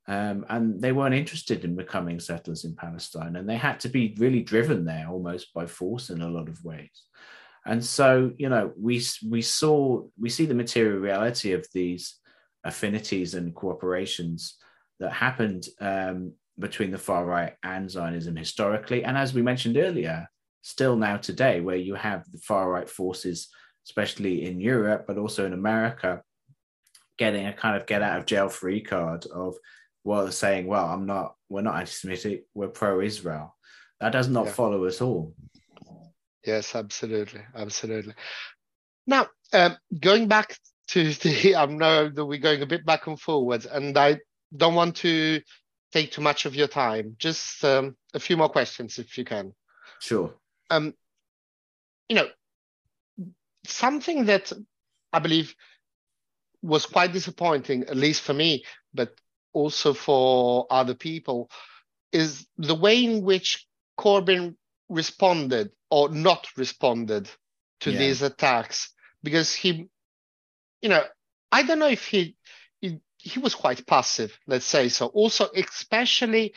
Um, 0.07 0.45
and 0.49 0.79
they 0.79 0.91
weren't 0.91 1.15
interested 1.15 1.65
in 1.65 1.75
becoming 1.75 2.19
settlers 2.19 2.63
in 2.63 2.75
Palestine, 2.75 3.35
and 3.35 3.49
they 3.49 3.55
had 3.55 3.79
to 3.81 3.89
be 3.89 4.15
really 4.19 4.43
driven 4.43 4.85
there 4.85 5.07
almost 5.09 5.53
by 5.53 5.65
force 5.65 6.09
in 6.11 6.21
a 6.21 6.29
lot 6.29 6.47
of 6.47 6.63
ways. 6.63 7.03
And 7.65 7.83
so, 7.83 8.31
you 8.37 8.49
know, 8.49 8.71
we 8.77 9.01
we 9.27 9.41
saw 9.41 10.03
we 10.19 10.29
see 10.29 10.45
the 10.45 10.53
material 10.53 10.99
reality 10.99 11.53
of 11.53 11.65
these 11.73 12.15
affinities 12.63 13.33
and 13.33 13.55
cooperations 13.55 14.53
that 14.99 15.11
happened 15.11 15.67
um, 15.81 16.33
between 16.59 16.91
the 16.91 16.97
far 16.99 17.25
right 17.25 17.53
and 17.63 17.89
Zionism 17.89 18.35
historically, 18.35 19.03
and 19.03 19.17
as 19.17 19.33
we 19.33 19.41
mentioned 19.41 19.77
earlier, 19.77 20.29
still 20.61 20.95
now 20.95 21.17
today, 21.17 21.61
where 21.61 21.75
you 21.75 21.95
have 21.95 22.23
the 22.31 22.37
far 22.37 22.69
right 22.69 22.89
forces, 22.89 23.49
especially 23.87 24.45
in 24.45 24.61
Europe, 24.61 25.05
but 25.07 25.17
also 25.17 25.47
in 25.47 25.53
America, 25.53 26.21
getting 27.17 27.47
a 27.47 27.53
kind 27.53 27.75
of 27.75 27.87
get 27.87 28.03
out 28.03 28.19
of 28.19 28.25
jail 28.27 28.49
free 28.49 28.81
card 28.81 29.25
of 29.33 29.55
well 30.05 30.31
saying, 30.31 30.67
well, 30.67 30.85
I'm 30.85 31.05
not, 31.05 31.35
we're 31.49 31.61
not 31.61 31.75
anti-Semitic, 31.75 32.45
we're 32.53 32.69
pro-Israel. 32.69 33.55
That 33.99 34.11
does 34.11 34.29
not 34.29 34.45
yeah. 34.45 34.51
follow 34.51 34.85
at 34.85 35.01
all. 35.01 35.33
Yes, 36.45 36.75
absolutely, 36.75 37.41
absolutely. 37.55 38.13
Now, 39.07 39.27
um, 39.51 39.77
going 39.99 40.27
back 40.27 40.57
to 40.89 41.11
the, 41.11 41.55
I 41.57 41.65
know 41.65 42.09
that 42.09 42.25
we're 42.25 42.39
going 42.39 42.61
a 42.61 42.67
bit 42.67 42.85
back 42.85 43.07
and 43.07 43.19
forwards, 43.19 43.65
and 43.65 43.97
I 43.97 44.19
don't 44.55 44.75
want 44.75 44.95
to 44.97 45.41
take 45.91 46.11
too 46.11 46.21
much 46.21 46.45
of 46.45 46.55
your 46.55 46.67
time. 46.67 47.15
Just 47.17 47.63
um, 47.65 47.95
a 48.13 48.19
few 48.19 48.37
more 48.37 48.49
questions, 48.49 48.99
if 48.99 49.17
you 49.17 49.25
can. 49.25 49.53
Sure. 49.99 50.33
Um, 50.69 50.93
you 52.09 52.15
know, 52.15 52.27
something 53.65 54.25
that 54.25 54.51
I 55.11 55.19
believe 55.19 55.55
was 56.61 56.85
quite 56.85 57.11
disappointing, 57.11 57.83
at 57.83 57.95
least 57.95 58.21
for 58.21 58.33
me, 58.33 58.63
but 58.93 59.15
also 59.55 59.93
for 59.93 60.67
other 60.69 60.93
people, 60.93 61.49
is 62.11 62.45
the 62.57 62.75
way 62.75 63.03
in 63.03 63.23
which 63.23 63.65
Corbyn 63.97 64.55
responded 64.89 65.71
or 65.89 66.09
not 66.09 66.47
responded 66.57 67.29
to 67.79 67.91
yeah. 67.91 67.99
these 67.99 68.21
attacks 68.21 68.93
because 69.23 69.53
he 69.53 69.87
you 70.81 70.89
know 70.89 71.03
i 71.51 71.63
don't 71.63 71.79
know 71.79 71.87
if 71.87 72.05
he, 72.05 72.35
he 72.79 72.99
he 73.17 73.39
was 73.39 73.55
quite 73.55 73.85
passive 73.87 74.37
let's 74.45 74.65
say 74.65 74.89
so 74.89 75.07
also 75.07 75.47
especially 75.55 76.53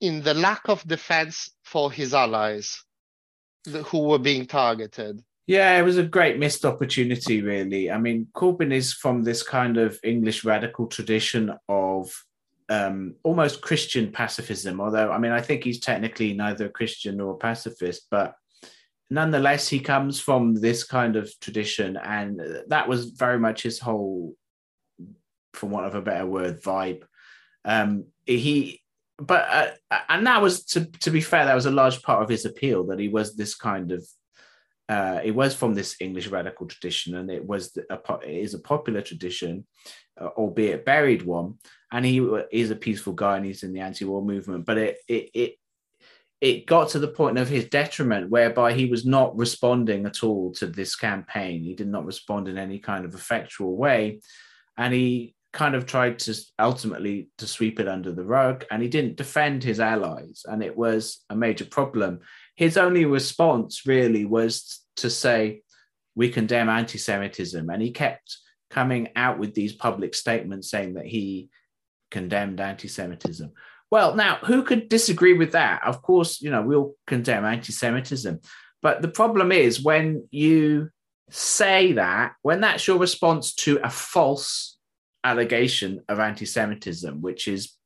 in 0.00 0.22
the 0.22 0.34
lack 0.34 0.68
of 0.68 0.86
defense 0.86 1.50
for 1.62 1.92
his 1.92 2.12
allies 2.12 2.84
who 3.86 4.00
were 4.00 4.18
being 4.18 4.46
targeted 4.46 5.22
yeah, 5.46 5.78
it 5.78 5.82
was 5.82 5.98
a 5.98 6.04
great 6.04 6.38
missed 6.38 6.64
opportunity, 6.64 7.42
really. 7.42 7.90
I 7.90 7.98
mean, 7.98 8.28
Corbyn 8.34 8.72
is 8.72 8.92
from 8.92 9.22
this 9.22 9.42
kind 9.42 9.76
of 9.76 9.98
English 10.04 10.44
radical 10.44 10.86
tradition 10.86 11.52
of 11.68 12.12
um, 12.68 13.16
almost 13.22 13.60
Christian 13.60 14.12
pacifism, 14.12 14.80
although, 14.80 15.10
I 15.10 15.18
mean, 15.18 15.32
I 15.32 15.40
think 15.40 15.64
he's 15.64 15.80
technically 15.80 16.32
neither 16.32 16.66
a 16.66 16.70
Christian 16.70 17.16
nor 17.16 17.32
a 17.32 17.36
pacifist, 17.36 18.06
but 18.10 18.34
nonetheless, 19.10 19.68
he 19.68 19.80
comes 19.80 20.20
from 20.20 20.54
this 20.54 20.84
kind 20.84 21.16
of 21.16 21.30
tradition, 21.40 21.96
and 21.96 22.40
that 22.68 22.88
was 22.88 23.10
very 23.10 23.38
much 23.38 23.62
his 23.62 23.78
whole, 23.78 24.34
for 25.52 25.66
want 25.66 25.86
of 25.86 25.94
a 25.94 26.00
better 26.00 26.24
word, 26.24 26.62
vibe. 26.62 27.02
Um, 27.64 28.06
he, 28.24 28.80
but 29.18 29.46
uh, 29.90 29.98
and 30.08 30.26
that 30.26 30.40
was 30.40 30.64
to 30.66 30.86
to 30.86 31.10
be 31.10 31.20
fair, 31.20 31.44
that 31.44 31.54
was 31.54 31.66
a 31.66 31.70
large 31.70 32.02
part 32.02 32.22
of 32.22 32.28
his 32.28 32.44
appeal 32.44 32.86
that 32.86 32.98
he 32.98 33.08
was 33.08 33.36
this 33.36 33.54
kind 33.54 33.92
of. 33.92 34.06
Uh, 34.88 35.20
it 35.22 35.30
was 35.30 35.54
from 35.54 35.74
this 35.74 35.96
English 36.00 36.28
radical 36.28 36.66
tradition, 36.66 37.16
and 37.16 37.30
it 37.30 37.44
was 37.44 37.76
a, 37.90 37.98
it 38.22 38.42
is 38.42 38.54
a 38.54 38.58
popular 38.58 39.00
tradition, 39.00 39.66
uh, 40.20 40.26
albeit 40.26 40.84
buried 40.84 41.22
one. 41.22 41.54
And 41.90 42.04
he 42.04 42.18
is 42.50 42.70
a 42.70 42.76
peaceful 42.76 43.12
guy, 43.12 43.36
and 43.36 43.46
he's 43.46 43.62
in 43.62 43.72
the 43.72 43.80
anti-war 43.80 44.22
movement. 44.22 44.66
But 44.66 44.78
it 44.78 44.98
it 45.08 45.30
it 45.34 45.54
it 46.40 46.66
got 46.66 46.88
to 46.90 46.98
the 46.98 47.08
point 47.08 47.38
of 47.38 47.48
his 47.48 47.68
detriment 47.68 48.28
whereby 48.28 48.72
he 48.72 48.86
was 48.86 49.06
not 49.06 49.36
responding 49.38 50.06
at 50.06 50.24
all 50.24 50.52
to 50.54 50.66
this 50.66 50.96
campaign. 50.96 51.62
He 51.62 51.74
did 51.74 51.88
not 51.88 52.04
respond 52.04 52.48
in 52.48 52.58
any 52.58 52.80
kind 52.80 53.04
of 53.04 53.14
effectual 53.14 53.76
way. 53.76 54.20
And 54.76 54.92
he 54.92 55.36
kind 55.52 55.74
of 55.74 55.86
tried 55.86 56.18
to 56.18 56.34
ultimately 56.58 57.28
to 57.38 57.46
sweep 57.46 57.78
it 57.78 57.86
under 57.86 58.10
the 58.10 58.24
rug 58.24 58.64
and 58.70 58.82
he 58.82 58.88
didn't 58.88 59.16
defend 59.16 59.62
his 59.62 59.80
allies 59.80 60.42
and 60.46 60.62
it 60.62 60.76
was 60.76 61.24
a 61.28 61.36
major 61.36 61.66
problem 61.66 62.20
his 62.62 62.76
only 62.76 63.04
response 63.04 63.86
really 63.86 64.24
was 64.24 64.80
to 64.96 65.10
say 65.10 65.62
we 66.14 66.28
condemn 66.28 66.68
anti-semitism 66.68 67.68
and 67.68 67.82
he 67.82 67.90
kept 67.90 68.38
coming 68.70 69.08
out 69.16 69.38
with 69.38 69.54
these 69.54 69.72
public 69.72 70.14
statements 70.14 70.70
saying 70.70 70.94
that 70.94 71.06
he 71.06 71.50
condemned 72.10 72.60
anti-semitism 72.60 73.52
well, 73.92 74.14
now, 74.14 74.36
who 74.36 74.62
could 74.62 74.88
disagree 74.88 75.34
with 75.34 75.52
that? 75.52 75.82
Of 75.84 76.00
course, 76.00 76.40
you 76.40 76.50
know, 76.50 76.62
we'll 76.62 76.94
condemn 77.06 77.44
anti 77.44 77.74
Semitism. 77.74 78.40
But 78.80 79.02
the 79.02 79.08
problem 79.08 79.52
is 79.52 79.82
when 79.82 80.26
you 80.30 80.88
say 81.28 81.92
that, 81.92 82.32
when 82.40 82.62
that's 82.62 82.86
your 82.86 82.96
response 82.96 83.52
to 83.66 83.80
a 83.84 83.90
false 83.90 84.78
allegation 85.22 86.00
of 86.08 86.20
anti 86.20 86.46
Semitism, 86.46 87.20
which 87.20 87.46
is 87.46 87.76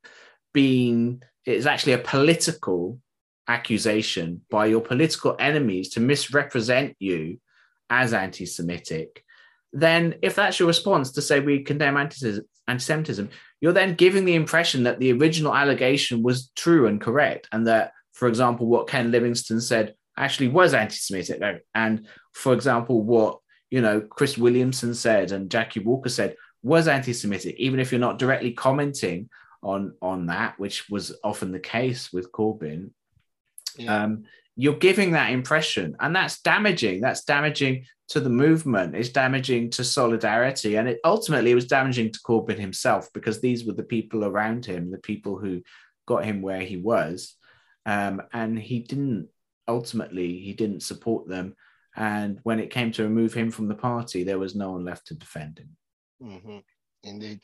being, 0.53 1.21
it's 1.45 1.65
actually 1.65 1.91
a 1.91 1.97
political 1.97 3.01
accusation 3.47 4.41
by 4.49 4.65
your 4.65 4.81
political 4.81 5.35
enemies 5.39 5.89
to 5.89 5.99
misrepresent 5.99 6.95
you 6.99 7.39
as 7.89 8.13
anti 8.13 8.45
Semitic, 8.45 9.23
then 9.73 10.15
if 10.21 10.35
that's 10.35 10.59
your 10.59 10.67
response 10.67 11.11
to 11.13 11.21
say 11.21 11.39
we 11.39 11.63
condemn 11.63 11.97
anti 11.97 12.41
Semitism, 12.77 13.29
you're 13.61 13.73
then 13.73 13.95
giving 13.95 14.25
the 14.25 14.35
impression 14.35 14.83
that 14.83 14.99
the 14.99 15.11
original 15.13 15.55
allegation 15.55 16.21
was 16.21 16.51
true 16.55 16.87
and 16.87 17.01
correct, 17.01 17.47
and 17.51 17.67
that, 17.67 17.91
for 18.13 18.27
example, 18.27 18.67
what 18.67 18.87
Ken 18.87 19.11
Livingstone 19.11 19.61
said 19.61 19.95
actually 20.17 20.49
was 20.49 20.73
anti-Semitic, 20.73 21.63
and 21.73 22.07
for 22.33 22.53
example, 22.53 23.01
what 23.01 23.39
you 23.69 23.81
know 23.81 24.01
Chris 24.01 24.37
Williamson 24.37 24.93
said 24.93 25.31
and 25.31 25.49
Jackie 25.49 25.79
Walker 25.79 26.09
said 26.09 26.35
was 26.63 26.87
anti-Semitic, 26.87 27.55
even 27.57 27.79
if 27.79 27.91
you're 27.91 27.99
not 27.99 28.19
directly 28.19 28.51
commenting 28.51 29.29
on 29.63 29.93
on 30.01 30.27
that, 30.27 30.59
which 30.59 30.89
was 30.89 31.15
often 31.23 31.51
the 31.51 31.59
case 31.59 32.11
with 32.11 32.31
Corbyn. 32.31 32.91
Yeah. 33.77 34.03
Um, 34.03 34.23
you're 34.55 34.77
giving 34.77 35.11
that 35.11 35.31
impression, 35.31 35.95
and 35.99 36.15
that's 36.15 36.41
damaging. 36.41 37.01
That's 37.01 37.23
damaging 37.23 37.85
to 38.09 38.19
the 38.21 38.29
movement 38.29 38.95
it's 38.95 39.09
damaging 39.09 39.69
to 39.69 39.83
solidarity 39.83 40.75
and 40.75 40.87
it 40.87 40.99
ultimately 41.03 41.51
it 41.51 41.55
was 41.55 41.67
damaging 41.67 42.11
to 42.11 42.19
corbyn 42.19 42.57
himself 42.57 43.11
because 43.13 43.41
these 43.41 43.65
were 43.65 43.73
the 43.73 43.83
people 43.83 44.23
around 44.23 44.65
him 44.65 44.91
the 44.91 44.97
people 44.99 45.37
who 45.37 45.61
got 46.05 46.23
him 46.23 46.41
where 46.41 46.61
he 46.61 46.77
was 46.77 47.35
um, 47.85 48.21
and 48.33 48.57
he 48.57 48.79
didn't 48.79 49.27
ultimately 49.67 50.39
he 50.39 50.53
didn't 50.53 50.81
support 50.81 51.27
them 51.27 51.53
and 51.95 52.39
when 52.43 52.59
it 52.59 52.69
came 52.69 52.91
to 52.91 53.03
remove 53.03 53.33
him 53.33 53.51
from 53.51 53.67
the 53.67 53.75
party 53.75 54.23
there 54.23 54.39
was 54.39 54.55
no 54.55 54.71
one 54.71 54.85
left 54.85 55.07
to 55.07 55.15
defend 55.15 55.59
him 55.59 55.69
mm-hmm. 56.23 56.59
indeed 57.03 57.41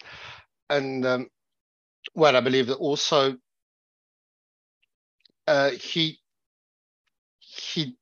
and 0.69 1.05
um, 1.05 1.27
well 2.15 2.37
i 2.37 2.39
believe 2.39 2.67
that 2.67 2.75
also 2.75 3.35
uh, 5.45 5.71
he 5.71 6.17
he 7.71 7.95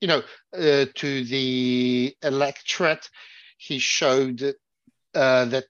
you 0.00 0.08
know, 0.08 0.22
uh, 0.56 0.86
to 0.94 1.24
the 1.24 2.14
electorate, 2.22 3.08
he 3.56 3.78
showed 3.78 4.42
uh, 5.14 5.44
that, 5.46 5.64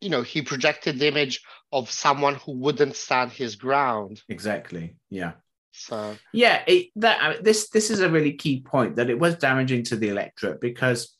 you 0.00 0.10
know, 0.10 0.22
he 0.22 0.42
projected 0.42 0.98
the 0.98 1.08
image 1.08 1.42
of 1.70 1.90
someone 1.90 2.34
who 2.36 2.52
wouldn't 2.52 2.96
stand 2.96 3.30
his 3.30 3.56
ground. 3.56 4.20
Exactly. 4.28 4.96
Yeah. 5.10 5.32
So 5.72 6.16
yeah, 6.34 6.62
it, 6.66 6.88
that 6.96 7.42
this 7.42 7.70
this 7.70 7.90
is 7.90 8.00
a 8.00 8.10
really 8.10 8.34
key 8.34 8.60
point 8.60 8.96
that 8.96 9.08
it 9.08 9.18
was 9.18 9.36
damaging 9.36 9.84
to 9.84 9.96
the 9.96 10.10
electorate 10.10 10.60
because 10.60 11.16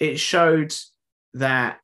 it 0.00 0.18
showed 0.18 0.74
that 1.34 1.78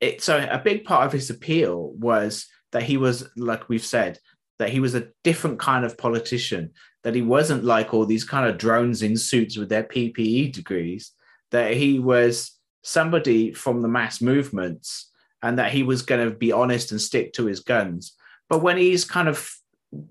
it. 0.00 0.20
So 0.20 0.36
a 0.50 0.58
big 0.58 0.84
part 0.84 1.06
of 1.06 1.12
his 1.12 1.30
appeal 1.30 1.92
was 1.96 2.48
that 2.72 2.82
he 2.82 2.96
was, 2.96 3.28
like 3.36 3.68
we've 3.68 3.84
said, 3.84 4.18
that 4.60 4.68
he 4.68 4.78
was 4.78 4.94
a 4.94 5.08
different 5.24 5.58
kind 5.58 5.86
of 5.86 5.96
politician 5.96 6.70
that 7.02 7.14
he 7.14 7.22
wasn't 7.22 7.64
like 7.64 7.94
all 7.94 8.04
these 8.04 8.24
kind 8.24 8.46
of 8.46 8.58
drones 8.58 9.00
in 9.00 9.16
suits 9.16 9.56
with 9.56 9.70
their 9.70 9.84
PPE 9.84 10.52
degrees, 10.52 11.12
that 11.50 11.72
he 11.72 11.98
was 11.98 12.52
somebody 12.82 13.54
from 13.54 13.80
the 13.80 13.88
mass 13.88 14.20
movements 14.20 15.10
and 15.42 15.58
that 15.58 15.72
he 15.72 15.82
was 15.82 16.02
going 16.02 16.28
to 16.28 16.36
be 16.36 16.52
honest 16.52 16.92
and 16.92 17.00
stick 17.00 17.32
to 17.32 17.46
his 17.46 17.60
guns. 17.60 18.12
But 18.50 18.60
when 18.62 18.76
he's 18.76 19.06
kind 19.06 19.28
of 19.28 19.50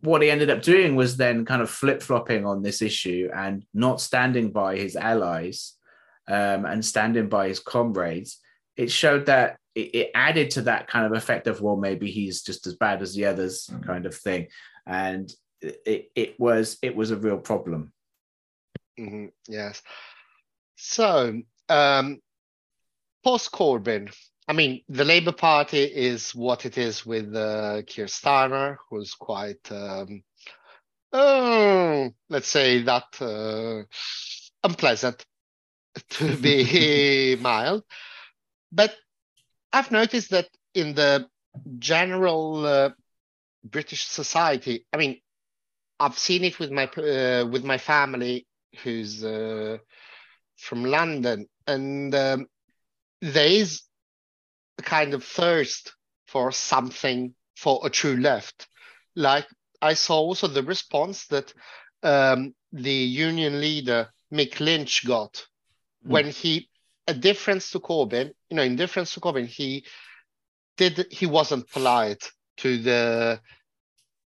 what 0.01 0.23
he 0.23 0.31
ended 0.31 0.49
up 0.49 0.63
doing 0.63 0.95
was 0.95 1.15
then 1.15 1.45
kind 1.45 1.61
of 1.61 1.69
flip 1.69 2.01
flopping 2.01 2.43
on 2.43 2.63
this 2.63 2.81
issue 2.81 3.29
and 3.33 3.63
not 3.71 4.01
standing 4.01 4.51
by 4.51 4.77
his 4.77 4.95
allies 4.95 5.75
um, 6.27 6.65
and 6.65 6.83
standing 6.83 7.29
by 7.29 7.49
his 7.49 7.59
comrades. 7.59 8.39
It 8.75 8.89
showed 8.89 9.27
that 9.27 9.57
it, 9.79 9.95
it, 9.95 10.11
added 10.15 10.49
to 10.51 10.61
that 10.63 10.87
kind 10.87 11.05
of 11.05 11.13
effect 11.13 11.47
of 11.47 11.61
well 11.61 11.75
maybe 11.75 12.09
he's 12.09 12.41
just 12.41 12.67
as 12.67 12.75
bad 12.75 13.01
as 13.01 13.13
the 13.13 13.25
others 13.25 13.69
mm-hmm. 13.71 13.83
kind 13.83 14.05
of 14.05 14.15
thing 14.15 14.47
and 14.85 15.31
it, 15.61 16.11
it 16.15 16.39
was 16.39 16.77
it 16.81 16.95
was 16.95 17.11
a 17.11 17.17
real 17.17 17.37
problem 17.37 17.91
mm-hmm. 18.99 19.27
yes 19.47 19.81
so 20.75 21.39
um 21.69 22.19
post 23.23 23.51
corbyn 23.51 24.13
i 24.47 24.53
mean 24.53 24.81
the 24.89 25.05
labor 25.05 25.31
party 25.33 25.83
is 25.83 26.33
what 26.33 26.65
it 26.65 26.77
is 26.77 27.05
with 27.05 27.35
uh, 27.35 27.81
keir 27.85 28.05
starmer 28.05 28.77
who's 28.89 29.13
quite 29.13 29.71
um 29.71 30.23
oh, 31.11 32.09
let's 32.29 32.47
say 32.47 32.83
that 32.83 33.05
uh, 33.21 33.83
unpleasant 34.63 35.25
to 36.09 36.35
be 36.37 37.35
mild 37.41 37.83
but 38.71 38.95
I've 39.71 39.91
noticed 39.91 40.31
that 40.31 40.49
in 40.73 40.93
the 40.95 41.27
general 41.77 42.65
uh, 42.65 42.89
British 43.63 44.05
society, 44.05 44.85
I 44.93 44.97
mean, 44.97 45.19
I've 45.99 46.17
seen 46.17 46.43
it 46.43 46.59
with 46.59 46.71
my 46.71 46.85
uh, 46.85 47.45
with 47.45 47.63
my 47.63 47.77
family 47.77 48.47
who's 48.83 49.23
uh, 49.23 49.77
from 50.57 50.85
London, 50.85 51.47
and 51.67 52.13
um, 52.15 52.47
there 53.21 53.47
is 53.47 53.81
a 54.77 54.81
kind 54.81 55.13
of 55.13 55.23
thirst 55.23 55.93
for 56.27 56.51
something 56.51 57.33
for 57.57 57.81
a 57.83 57.89
true 57.89 58.15
left. 58.15 58.67
Like 59.15 59.47
I 59.81 59.93
saw 59.93 60.17
also 60.19 60.47
the 60.47 60.63
response 60.63 61.27
that 61.27 61.53
um, 62.03 62.53
the 62.71 62.93
union 62.93 63.59
leader 63.59 64.09
Mick 64.31 64.59
Lynch 64.59 65.05
got 65.05 65.33
mm. 66.05 66.11
when 66.11 66.29
he 66.29 66.69
a 67.09 67.13
difference 67.13 67.71
to 67.71 67.79
Corbyn, 67.79 68.31
you 68.49 68.55
know, 68.55 68.63
in 68.63 68.75
difference 68.75 69.13
to 69.13 69.19
Corbyn, 69.19 69.47
he 69.47 69.83
did 70.77 71.07
he 71.11 71.25
wasn't 71.25 71.69
polite 71.69 72.31
to 72.57 72.77
the 72.77 73.39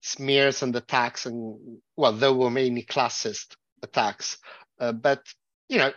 smears 0.01 0.61
and 0.61 0.75
attacks, 0.75 1.25
and 1.25 1.79
well, 1.95 2.13
there 2.13 2.33
were 2.33 2.51
mainly 2.51 2.83
classist 2.83 3.55
attacks, 3.81 4.37
uh, 4.79 4.91
but 4.91 5.23
you 5.69 5.79
know, 5.79 5.91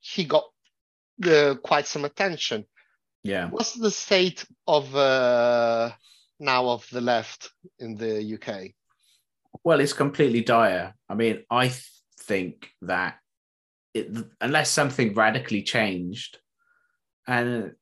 he 0.00 0.24
got 0.24 0.44
uh, 1.24 1.54
quite 1.62 1.86
some 1.86 2.04
attention. 2.04 2.64
Yeah. 3.22 3.48
What's 3.48 3.72
the 3.72 3.90
state 3.90 4.44
of 4.66 4.94
uh, 4.94 5.90
now 6.40 6.68
of 6.68 6.86
the 6.90 7.00
left 7.00 7.50
in 7.78 7.96
the 7.96 8.34
UK? 8.34 8.72
Well, 9.64 9.80
it's 9.80 9.92
completely 9.92 10.42
dire. 10.42 10.94
I 11.08 11.14
mean, 11.14 11.44
I 11.50 11.68
th- 11.68 11.90
think 12.20 12.70
that 12.82 13.18
it, 13.96 14.24
unless 14.40 14.70
something 14.70 15.14
radically 15.14 15.62
changed, 15.62 16.38
and 17.26 17.72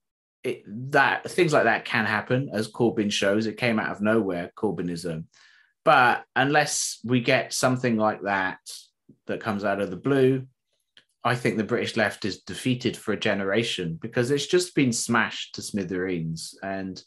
it, 0.43 0.63
that 0.93 1.31
things 1.31 1.53
like 1.53 1.65
that 1.65 1.85
can 1.85 2.05
happen, 2.05 2.51
as 2.53 2.71
Corbyn 2.71 3.11
shows. 3.11 3.47
It 3.47 3.57
came 3.57 3.79
out 3.79 3.91
of 3.91 4.01
nowhere, 4.01 4.53
Corbynism. 4.57 5.25
But 5.85 6.25
unless 6.35 6.99
we 7.05 7.21
get 7.21 7.53
something 7.53 7.97
like 7.97 8.23
that 8.23 8.59
that 9.27 9.41
comes 9.41 9.65
out 9.65 9.81
of 9.81 9.91
the 9.91 9.97
blue, 9.97 10.47
I 11.25 11.35
think 11.35 11.57
the 11.57 11.65
British 11.65 11.97
left 11.97 12.25
is 12.25 12.41
defeated 12.41 12.97
for 12.97 13.13
a 13.13 13.21
generation 13.21 13.99
because 14.01 14.31
it's 14.31 14.47
just 14.47 14.75
been 14.75 14.93
smashed 14.93 15.55
to 15.55 15.63
smithereens, 15.63 16.55
and 16.63 17.03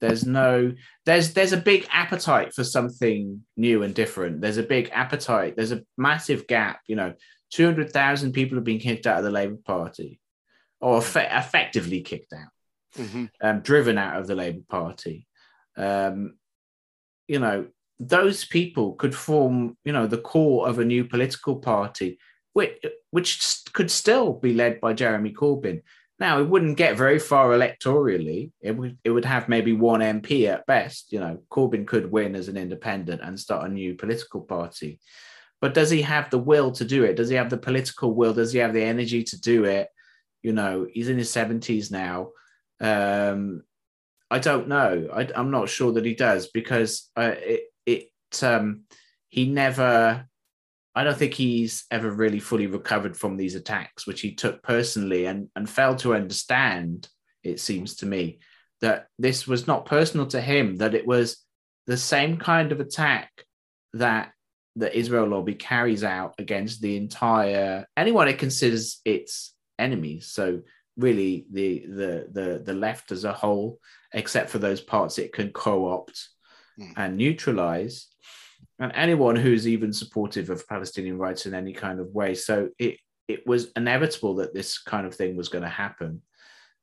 there's 0.00 0.24
no 0.24 0.72
there's 1.04 1.32
there's 1.32 1.52
a 1.52 1.56
big 1.56 1.86
appetite 1.90 2.52
for 2.54 2.62
something 2.62 3.42
new 3.56 3.82
and 3.82 3.94
different. 3.94 4.40
There's 4.40 4.58
a 4.58 4.62
big 4.62 4.90
appetite. 4.92 5.56
There's 5.56 5.72
a 5.72 5.82
massive 5.96 6.46
gap. 6.46 6.80
You 6.86 6.96
know, 6.96 7.14
200,000 7.52 8.32
people 8.32 8.56
have 8.56 8.64
been 8.64 8.78
kicked 8.78 9.06
out 9.06 9.18
of 9.18 9.24
the 9.24 9.30
Labour 9.30 9.58
Party 9.64 10.20
or 10.80 10.98
eff- 10.98 11.16
effectively 11.16 12.00
kicked 12.02 12.32
out, 12.32 12.50
mm-hmm. 12.96 13.26
um, 13.40 13.60
driven 13.60 13.98
out 13.98 14.18
of 14.18 14.26
the 14.26 14.34
Labour 14.34 14.64
Party. 14.68 15.26
Um, 15.76 16.36
you 17.28 17.38
know, 17.38 17.66
those 17.98 18.44
people 18.44 18.94
could 18.94 19.14
form, 19.14 19.76
you 19.84 19.92
know, 19.92 20.06
the 20.06 20.18
core 20.18 20.68
of 20.68 20.78
a 20.78 20.84
new 20.84 21.04
political 21.04 21.56
party, 21.56 22.18
which, 22.52 22.84
which 23.10 23.62
could 23.72 23.90
still 23.90 24.34
be 24.34 24.54
led 24.54 24.80
by 24.80 24.92
Jeremy 24.92 25.32
Corbyn. 25.32 25.82
Now, 26.18 26.40
it 26.40 26.48
wouldn't 26.48 26.78
get 26.78 26.96
very 26.96 27.18
far 27.18 27.50
electorally. 27.50 28.50
It 28.62 28.72
would, 28.72 28.96
it 29.04 29.10
would 29.10 29.26
have 29.26 29.48
maybe 29.48 29.74
one 29.74 30.00
MP 30.00 30.48
at 30.48 30.66
best. 30.66 31.12
You 31.12 31.20
know, 31.20 31.38
Corbyn 31.50 31.86
could 31.86 32.10
win 32.10 32.34
as 32.34 32.48
an 32.48 32.56
independent 32.56 33.20
and 33.22 33.38
start 33.38 33.68
a 33.68 33.72
new 33.72 33.94
political 33.94 34.40
party. 34.40 34.98
But 35.60 35.74
does 35.74 35.90
he 35.90 36.02
have 36.02 36.30
the 36.30 36.38
will 36.38 36.72
to 36.72 36.84
do 36.84 37.04
it? 37.04 37.16
Does 37.16 37.28
he 37.28 37.36
have 37.36 37.50
the 37.50 37.56
political 37.56 38.14
will? 38.14 38.34
Does 38.34 38.52
he 38.52 38.58
have 38.58 38.74
the 38.74 38.82
energy 38.82 39.22
to 39.24 39.40
do 39.40 39.64
it? 39.64 39.88
You 40.42 40.52
know, 40.52 40.86
he's 40.90 41.08
in 41.08 41.18
his 41.18 41.30
70s 41.30 41.90
now. 41.90 42.30
Um, 42.80 43.62
I 44.30 44.38
don't 44.38 44.68
know. 44.68 45.08
I, 45.12 45.28
am 45.34 45.50
not 45.50 45.68
sure 45.68 45.92
that 45.92 46.04
he 46.04 46.14
does 46.14 46.48
because 46.48 47.10
uh, 47.16 47.34
it, 47.36 47.62
it 47.86 48.10
um, 48.42 48.82
he 49.28 49.46
never, 49.46 50.26
I 50.94 51.04
don't 51.04 51.16
think 51.16 51.34
he's 51.34 51.84
ever 51.90 52.10
really 52.10 52.40
fully 52.40 52.66
recovered 52.66 53.16
from 53.16 53.36
these 53.36 53.54
attacks, 53.54 54.06
which 54.06 54.20
he 54.20 54.34
took 54.34 54.62
personally 54.62 55.26
and, 55.26 55.48
and 55.56 55.68
failed 55.68 55.98
to 56.00 56.14
understand, 56.14 57.08
it 57.42 57.60
seems 57.60 57.96
to 57.96 58.06
me, 58.06 58.40
that 58.82 59.06
this 59.18 59.46
was 59.46 59.66
not 59.66 59.86
personal 59.86 60.26
to 60.26 60.40
him, 60.40 60.76
that 60.76 60.94
it 60.94 61.06
was 61.06 61.38
the 61.86 61.96
same 61.96 62.36
kind 62.36 62.72
of 62.72 62.80
attack 62.80 63.30
that 63.94 64.32
the 64.76 64.96
Israel 64.96 65.26
lobby 65.26 65.54
carries 65.54 66.04
out 66.04 66.34
against 66.38 66.80
the 66.80 66.96
entire 66.96 67.86
anyone 67.96 68.28
it 68.28 68.38
considers 68.38 69.00
its 69.04 69.54
enemies. 69.78 70.28
So 70.28 70.62
really 70.96 71.46
the 71.50 71.86
the 71.86 72.28
the 72.30 72.62
the 72.64 72.74
left 72.74 73.10
as 73.10 73.24
a 73.24 73.32
whole, 73.32 73.80
except 74.12 74.50
for 74.50 74.58
those 74.58 74.80
parts 74.80 75.18
it 75.18 75.32
can 75.32 75.50
co-opt 75.50 76.28
mm. 76.78 76.92
and 76.96 77.16
neutralize, 77.16 78.06
and 78.78 78.92
anyone 78.94 79.36
who's 79.36 79.66
even 79.66 79.92
supportive 79.92 80.50
of 80.50 80.68
Palestinian 80.68 81.18
rights 81.18 81.46
in 81.46 81.54
any 81.54 81.72
kind 81.72 81.98
of 82.00 82.14
way. 82.14 82.34
So 82.34 82.70
it 82.78 82.98
it 83.28 83.46
was 83.46 83.72
inevitable 83.76 84.36
that 84.36 84.54
this 84.54 84.78
kind 84.78 85.06
of 85.06 85.14
thing 85.14 85.36
was 85.36 85.48
going 85.48 85.64
to 85.64 85.68
happen. 85.68 86.22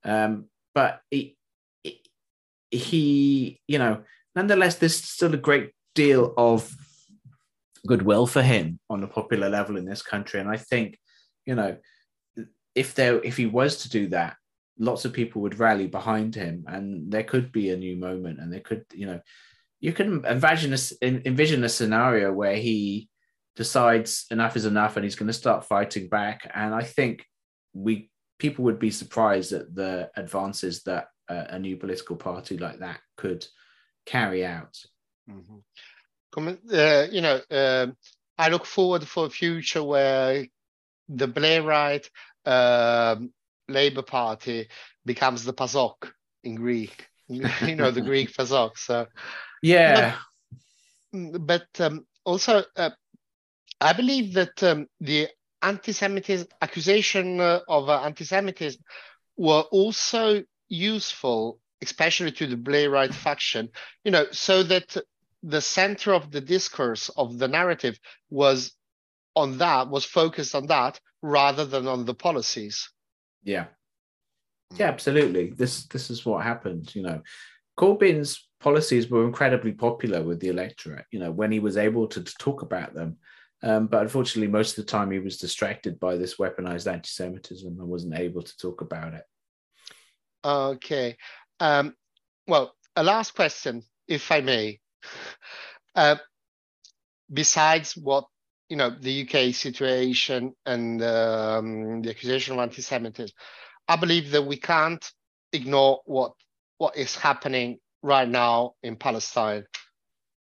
Um, 0.04 0.46
but 0.76 1.02
it, 1.10 1.36
it, 1.84 2.08
he, 2.70 3.62
you 3.68 3.80
know, 3.80 4.04
nonetheless, 4.36 4.76
there's 4.76 4.96
still 4.96 5.34
a 5.34 5.38
great 5.38 5.72
deal 5.96 6.34
of 6.36 6.70
goodwill 7.86 8.28
for 8.28 8.42
him 8.42 8.80
on 8.90 9.04
a 9.04 9.08
popular 9.08 9.50
level 9.50 9.78
in 9.78 9.86
this 9.86 10.02
country. 10.02 10.40
And 10.40 10.50
I 10.50 10.58
think, 10.58 10.98
you 11.46 11.56
know, 11.56 11.78
if 12.76 12.96
there 12.96 13.22
if 13.24 13.38
he 13.38 13.46
was 13.46 13.84
to 13.84 13.90
do 13.90 14.08
that, 14.10 14.36
lots 14.80 15.06
of 15.06 15.14
people 15.14 15.42
would 15.44 15.60
rally 15.60 15.88
behind 15.88 16.36
him, 16.36 16.66
and 16.68 17.12
there 17.12 17.24
could 17.24 17.52
be 17.52 17.70
a 17.70 17.78
new 17.78 17.98
moment, 17.98 18.40
and 18.40 18.52
there 18.52 18.62
could, 18.62 18.86
you 18.94 19.06
know, 19.06 19.20
you 19.80 19.94
can 19.94 20.26
envision 20.26 20.74
a, 20.74 21.28
envision 21.28 21.64
a 21.64 21.70
scenario 21.70 22.32
where 22.32 22.56
he 22.56 23.10
decides 23.56 24.26
enough 24.32 24.56
is 24.56 24.66
enough, 24.66 24.96
and 24.96 25.04
he's 25.04 25.16
going 25.16 25.28
to 25.28 25.34
start 25.34 25.66
fighting 25.66 26.10
back. 26.10 26.50
And 26.54 26.74
I 26.74 26.84
think 26.84 27.26
we 27.74 28.10
people 28.40 28.66
would 28.66 28.80
be 28.80 28.92
surprised 28.92 29.54
at 29.54 29.74
the 29.76 30.10
advances 30.16 30.84
that 30.84 31.08
uh, 31.30 31.46
a 31.50 31.60
new 31.60 31.78
political 31.78 32.16
party 32.16 32.58
like 32.58 32.80
that 32.80 33.00
could 33.18 33.46
carry 34.06 34.46
out. 34.46 34.78
Mm-hmm 35.30 35.58
uh, 36.38 37.08
you 37.12 37.22
know, 37.22 37.40
uh, 37.50 37.88
I 38.38 38.50
look 38.50 38.66
forward 38.66 39.08
for 39.08 39.26
a 39.26 39.30
future 39.30 39.84
where 39.84 40.46
the 41.10 41.28
Blairite 41.28 42.10
um, 42.46 43.32
Labour 43.68 44.02
Party 44.02 44.68
becomes 45.06 45.44
the 45.44 45.54
PASOK 45.54 46.12
in 46.44 46.56
Greek. 46.56 47.08
you 47.28 47.76
know, 47.76 47.92
the 47.92 48.02
Greek 48.02 48.34
PASOK. 48.34 48.78
So 48.78 49.08
yeah, 49.62 50.16
but, 51.12 51.46
but 51.46 51.82
um, 51.82 52.06
also 52.26 52.64
uh, 52.76 52.92
I 53.80 53.94
believe 53.94 54.34
that 54.34 54.62
um, 54.64 54.88
the 55.00 55.28
anti-Semitism 55.62 56.48
accusation 56.62 57.40
uh, 57.40 57.60
of 57.68 57.90
uh, 57.90 58.02
anti-Semitism 58.02 58.82
were 59.38 59.64
also 59.72 60.44
useful, 60.68 61.60
especially 61.82 62.32
to 62.34 62.48
the 62.48 62.58
Blairite 62.58 63.14
faction. 63.14 63.70
You 64.04 64.12
know, 64.12 64.26
so 64.32 64.64
that 64.64 64.98
the 65.44 65.62
center 65.62 66.14
of 66.14 66.32
the 66.32 66.42
discourse 66.42 67.10
of 67.10 67.38
the 67.38 67.48
narrative 67.48 68.00
was 68.30 68.72
on 69.36 69.58
that 69.58 69.90
was 69.90 70.06
focused 70.06 70.56
on 70.56 70.68
that 70.68 71.00
rather 71.22 71.66
than 71.66 71.88
on 71.88 72.06
the 72.06 72.14
policies. 72.14 72.90
Yeah. 73.44 73.66
Yeah 74.76 74.88
absolutely. 74.88 75.52
This 75.52 75.86
this 75.88 76.10
is 76.10 76.26
what 76.26 76.44
happened 76.44 76.96
you 76.96 77.04
know. 77.04 77.22
Corbyn's 77.78 78.48
policies 78.60 79.10
were 79.10 79.26
incredibly 79.26 79.74
popular 79.74 80.24
with 80.24 80.40
the 80.40 80.48
electorate 80.48 81.06
you 81.12 81.20
know 81.20 81.32
when 81.32 81.52
he 81.52 81.60
was 81.60 81.76
able 81.76 82.08
to, 82.08 82.24
to 82.24 82.34
talk 82.40 82.62
about 82.62 82.94
them. 82.94 83.18
Um, 83.62 83.88
but 83.88 84.02
unfortunately 84.02 84.52
most 84.52 84.78
of 84.78 84.86
the 84.86 84.92
time 84.92 85.12
he 85.12 85.20
was 85.20 85.38
distracted 85.38 86.00
by 86.00 86.16
this 86.16 86.36
weaponized 86.36 86.92
anti-semitism 86.92 87.80
and 87.80 87.88
wasn't 87.88 88.18
able 88.18 88.42
to 88.42 88.58
talk 88.58 88.82
about 88.82 89.14
it. 89.14 89.24
Okay. 90.46 91.18
Um, 91.60 91.96
well 92.48 92.76
a 92.96 93.04
last 93.04 93.34
question 93.34 93.84
if 94.08 94.32
i 94.32 94.42
may 94.42 94.80
uh, 95.96 96.16
besides 97.32 97.94
what 97.94 98.26
you 98.70 98.78
know 98.78 98.90
the 98.90 99.22
UK 99.24 99.54
situation 99.54 100.54
and 100.66 101.02
um, 101.04 102.02
the 102.02 102.10
accusation 102.10 102.54
of 102.54 102.60
anti-Semitism, 102.60 103.36
I 103.88 103.96
believe 103.96 104.32
that 104.32 104.46
we 104.46 104.58
can't 104.58 105.06
ignore 105.52 106.02
what 106.06 106.34
what 106.78 106.98
is 106.98 107.16
happening 107.16 107.80
right 108.02 108.28
now 108.28 108.74
in 108.84 108.96
Palestine. 108.96 109.66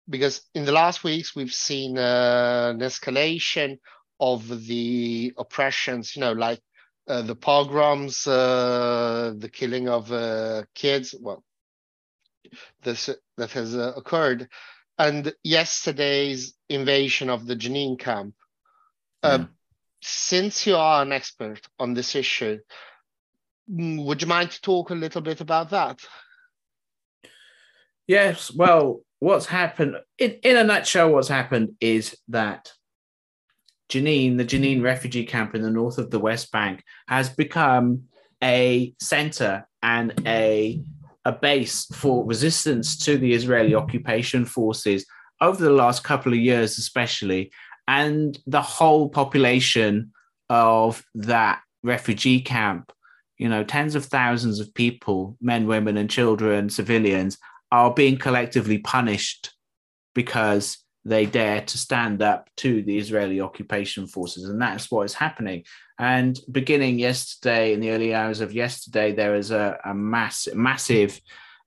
Because 0.09 0.41
in 0.55 0.65
the 0.65 0.71
last 0.71 1.03
weeks, 1.03 1.35
we've 1.35 1.53
seen 1.53 1.97
uh, 1.97 2.71
an 2.73 2.79
escalation 2.79 3.77
of 4.19 4.47
the 4.67 5.33
oppressions, 5.37 6.15
you 6.15 6.21
know, 6.21 6.33
like 6.33 6.59
uh, 7.07 7.21
the 7.21 7.35
pogroms, 7.35 8.27
uh, 8.27 9.33
the 9.37 9.49
killing 9.49 9.89
of 9.89 10.11
uh, 10.11 10.63
kids, 10.75 11.15
well, 11.19 11.43
this 12.83 13.09
that 13.37 13.51
has 13.51 13.75
uh, 13.75 13.93
occurred, 13.95 14.47
and 14.97 15.33
yesterday's 15.43 16.53
invasion 16.69 17.29
of 17.29 17.45
the 17.45 17.55
Jenin 17.55 17.97
camp. 17.97 18.35
Um, 19.23 19.49
since 20.01 20.65
you 20.65 20.75
are 20.75 21.03
an 21.03 21.11
expert 21.11 21.61
on 21.79 21.93
this 21.93 22.15
issue, 22.15 22.59
mm, 23.71 24.03
would 24.03 24.21
you 24.21 24.27
mind 24.27 24.51
to 24.51 24.61
talk 24.61 24.89
a 24.89 24.95
little 24.95 25.21
bit 25.21 25.41
about 25.41 25.69
that? 25.69 25.99
Yes. 28.07 28.51
Well, 28.51 29.01
what's 29.19 29.45
happened 29.45 29.97
in, 30.17 30.31
in 30.43 30.57
a 30.57 30.63
nutshell, 30.63 31.11
what's 31.11 31.27
happened 31.27 31.75
is 31.79 32.17
that 32.29 32.71
Jenin, 33.89 34.37
the 34.37 34.45
Jenin 34.45 34.81
refugee 34.81 35.25
camp 35.25 35.53
in 35.53 35.61
the 35.61 35.69
north 35.69 35.97
of 35.97 36.09
the 36.09 36.19
West 36.19 36.51
Bank, 36.51 36.83
has 37.07 37.29
become 37.29 38.05
a 38.43 38.93
center 38.99 39.67
and 39.83 40.13
a 40.25 40.81
a 41.25 41.31
base 41.31 41.85
for 41.93 42.25
resistance 42.25 42.97
to 42.97 43.17
the 43.17 43.33
Israeli 43.33 43.75
occupation 43.75 44.45
forces 44.45 45.05
over 45.39 45.63
the 45.63 45.71
last 45.71 46.03
couple 46.03 46.33
of 46.33 46.39
years, 46.39 46.77
especially. 46.77 47.51
And 47.87 48.37
the 48.47 48.61
whole 48.61 49.09
population 49.09 50.11
of 50.49 51.03
that 51.15 51.61
refugee 51.83 52.41
camp, 52.41 52.91
you 53.37 53.49
know, 53.49 53.63
tens 53.63 53.95
of 53.95 54.05
thousands 54.05 54.59
of 54.59 54.73
people, 54.73 55.37
men, 55.41 55.67
women, 55.67 55.97
and 55.97 56.09
children, 56.09 56.69
civilians, 56.69 57.37
are 57.71 57.93
being 57.93 58.17
collectively 58.17 58.77
punished 58.77 59.51
because 60.13 60.77
they 61.05 61.25
dare 61.25 61.61
to 61.61 61.77
stand 61.77 62.21
up 62.21 62.49
to 62.57 62.83
the 62.83 62.97
Israeli 62.97 63.41
occupation 63.41 64.05
forces. 64.05 64.47
And 64.47 64.61
that's 64.61 64.91
what 64.91 65.03
is 65.03 65.13
happening. 65.13 65.63
And 66.01 66.39
beginning 66.51 66.97
yesterday, 66.97 67.73
in 67.73 67.79
the 67.79 67.91
early 67.91 68.11
hours 68.11 68.41
of 68.41 68.51
yesterday, 68.51 69.11
there 69.11 69.33
was 69.33 69.51
a, 69.51 69.79
a 69.85 69.93
mass, 69.93 70.47
massive 70.51 71.21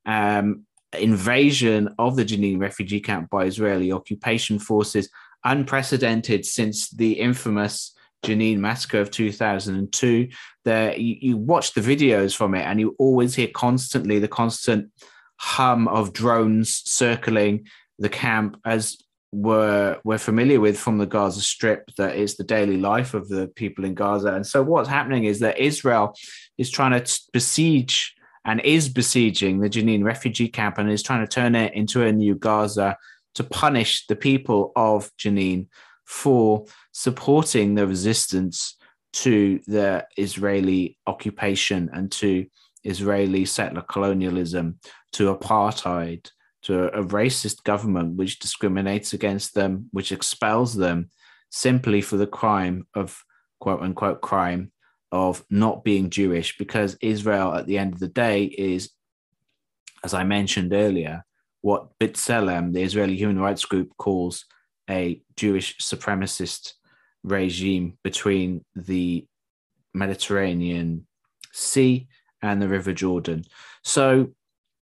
um, 0.06 0.64
invasion 0.98 1.94
of 2.00 2.16
the 2.16 2.24
Jenin 2.24 2.58
refugee 2.58 3.00
camp 3.00 3.30
by 3.30 3.44
Israeli 3.44 3.92
occupation 3.92 4.58
forces, 4.58 5.08
unprecedented 5.44 6.44
since 6.44 6.90
the 6.90 7.12
infamous 7.12 7.94
Jenin 8.24 8.58
massacre 8.58 9.00
of 9.00 9.12
2002. 9.12 10.28
There, 10.64 10.96
you, 10.96 11.16
you 11.20 11.36
watch 11.36 11.74
the 11.74 11.80
videos 11.80 12.34
from 12.34 12.56
it, 12.56 12.62
and 12.62 12.80
you 12.80 12.96
always 12.98 13.36
hear 13.36 13.48
constantly 13.54 14.18
the 14.18 14.26
constant 14.26 14.90
hum 15.36 15.86
of 15.86 16.12
drones 16.12 16.82
circling 16.84 17.68
the 18.00 18.08
camp 18.08 18.56
as 18.64 18.98
we're 19.34 19.98
we're 20.04 20.18
familiar 20.18 20.60
with 20.60 20.78
from 20.78 20.98
the 20.98 21.06
Gaza 21.06 21.40
Strip 21.40 21.90
that 21.96 22.14
is 22.14 22.36
the 22.36 22.44
daily 22.44 22.76
life 22.76 23.14
of 23.14 23.28
the 23.28 23.48
people 23.48 23.84
in 23.84 23.94
Gaza. 23.94 24.32
And 24.32 24.46
so 24.46 24.62
what's 24.62 24.88
happening 24.88 25.24
is 25.24 25.40
that 25.40 25.58
Israel 25.58 26.14
is 26.56 26.70
trying 26.70 27.02
to 27.02 27.20
besiege 27.32 28.14
and 28.44 28.60
is 28.60 28.88
besieging 28.88 29.58
the 29.58 29.68
Jenin 29.68 30.04
refugee 30.04 30.48
camp 30.48 30.78
and 30.78 30.88
is 30.88 31.02
trying 31.02 31.26
to 31.26 31.26
turn 31.26 31.56
it 31.56 31.74
into 31.74 32.02
a 32.02 32.12
new 32.12 32.36
Gaza 32.36 32.96
to 33.34 33.42
punish 33.44 34.06
the 34.06 34.14
people 34.14 34.70
of 34.76 35.10
Jenin 35.18 35.66
for 36.04 36.64
supporting 36.92 37.74
the 37.74 37.86
resistance 37.88 38.76
to 39.14 39.60
the 39.66 40.06
Israeli 40.16 40.96
occupation 41.06 41.90
and 41.92 42.12
to 42.12 42.46
Israeli 42.84 43.46
settler 43.46 43.82
colonialism, 43.82 44.78
to 45.12 45.34
apartheid, 45.34 46.30
to 46.64 46.88
a, 46.98 47.04
racist 47.04 47.62
government 47.64 48.16
which 48.16 48.38
discriminates 48.38 49.12
against 49.12 49.54
them, 49.54 49.88
which 49.92 50.12
expels 50.12 50.74
them 50.74 51.10
simply 51.50 52.00
for 52.00 52.16
the 52.16 52.26
crime 52.26 52.86
of 52.94 53.22
quote 53.60 53.80
unquote 53.80 54.20
crime 54.20 54.72
of 55.12 55.44
not 55.48 55.84
being 55.84 56.10
Jewish, 56.10 56.58
because 56.58 56.96
Israel 57.00 57.54
at 57.54 57.66
the 57.66 57.78
end 57.78 57.94
of 57.94 58.00
the 58.00 58.08
day 58.08 58.44
is, 58.44 58.90
as 60.02 60.12
I 60.12 60.24
mentioned 60.24 60.72
earlier, 60.72 61.24
what 61.60 61.98
B'Tselem, 61.98 62.72
the 62.72 62.82
Israeli 62.82 63.16
human 63.16 63.38
rights 63.38 63.64
group, 63.64 63.96
calls 63.96 64.44
a 64.90 65.22
Jewish 65.36 65.78
supremacist 65.78 66.72
regime 67.22 67.96
between 68.02 68.64
the 68.74 69.26
Mediterranean 69.94 71.06
Sea 71.52 72.08
and 72.42 72.60
the 72.60 72.68
River 72.68 72.92
Jordan. 72.92 73.44
So 73.82 74.34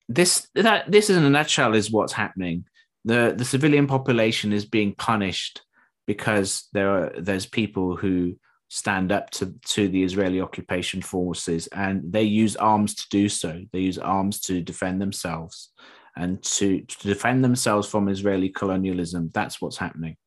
this 0.10 0.48
that 0.56 0.92
this 0.92 1.10
in 1.10 1.24
a 1.24 1.30
nutshell 1.30 1.76
is 1.76 1.92
what's 1.92 2.14
happening. 2.14 2.66
The 3.06 3.34
the 3.38 3.46
civilian 3.46 3.88
population 3.88 4.54
is 4.54 4.66
being 4.66 4.96
punished 4.96 5.62
because 6.06 6.68
there 6.74 6.90
are 6.92 7.12
there's 7.18 7.46
people 7.46 7.96
who 7.96 8.38
stand 8.70 9.12
up 9.12 9.30
to, 9.30 9.54
to 9.66 9.88
the 9.88 10.04
Israeli 10.04 10.42
occupation 10.42 11.02
forces 11.02 11.68
and 11.68 12.02
they 12.12 12.24
use 12.24 12.56
arms 12.58 12.96
to 12.96 13.06
do 13.10 13.30
so. 13.30 13.62
They 13.72 13.80
use 13.80 13.98
arms 13.98 14.42
to 14.42 14.62
defend 14.62 15.02
themselves 15.02 15.72
and 16.18 16.44
to, 16.44 16.82
to 16.82 17.08
defend 17.08 17.44
themselves 17.44 17.88
from 17.88 18.10
Israeli 18.10 18.50
colonialism. 18.50 19.32
That's 19.34 19.62
what's 19.62 19.78
happening. 19.78 20.18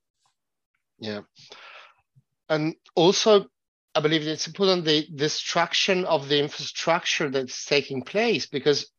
Yeah. 0.99 1.21
And 2.49 2.77
also, 2.95 3.47
I 3.95 4.01
believe 4.01 4.23
it's 4.23 4.47
important 4.47 4.85
the 4.85 5.07
destruction 5.15 6.05
of 6.05 6.29
the 6.29 6.41
infrastructure 6.41 7.29
that's 7.29 7.67
taking 7.67 8.03
place 8.03 8.47
because 8.47 8.91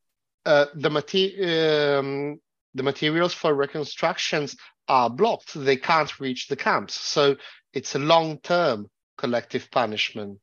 uh, 0.45 0.65
the, 0.75 0.89
mater- 0.89 1.99
um, 1.99 2.39
the 2.73 2.83
materials 2.83 3.33
for 3.33 3.53
reconstructions 3.53 4.55
are 4.87 5.09
blocked. 5.09 5.53
They 5.53 5.77
can't 5.77 6.19
reach 6.19 6.47
the 6.47 6.55
camps. 6.55 6.95
So 6.95 7.35
it's 7.73 7.95
a 7.95 7.99
long 7.99 8.39
term 8.39 8.87
collective 9.17 9.69
punishment. 9.71 10.39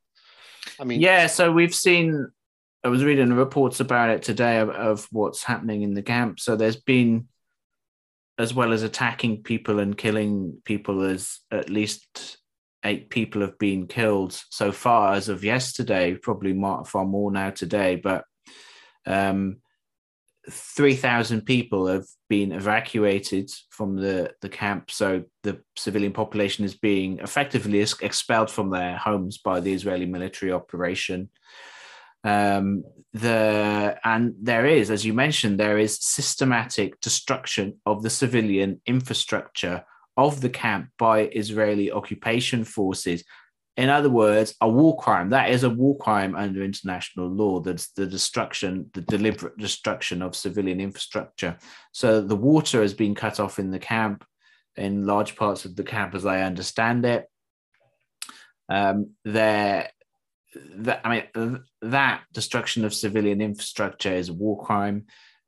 I 0.79 0.83
mean, 0.83 0.99
yeah. 1.01 1.27
So 1.27 1.51
we've 1.51 1.75
seen. 1.75 2.29
I 2.83 2.87
was 2.87 3.03
reading 3.03 3.33
reports 3.33 3.81
about 3.81 4.09
it 4.09 4.23
today 4.23 4.59
of, 4.59 4.69
of 4.69 5.07
what's 5.11 5.43
happening 5.43 5.81
in 5.81 5.95
the 5.95 6.01
camp. 6.01 6.39
So 6.39 6.55
there's 6.55 6.77
been, 6.77 7.27
as 8.37 8.53
well 8.53 8.71
as 8.71 8.83
attacking 8.83 9.43
people 9.43 9.79
and 9.79 9.97
killing 9.97 10.61
people, 10.63 11.03
as 11.03 11.39
at 11.51 11.69
least 11.69 12.37
eight 12.85 13.09
people 13.09 13.41
have 13.41 13.59
been 13.59 13.85
killed 13.85 14.41
so 14.49 14.71
far 14.71 15.13
as 15.13 15.27
of 15.27 15.43
yesterday. 15.43 16.15
Probably 16.15 16.57
far 16.85 17.05
more 17.05 17.31
now 17.31 17.49
today, 17.49 17.97
but 17.97 18.23
um, 19.05 19.57
3,000 20.49 21.41
people 21.41 21.87
have 21.87 22.05
been 22.29 22.51
evacuated 22.51 23.49
from 23.69 23.95
the, 23.95 24.31
the 24.41 24.49
camp. 24.49 24.91
So 24.91 25.23
the 25.43 25.61
civilian 25.75 26.13
population 26.13 26.65
is 26.65 26.75
being 26.75 27.19
effectively 27.19 27.79
expelled 27.79 28.51
from 28.51 28.69
their 28.69 28.97
homes 28.97 29.37
by 29.37 29.59
the 29.59 29.73
Israeli 29.73 30.05
military 30.05 30.51
operation. 30.51 31.29
Um, 32.23 32.83
the 33.13 33.97
and 34.03 34.35
there 34.41 34.65
is, 34.65 34.91
as 34.91 35.05
you 35.05 35.13
mentioned, 35.13 35.59
there 35.59 35.79
is 35.79 35.99
systematic 35.99 36.99
destruction 37.01 37.79
of 37.85 38.03
the 38.03 38.09
civilian 38.09 38.81
infrastructure 38.85 39.83
of 40.17 40.41
the 40.41 40.49
camp 40.49 40.89
by 40.97 41.27
Israeli 41.27 41.91
occupation 41.91 42.65
forces 42.65 43.23
in 43.79 43.89
other 43.89 44.09
words, 44.09 44.53
a 44.59 44.67
war 44.67 44.97
crime. 44.97 45.29
That 45.29 45.51
is 45.51 45.63
a 45.63 45.69
war 45.69 45.97
crime 45.97 46.35
under 46.35 46.61
international 46.63 47.29
law. 47.29 47.61
That's 47.61 47.91
the 47.91 48.05
destruction, 48.05 48.89
the 48.93 48.99
deliberate 48.99 49.57
destruction 49.57 50.21
of 50.21 50.35
civilian 50.35 50.81
infrastructure. 50.81 51.57
So 51.93 52.19
the 52.19 52.35
water 52.35 52.81
has 52.81 52.93
been 52.93 53.15
cut 53.15 53.39
off 53.39 53.57
in 53.57 53.71
the 53.71 53.79
camp, 53.79 54.25
in 54.75 55.05
large 55.05 55.37
parts 55.37 55.63
of 55.63 55.77
the 55.77 55.85
camp, 55.85 56.13
as 56.13 56.25
I 56.25 56.41
understand 56.41 57.05
it. 57.05 57.27
Um, 58.67 59.11
there, 59.23 59.89
that 60.75 60.99
I 61.05 61.23
mean, 61.33 61.63
that 61.81 62.23
destruction 62.33 62.83
of 62.83 62.93
civilian 62.93 63.39
infrastructure 63.39 64.13
is 64.13 64.27
a 64.27 64.33
war 64.33 64.61
crime. 64.61 65.05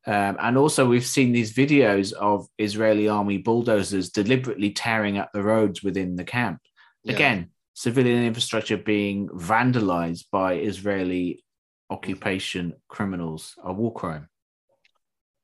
Um, 0.07 0.37
and 0.39 0.57
also, 0.57 0.87
we've 0.87 1.05
seen 1.05 1.33
these 1.33 1.53
videos 1.53 2.13
of 2.13 2.47
Israeli 2.57 3.09
army 3.09 3.39
bulldozers 3.39 4.09
deliberately 4.09 4.71
tearing 4.71 5.17
up 5.17 5.31
the 5.33 5.43
roads 5.43 5.83
within 5.83 6.15
the 6.15 6.23
camp. 6.23 6.59
Yeah. 7.03 7.15
Again, 7.15 7.49
civilian 7.73 8.23
infrastructure 8.23 8.77
being 8.77 9.27
vandalized 9.29 10.25
by 10.31 10.55
Israeli 10.55 11.43
occupation 11.89 12.73
criminals 12.87 13.55
a 13.63 13.73
war 13.73 13.93
crime. 13.93 14.27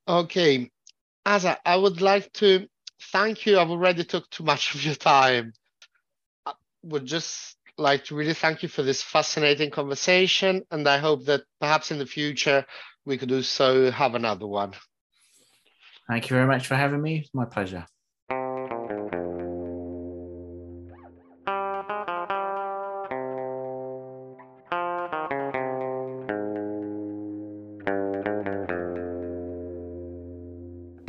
Okay. 0.08 0.70
Asa, 1.26 1.58
I 1.66 1.76
would 1.76 2.00
like 2.02 2.32
to 2.34 2.68
thank 3.12 3.46
you. 3.46 3.60
I've 3.60 3.70
already 3.70 4.04
took 4.04 4.30
too 4.30 4.44
much 4.44 4.74
of 4.74 4.84
your 4.84 4.96
time. 4.96 5.54
I 6.46 6.54
would 6.84 7.06
just 7.06 7.58
like 7.78 8.06
to 8.06 8.16
really 8.16 8.34
thank 8.34 8.64
you 8.64 8.70
for 8.70 8.82
this 8.82 9.04
fascinating 9.04 9.70
conversation. 9.70 10.64
And 10.72 10.88
I 10.88 10.98
hope 10.98 11.26
that 11.26 11.42
perhaps 11.60 11.92
in 11.92 12.00
the 12.00 12.06
future 12.06 12.66
we 13.06 13.18
could 13.18 13.30
do 13.30 13.42
so 13.42 13.92
have 13.92 14.16
another 14.16 14.48
one. 14.48 14.74
Thank 16.10 16.30
you 16.30 16.36
very 16.36 16.48
much 16.48 16.68
for 16.68 16.76
having 16.76 17.02
me. 17.02 17.20
It's 17.20 17.34
my 17.34 17.46
pleasure. 17.46 17.86